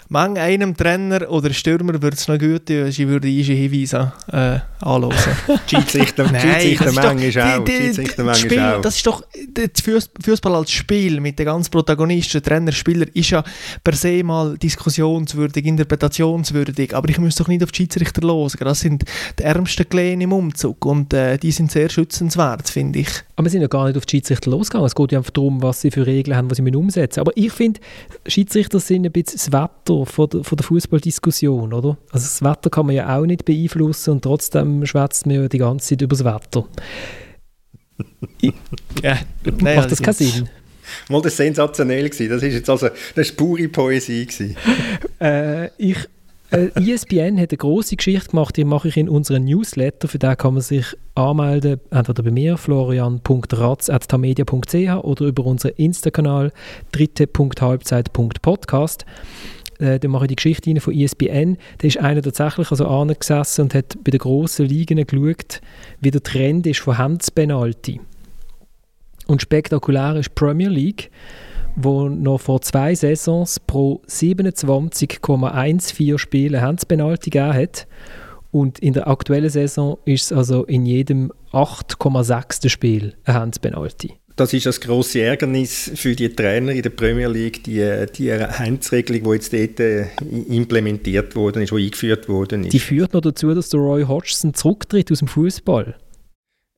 Mang 0.08 0.38
einem 0.38 0.76
Trainer 0.76 1.28
oder 1.30 1.52
Stürmer 1.52 2.00
würde 2.00 2.16
es 2.16 2.28
noch 2.28 2.38
gut 2.38 2.66
tun, 2.66 2.86
ich 2.86 2.98
würde 3.06 3.26
diese 3.28 3.52
Hinweise 3.52 4.12
äh, 4.32 4.58
anschauen. 4.80 5.12
Schiedsrichter, 5.66 6.28
Schiedsrichter 6.28 6.92
manchmal 6.92 7.60
auch. 7.60 7.66
Schiedsrichter. 7.66 8.80
Das 8.80 8.96
ist 8.96 9.06
doch, 9.06 9.24
das 9.52 10.08
Fußball 10.22 10.54
als 10.54 10.70
Spiel 10.70 11.20
mit 11.20 11.38
den 11.38 11.46
ganzen 11.46 11.70
Protagonisten, 11.70 12.42
Trainer, 12.42 12.72
Spieler, 12.72 13.06
ist 13.14 13.30
ja 13.30 13.42
per 13.82 13.94
se 13.94 14.22
mal 14.22 14.56
diskussionswürdig, 14.56 15.66
interpretationswürdig, 15.66 16.94
aber 16.94 17.08
ich 17.08 17.18
muss 17.18 17.34
doch 17.34 17.48
nicht 17.48 17.64
auf 17.64 17.72
die 17.72 17.78
Schiedsrichter 17.78 18.22
los. 18.22 18.56
Das 18.58 18.80
sind 18.80 19.04
die 19.38 19.42
ärmsten 19.42 19.88
Kleinen 19.88 20.22
im 20.22 20.32
Umzug 20.32 20.84
und 20.86 21.12
äh, 21.12 21.36
die 21.36 21.50
sind 21.50 21.70
sehr 21.72 21.88
schützenswert, 21.88 22.68
finde 22.68 23.00
ich. 23.00 23.08
Aber 23.34 23.46
wir 23.46 23.50
sind 23.50 23.62
ja 23.62 23.68
gar 23.68 23.86
nicht 23.86 23.96
auf 23.96 24.06
die 24.06 24.16
Schiedsrichter 24.16 24.50
losgegangen. 24.50 24.86
Es 24.86 24.94
geht 24.94 25.12
ja 25.12 25.18
einfach 25.18 25.30
darum, 25.30 25.62
was 25.62 25.80
sie 25.80 25.90
für 25.90 26.06
Regeln 26.06 26.36
haben, 26.36 26.48
die 26.48 26.54
sie 26.54 26.76
umsetzen 26.76 27.20
müssen. 27.20 27.20
Aber 27.20 27.32
ich 27.34 27.52
finde, 27.52 27.80
Schiedsrichter 28.26 28.80
sind 28.80 29.04
ein 29.04 29.12
bisschen 29.12 29.36
das 29.36 29.52
Wetter 29.66 30.06
von 30.06 30.28
der, 30.28 30.44
von 30.44 30.56
der 30.56 30.64
Fußballdiskussion, 30.64 31.72
oder? 31.72 31.96
Also 32.10 32.24
das 32.26 32.42
Wetter 32.42 32.70
kann 32.70 32.86
man 32.86 32.94
ja 32.94 33.16
auch 33.16 33.26
nicht 33.26 33.44
beeinflussen 33.44 34.10
und 34.12 34.22
trotzdem 34.22 34.84
schwätzt 34.86 35.26
man 35.26 35.36
ja 35.36 35.48
die 35.48 35.58
ganze 35.58 35.88
Zeit 35.88 36.02
über 36.02 36.16
das 36.16 36.24
Wetter. 36.24 36.64
ja, 39.02 39.18
Nein, 39.44 39.76
Macht 39.76 39.92
das 39.92 40.02
keinen 40.02 40.14
Sinn? 40.14 40.48
Mal 41.08 41.22
das 41.22 41.36
sensationell 41.36 42.08
gewesen. 42.08 42.30
Das 42.30 42.42
ist 42.42 42.54
jetzt 42.54 42.70
also, 42.70 42.88
das 42.88 43.28
ist 43.28 43.36
pure 43.36 43.68
Poesie 43.68 44.28
äh, 45.20 45.66
ich 45.78 45.96
äh, 46.50 46.70
ESPN 46.74 47.40
hat 47.40 47.50
eine 47.50 47.58
große 47.58 47.96
Geschichte 47.96 48.30
gemacht, 48.30 48.56
die 48.56 48.64
mache 48.64 48.88
ich 48.88 48.96
in 48.96 49.08
unserem 49.08 49.44
Newsletter. 49.44 50.08
Für 50.08 50.18
den 50.18 50.36
kann 50.36 50.54
man 50.54 50.62
sich 50.62 50.86
anmelden, 51.14 51.80
entweder 51.90 52.22
bei 52.22 52.30
mir, 52.30 52.56
florian.ratz.tamedia.ch 52.56 55.04
oder 55.04 55.24
über 55.24 55.44
unseren 55.44 55.72
Insta-Kanal 55.76 56.52
dritte.halbzeit.podcast. 56.92 59.04
Äh, 59.78 59.98
da 59.98 60.08
mache 60.08 60.24
ich 60.24 60.28
die 60.28 60.36
Geschichte 60.36 60.80
von 60.80 60.94
ESPN. 60.94 61.58
Da 61.78 61.86
ist 61.86 61.98
einer 61.98 62.22
tatsächlich 62.22 62.70
also 62.70 62.86
angesessen 62.86 63.62
und 63.62 63.74
hat 63.74 63.96
bei 64.04 64.10
den 64.10 64.18
grossen 64.18 64.66
Ligen 64.66 65.04
geschaut, 65.04 65.60
wie 66.00 66.10
der 66.10 66.22
Trend 66.22 66.66
ist 66.66 66.80
von 66.80 66.96
Handspenalty. 66.96 68.00
Und 69.26 69.42
spektakulär 69.42 70.16
ist 70.16 70.34
Premier 70.34 70.68
League 70.68 71.10
wo 71.76 72.08
noch 72.08 72.40
vor 72.40 72.62
zwei 72.62 72.94
Saisons 72.94 73.60
pro 73.60 74.02
27,14 74.08 76.18
Spiele 76.18 76.60
Handspenalty 76.60 77.30
gegeben 77.30 77.54
hat. 77.54 77.86
Und 78.50 78.78
in 78.78 78.94
der 78.94 79.06
aktuellen 79.06 79.50
Saison 79.50 79.98
ist 80.06 80.24
es 80.24 80.32
also 80.32 80.64
in 80.64 80.86
jedem 80.86 81.30
8,6. 81.52 82.70
Spiel 82.70 83.14
ein 83.24 83.34
Handspenalty. 83.34 84.14
Das 84.36 84.52
ist 84.52 84.66
das 84.66 84.80
große 84.80 85.22
Ärgernis 85.22 85.90
für 85.94 86.14
die 86.14 86.28
Trainer 86.28 86.72
in 86.72 86.82
der 86.82 86.90
Premier 86.90 87.28
League, 87.28 87.64
die, 87.64 88.06
die 88.14 88.32
Handsregelung, 88.32 89.22
die 89.22 89.30
jetzt 89.30 89.52
dort 89.52 89.80
äh, 89.80 90.06
implementiert 90.48 91.34
worden 91.34 91.62
ist, 91.62 91.72
die 91.72 91.84
eingeführt 91.84 92.28
worden 92.28 92.64
ist. 92.64 92.74
Die 92.74 92.78
führt 92.78 93.14
noch 93.14 93.22
dazu, 93.22 93.54
dass 93.54 93.70
der 93.70 93.80
Roy 93.80 94.04
Hodgson 94.04 94.52
zurücktritt 94.52 95.10
aus 95.10 95.20
dem 95.20 95.28
Fußball. 95.28 95.96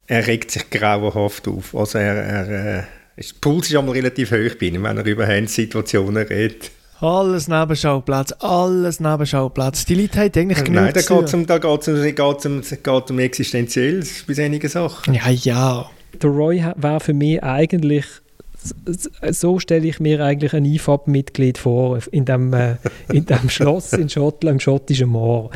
Er 0.07 0.27
regt 0.27 0.53
sich 0.53 0.71
grauenhaft 0.71 1.49
auf. 1.49 1.75
Also 1.75 1.99
er, 1.99 2.15
er, 2.15 2.79
äh, 2.79 2.83
der 3.19 3.25
Puls 3.41 3.69
ist 3.69 3.77
einmal 3.77 3.97
relativ 3.97 4.31
hoch 4.31 4.55
bei 4.61 4.67
ihm, 4.67 4.85
wenn 4.85 4.97
er 4.97 5.05
über 5.05 5.27
Handsituationen 5.27 6.27
redet. 6.27 6.71
Alles 7.01 7.49
Nebenschauplatz, 7.49 8.33
alles 8.41 9.01
Nebenschauplatz. 9.01 9.85
Die 9.85 9.95
Leute 9.95 10.19
haben 10.19 10.33
eigentlich 10.35 10.65
genug 10.65 10.83
Nein, 10.83 10.93
da 10.95 11.01
geht 11.01 11.25
es 11.25 11.35
um, 11.35 11.47
da 11.47 11.59
geht's 11.59 11.89
um, 11.89 11.95
geht's 12.03 12.47
um, 12.47 12.61
geht's 12.61 13.11
um 13.11 13.19
Existenzielles 13.19 14.25
bei 14.27 14.45
einigen 14.45 14.69
Sachen. 14.69 15.15
Ja, 15.15 15.31
ja. 15.31 15.91
Der 16.21 16.31
Roy 16.31 16.65
war 16.77 17.01
für 17.01 17.13
mich 17.13 17.43
eigentlich 17.43 18.07
so 19.31 19.61
stelle 19.61 19.87
ich 19.87 20.01
mir 20.01 20.23
eigentlich 20.23 20.53
ein 20.53 20.65
IFAB-Mitglied 20.65 21.59
vor, 21.59 22.01
in 22.11 22.25
dem, 22.25 22.53
äh, 22.53 22.75
in 23.13 23.25
dem 23.25 23.49
Schloss 23.49 23.93
in 23.93 24.09
Schottland, 24.09 24.57
im 24.57 24.61
schottischen 24.61 25.11
Moor. 25.11 25.51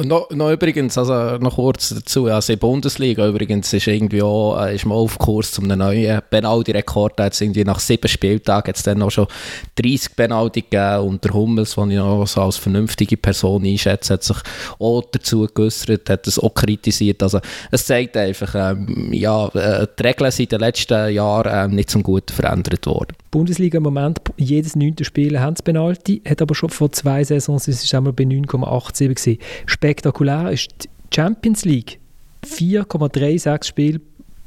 Und 0.00 0.08
noch, 0.08 0.30
noch, 0.30 0.50
übrigens, 0.50 0.96
also 0.96 1.36
noch 1.36 1.56
kurz 1.56 1.90
dazu, 1.90 2.24
also 2.24 2.54
in 2.54 2.58
der 2.58 2.66
Bundesliga 2.66 3.28
übrigens 3.28 3.70
ist 3.70 3.86
irgendwie 3.86 4.22
auch, 4.22 4.58
äh, 4.58 4.74
ist 4.74 4.86
man 4.86 4.96
auf 4.96 5.18
Kurs 5.18 5.52
zum 5.52 5.66
neuen 5.66 6.22
Penalty-Rekord, 6.30 7.18
jetzt 7.18 7.42
irgendwie 7.42 7.64
nach 7.64 7.80
sieben 7.80 8.08
Spieltagen 8.08 8.68
hat 8.68 8.76
es 8.76 8.82
dann 8.82 8.96
noch 8.96 9.10
schon 9.10 9.26
30 9.74 10.16
Penalty 10.16 10.62
gegeben 10.62 11.06
und 11.06 11.22
der 11.22 11.34
Hummels, 11.34 11.74
den 11.74 11.90
ich 11.90 11.98
noch 11.98 12.26
so 12.26 12.40
als 12.40 12.56
vernünftige 12.56 13.18
Person 13.18 13.62
einschätze, 13.66 14.14
hat 14.14 14.24
sich 14.24 14.38
auch 14.78 15.02
dazu 15.12 15.46
geäußert, 15.52 16.08
hat 16.08 16.26
das 16.26 16.38
auch 16.38 16.54
kritisiert, 16.54 17.22
also 17.22 17.40
es 17.70 17.84
zeigt 17.84 18.16
einfach, 18.16 18.54
ähm, 18.54 19.12
ja, 19.12 19.48
äh, 19.48 19.86
die 19.98 20.02
Regeln 20.02 20.30
sind 20.30 20.50
in 20.50 20.58
den 20.60 20.66
letzten 20.66 21.12
Jahren 21.12 21.72
ähm, 21.72 21.76
nicht 21.76 21.90
zum 21.90 22.02
Guten 22.02 22.32
verändert 22.32 22.86
worden. 22.86 23.14
Bundesliga 23.30 23.76
im 23.76 23.84
Moment, 23.84 24.20
jedes 24.36 24.74
neunte 24.74 25.04
Spiel 25.04 25.38
haben 25.38 25.54
sie 25.54 25.62
Penalty, 25.62 26.22
hat 26.26 26.42
aber 26.42 26.54
schon 26.54 26.70
vor 26.70 26.90
zwei 26.90 27.22
Saisons, 27.22 27.68
es 27.68 27.84
ist 27.84 27.94
einmal 27.94 28.12
bei 28.12 28.24
9,87 28.24 29.08
gewesen. 29.08 29.38
Spektakulär 29.66 30.50
ist 30.50 30.68
die 30.84 30.88
Champions 31.14 31.64
League. 31.64 32.00
4,36 32.44 33.64
Spiele, 33.64 34.00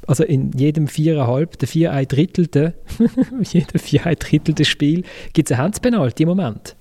also 0.07 0.23
in 0.23 0.51
jedem 0.51 0.87
viereinhalb, 0.87 1.57
der 1.59 1.67
vier 1.67 1.91
ein 1.93 2.07
Drittelte, 2.07 2.73
jedem 3.41 3.79
vier 3.79 4.05
ein 4.05 4.15
Drittelte 4.15 4.65
Spiel 4.65 5.03
gibt 5.31 5.49
es 5.49 5.55
eine 5.55 5.63
Handspenalty 5.63 6.23
im 6.23 6.29
Moment. 6.29 6.75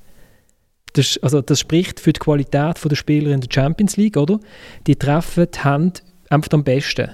Das, 0.95 1.19
also 1.23 1.41
das 1.41 1.61
spricht 1.61 2.01
für 2.01 2.13
die 2.13 2.21
Qualität 2.21 2.79
der 2.85 2.97
Spieler 2.97 3.31
in 3.33 3.41
der 3.41 3.49
Champions 3.51 3.97
League, 3.97 4.17
oder? 4.17 4.41
Die 4.87 4.97
treffen 4.97 5.47
die 5.55 5.61
Hand 5.61 6.03
einfach 6.29 6.53
am 6.53 6.65
besten. 6.65 7.11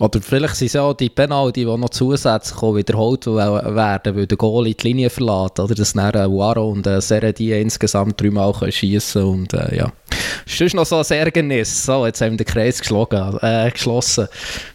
Oder 0.00 0.20
vielleicht 0.22 0.56
sind 0.56 0.68
es 0.68 0.76
auch 0.76 0.94
die 0.94 1.10
Penalty, 1.10 1.64
die 1.64 1.66
noch 1.66 1.90
zusätzlich 1.90 2.60
wiederholt 2.62 3.26
werden, 3.26 4.16
weil 4.16 4.26
der 4.26 4.38
Goalie 4.38 4.74
die 4.74 4.88
Linie 4.88 5.10
verlässt, 5.10 5.60
oder? 5.60 5.74
Dass 5.74 5.92
dann 5.92 6.14
Waro 6.14 6.70
und 6.70 6.86
äh, 6.86 7.00
Seredi 7.00 7.52
insgesamt 7.52 8.20
dreimal 8.20 8.54
schießen 8.70 9.22
und 9.22 9.52
äh, 9.52 9.76
ja. 9.76 9.92
Das 10.44 10.60
ist 10.60 10.74
noch 10.74 10.84
so 10.84 10.96
ein 10.96 11.04
Ärgernis. 11.08 11.84
So, 11.84 12.06
jetzt 12.06 12.20
haben 12.20 12.32
wir 12.32 12.38
den 12.38 12.46
Kreis 12.46 12.80
geschlagen, 12.80 13.38
äh, 13.40 13.70
geschlossen. 13.70 14.28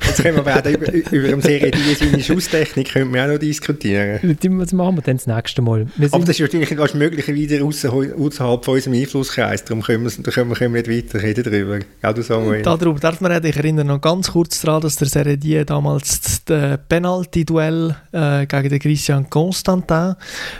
Jetzt 0.05 0.22
können 0.22 0.45
wir 0.45 0.55
auch 0.55 0.65
über, 0.65 0.93
über 0.93 1.28
den 1.28 1.41
Seredi 1.41 1.95
seine 1.95 2.24
Schusstechnik 2.24 2.91
können 2.91 3.13
wir 3.13 3.24
auch 3.24 3.28
noch 3.28 3.38
diskutieren. 3.38 4.20
Das 4.22 4.72
machen 4.74 4.97
wir 4.97 5.01
dann 5.01 5.18
das 5.18 5.28
nächste 5.28 5.61
Mal. 5.61 5.88
Aber 6.11 6.26
das 6.26 6.30
ist 6.30 6.41
natürlich 6.41 6.76
ganz 6.76 6.93
möglicherweise 6.93 7.63
außerhalb 7.63 8.65
von 8.65 8.76
unserem 8.76 8.93
Einflusskreis, 8.93 9.63
darum 9.65 9.84
können 9.84 10.05
wir, 10.05 10.32
können 10.32 10.49
wir, 10.49 10.55
können 10.55 10.74
nicht 10.74 10.89
weiterreden 10.89 11.43
darüber. 11.43 11.80
Auch 12.03 12.13
du 12.13 12.22
Samuel. 12.22 12.61
Darum 12.61 12.99
darf 12.99 13.22
man 13.22 13.43
ich 13.43 13.55
erinnere 13.55 13.86
noch 13.86 14.01
ganz 14.01 14.32
kurz 14.32 14.61
daran, 14.61 14.82
dass 14.82 14.95
der 14.95 15.07
Seredi 15.08 15.64
damals 15.66 16.43
das 16.45 16.80
Penalty-Duell 16.89 17.95
äh, 18.12 18.45
gegen 18.45 18.70
den 18.70 18.80
Christian 18.80 19.30
Constantin 19.30 20.16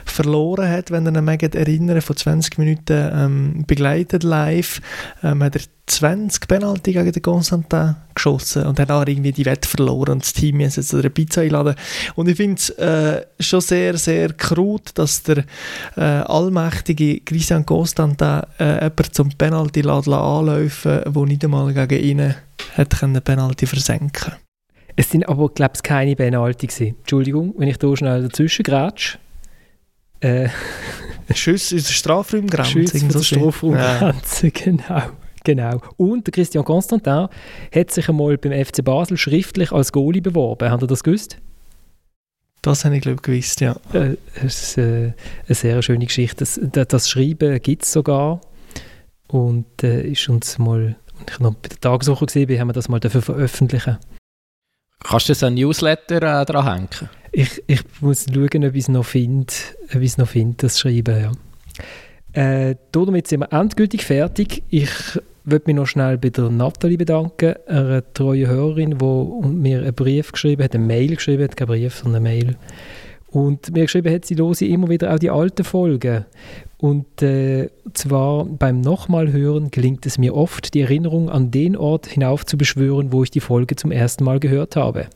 verloren 0.06 0.70
hat, 0.70 0.92
wenn 0.92 1.06
ihr 1.06 1.24
euch 1.24 1.56
erinnern, 1.56 2.02
von 2.02 2.16
20 2.16 2.58
Minuten 2.58 3.10
ähm, 3.14 3.64
begleitet 3.68 4.24
live. 4.24 4.82
Ähm, 5.24 5.44
hat 5.44 5.56
er 5.56 5.62
20 5.88 6.48
Penalty 6.48 6.94
gegen 6.94 7.12
den 7.12 7.22
Constantin 7.22 7.96
geschossen 8.18 8.66
und 8.66 8.80
hat 8.80 8.92
auch 8.92 9.06
irgendwie 9.06 9.32
die 9.32 9.46
Wette 9.46 9.68
verloren 9.68 10.14
und 10.14 10.24
das 10.24 10.34
Team 10.34 10.60
jetzt 10.60 10.82
zu 10.84 10.98
einer 10.98 11.10
Pizza 11.10 11.42
einladen. 11.42 11.76
Und 12.16 12.28
ich 12.28 12.36
finde 12.36 12.56
es 12.56 12.70
äh, 12.72 13.26
schon 13.40 13.62
sehr, 13.62 13.98
sehr 13.98 14.34
krut, 14.34 14.92
dass 14.96 15.24
der 15.24 15.46
äh, 15.96 16.02
allmächtige 16.02 17.22
Christian 17.22 17.66
Constantin 17.66 18.42
äh, 18.60 18.74
jemanden 18.76 19.14
zum 19.14 19.30
Penalty 19.30 19.82
anläufen 19.88 21.02
der 21.06 21.26
nicht 21.26 21.44
einmal 21.44 21.74
gegen 21.74 22.04
ihn 22.04 22.36
hat 22.76 23.00
können 23.00 23.22
Penalty 23.22 23.66
versenken 23.66 24.34
Es 24.96 25.10
sind 25.10 25.28
aber, 25.28 25.50
glaube 25.50 25.74
ich, 25.76 25.84
keine 25.84 26.16
Penalty 26.16 26.68
gewesen. 26.68 26.96
Entschuldigung, 27.00 27.54
wenn 27.58 27.70
ich 27.70 27.78
hier 27.80 27.98
schnell 27.98 28.24
dazwischen 28.24 28.64
grätsche. 28.64 29.18
Äh, 30.20 30.50
Schüsse 31.34 31.76
in 31.76 31.84
der 31.84 31.90
Strafraumgrenze. 31.90 32.72
Schüsse 32.72 32.98
in 32.98 33.10
der 33.10 33.22
Strafraumgrenze, 33.22 34.48
ja. 34.48 34.52
genau. 34.64 35.02
Genau. 35.48 35.80
Und 35.96 36.28
der 36.28 36.34
Christian 36.34 36.66
Constantin 36.66 37.30
hat 37.74 37.92
sich 37.92 38.10
einmal 38.10 38.38
beim 38.38 38.52
FC 38.52 38.84
Basel 38.84 39.16
schriftlich 39.16 39.72
als 39.72 39.94
Goalie 39.94 40.22
beworben. 40.22 40.70
Habt 40.70 40.84
ihr 40.84 40.88
das 40.88 41.06
gewusst? 41.06 41.38
Das 42.62 42.84
habe 42.84 42.98
ich, 42.98 43.02
glaube 43.02 43.16
ich, 43.16 43.22
gewusst, 43.22 43.62
ja. 43.62 43.78
Äh, 43.94 44.18
das 44.44 44.62
ist 44.62 44.78
äh, 44.78 45.14
eine 45.46 45.56
sehr 45.56 45.82
schöne 45.82 46.06
Geschichte. 46.06 46.36
Das, 46.40 46.60
das 46.90 47.10
Schreiben 47.10 47.62
gibt 47.62 47.84
es 47.84 47.94
sogar. 47.94 48.42
Und 49.30 49.84
äh, 49.84 50.02
ist 50.02 50.28
uns 50.28 50.58
mal, 50.58 50.98
als 51.18 51.36
ich 51.36 51.40
noch 51.40 51.54
bei 51.54 51.70
der 51.70 51.80
Tageswoche 51.80 52.26
war, 52.26 52.60
haben 52.60 52.68
wir 52.68 52.74
das 52.74 52.90
mal 52.90 53.00
dafür 53.00 53.22
veröffentlichen. 53.22 54.00
Kannst 55.02 55.30
du 55.30 55.34
so 55.34 55.46
ein 55.46 55.54
Newsletter 55.54 56.42
äh, 56.42 56.46
dran 56.46 56.74
hängen? 56.74 56.90
Ich, 57.32 57.64
ich 57.68 57.84
muss 58.02 58.26
schauen, 58.26 58.66
ob 58.66 58.76
ich 58.76 58.84
es 58.84 58.90
noch 58.90 59.06
finde, 59.06 59.54
ob 59.96 60.02
ich 60.02 60.12
es 60.12 60.18
noch 60.18 60.28
finde, 60.28 60.58
das 60.58 60.78
Schreiben, 60.78 61.22
ja. 61.22 61.32
Äh, 62.38 62.76
damit 62.92 63.28
sind 63.28 63.40
wir 63.40 63.52
endgültig 63.52 64.06
fertig. 64.06 64.62
Ich 64.70 64.92
würde 65.50 65.66
mich 65.68 65.76
noch 65.76 65.88
schnell 65.88 66.18
bei 66.18 66.30
der 66.30 66.50
Nathalie 66.50 66.98
bedanken, 66.98 67.56
einer 67.68 68.04
treuen 68.14 68.48
Hörerin, 68.48 68.98
die 68.98 69.48
mir 69.48 69.80
einen 69.80 69.94
Brief 69.94 70.32
geschrieben 70.32 70.64
hat, 70.64 70.76
eine 70.76 70.86
Mail 70.86 71.16
geschrieben 71.16 71.44
hat, 71.44 71.56
kein 71.56 71.68
Brief, 71.68 71.96
sondern 71.96 72.26
eine 72.26 72.36
Mail. 72.36 72.56
Und 73.30 73.74
mir 73.74 73.84
geschrieben 73.84 74.14
hat, 74.14 74.26
sie 74.26 74.36
höre 74.36 74.62
immer 74.62 74.90
wieder 74.90 75.14
auch 75.14 75.20
die 75.20 75.30
alten 75.30 75.64
Folgen. 75.64 76.26
Und 76.78 77.22
äh, 77.22 77.70
zwar 77.94 78.46
beim 78.46 78.82
nochmal 78.82 79.32
hören 79.32 79.72
gelingt 79.72 80.06
es 80.06 80.18
mir 80.18 80.36
oft, 80.36 80.74
die 80.74 80.82
Erinnerung 80.82 81.30
an 81.30 81.50
den 81.50 81.76
Ort 81.76 82.08
hinauf 82.08 82.46
zu 82.46 82.58
beschwören, 82.58 83.12
wo 83.12 83.24
ich 83.24 83.32
die 83.32 83.40
Folge 83.40 83.76
zum 83.76 83.92
ersten 83.92 84.24
Mal 84.24 84.40
gehört 84.40 84.76
habe. 84.76 85.08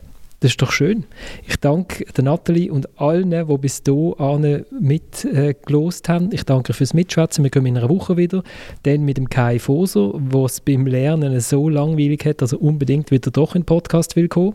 Das 0.42 0.50
ist 0.50 0.60
doch 0.60 0.72
schön. 0.72 1.04
Ich 1.46 1.54
danke 1.60 2.04
der 2.04 2.24
Nathalie 2.24 2.72
und 2.72 3.00
allen, 3.00 3.30
die 3.30 3.58
bis 3.58 3.80
hierhin 3.86 4.64
mitgelost 4.72 6.08
äh, 6.08 6.12
haben. 6.12 6.30
Ich 6.32 6.42
danke 6.42 6.72
fürs 6.72 6.94
Mitschwätzen. 6.94 7.44
Wir 7.44 7.50
kommen 7.52 7.66
in 7.66 7.78
einer 7.78 7.88
Woche 7.88 8.16
wieder. 8.16 8.42
Dann 8.82 9.04
mit 9.04 9.18
dem 9.18 9.28
Kai 9.28 9.60
Foser, 9.60 10.14
der 10.16 10.40
es 10.40 10.60
beim 10.60 10.88
Lernen 10.88 11.38
so 11.38 11.68
langweilig 11.68 12.24
hat, 12.24 12.42
dass 12.42 12.50
er 12.50 12.60
unbedingt 12.60 13.12
wieder 13.12 13.30
doch 13.30 13.54
in 13.54 13.60
den 13.60 13.66
Podcast 13.66 14.16
will 14.16 14.26
kommen. 14.26 14.54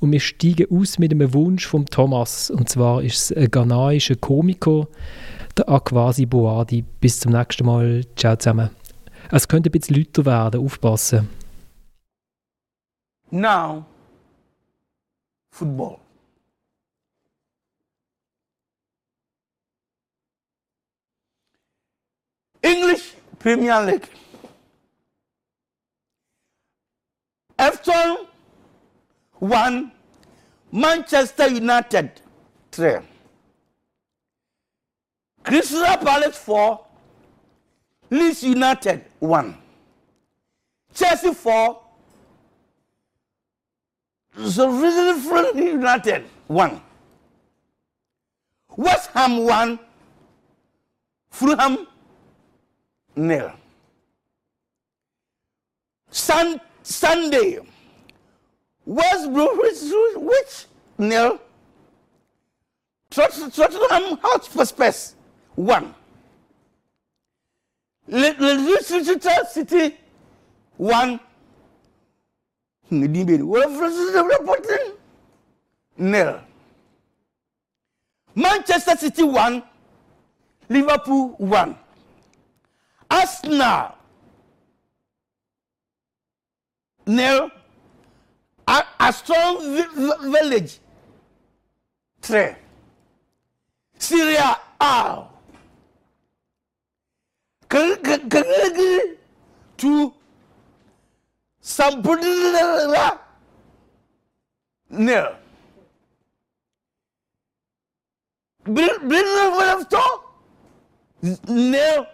Und 0.00 0.12
wir 0.12 0.20
steigen 0.20 0.68
aus 0.70 0.98
mit 0.98 1.12
einem 1.12 1.34
Wunsch 1.34 1.66
von 1.66 1.84
Thomas. 1.84 2.50
Und 2.50 2.70
zwar 2.70 3.02
ist 3.02 3.16
es 3.30 3.36
ein 3.36 3.50
ghanaischer 3.50 4.16
Komiker, 4.16 4.88
der 5.58 5.68
Akwasi 5.68 6.24
Boadi. 6.24 6.86
Bis 7.02 7.20
zum 7.20 7.32
nächsten 7.32 7.66
Mal. 7.66 8.06
Ciao 8.16 8.34
zusammen. 8.36 8.70
Es 9.30 9.46
könnte 9.46 9.68
ein 9.68 9.72
bisschen 9.72 9.96
lauter 9.96 10.24
werden. 10.24 10.64
Aufpassen. 10.64 11.28
Now. 13.30 13.84
Football. 15.52 16.00
English 22.62 23.14
Premier 23.38 23.80
League. 23.84 24.08
Everton 27.58 28.26
1, 29.34 29.92
Manchester 30.72 31.48
United 31.48 32.10
3. 32.72 32.98
Crystal 35.44 35.96
Palace 35.98 36.38
4, 36.38 36.80
Leeds 38.10 38.42
United 38.42 39.04
1. 39.18 39.56
Chelsea 40.94 41.34
4, 41.34 41.81
so 44.36 45.18
Friend 45.20 45.58
United 45.58 46.24
one. 46.46 46.80
West 48.76 49.10
Ham 49.14 49.44
one. 49.44 49.78
Fulham 51.30 51.86
nil. 53.16 53.52
Sun, 56.10 56.60
Sunday. 56.82 57.58
West 58.84 59.32
Bromwich 59.32 59.78
which 60.16 60.66
nil. 60.98 61.40
Tottenham 63.10 64.18
Hotspur 64.22 64.64
Spurs 64.64 65.14
one. 65.54 65.94
Leicester 68.08 69.44
City 69.48 69.96
one 70.76 71.20
ngedimbeni 72.92 73.42
reporting 74.32 74.92
nil 75.98 76.40
manchester 78.34 78.96
city 78.96 79.22
one 79.22 79.62
liverpool 80.68 81.34
one 81.38 81.74
arsenal 83.10 83.92
nil 87.06 87.50
a, 88.66 89.12
strong 89.12 89.58
village 90.32 90.78
three 92.20 92.54
syria 93.98 94.56
a 94.80 95.24
two 99.76 100.12
Some 101.64 102.02
no. 102.02 103.20
No. 111.46 112.06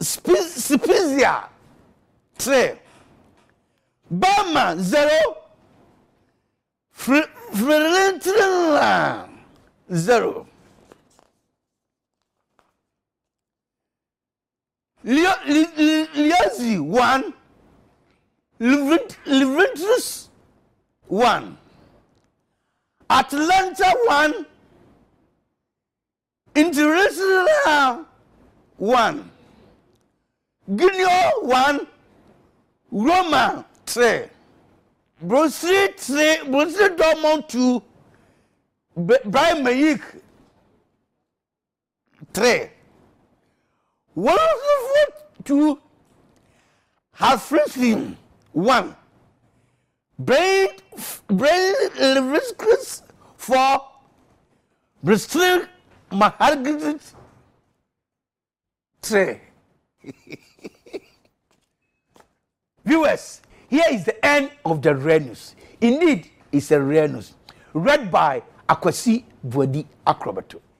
Spezia. 0.00 1.48
Three. 2.36 2.72
Bama. 4.12 4.76
Zero. 4.78 5.36
Fiorentina. 7.52 9.28
Zero. 9.92 10.46
Liazi. 15.04 16.78
One. 16.78 17.34
Liazzi 18.58 19.16
1. 19.26 19.40
Juventus 19.40 20.30
1. 21.08 21.56
Atlanta 23.08 23.92
1. 24.08 24.46
International 26.54 28.06
1. 28.78 29.30
Guinea 30.74 31.32
1. 31.42 31.86
Roma 32.92 33.64
3. 33.86 34.30
Borussia 35.22 35.88
3. 35.96 36.44
Borussia 36.50 36.88
Dortmund 36.96 37.48
2. 37.48 37.82
B- 38.96 39.14
Bayern 39.26 39.62
Munich 39.62 40.00
3. 42.32 42.70
Wolfsburg 44.14 45.12
2. 45.44 45.78
Halfrissen 47.20 48.16
1. 48.56 48.96
Brain, 50.18 50.68
Brain 51.28 51.74
Leverkusen 52.00 53.02
4. 53.36 53.80
Bristol 55.04 55.66
Mahargit 56.10 57.12
3. 59.02 59.40
Viewers, 62.86 63.42
here 63.68 63.84
is 63.92 64.04
the 64.06 64.24
end 64.24 64.50
of 64.64 64.80
the 64.80 64.94
Red 64.96 65.26
News. 65.26 65.54
Indeed, 65.82 66.30
it's 66.50 66.70
a 66.70 66.80
Red 66.80 67.12
News. 67.12 67.34
Read 67.74 68.10
by 68.10 68.42
Akwasi 68.70 69.24
Buadi 69.46 69.84
Akrobato. 70.06 70.60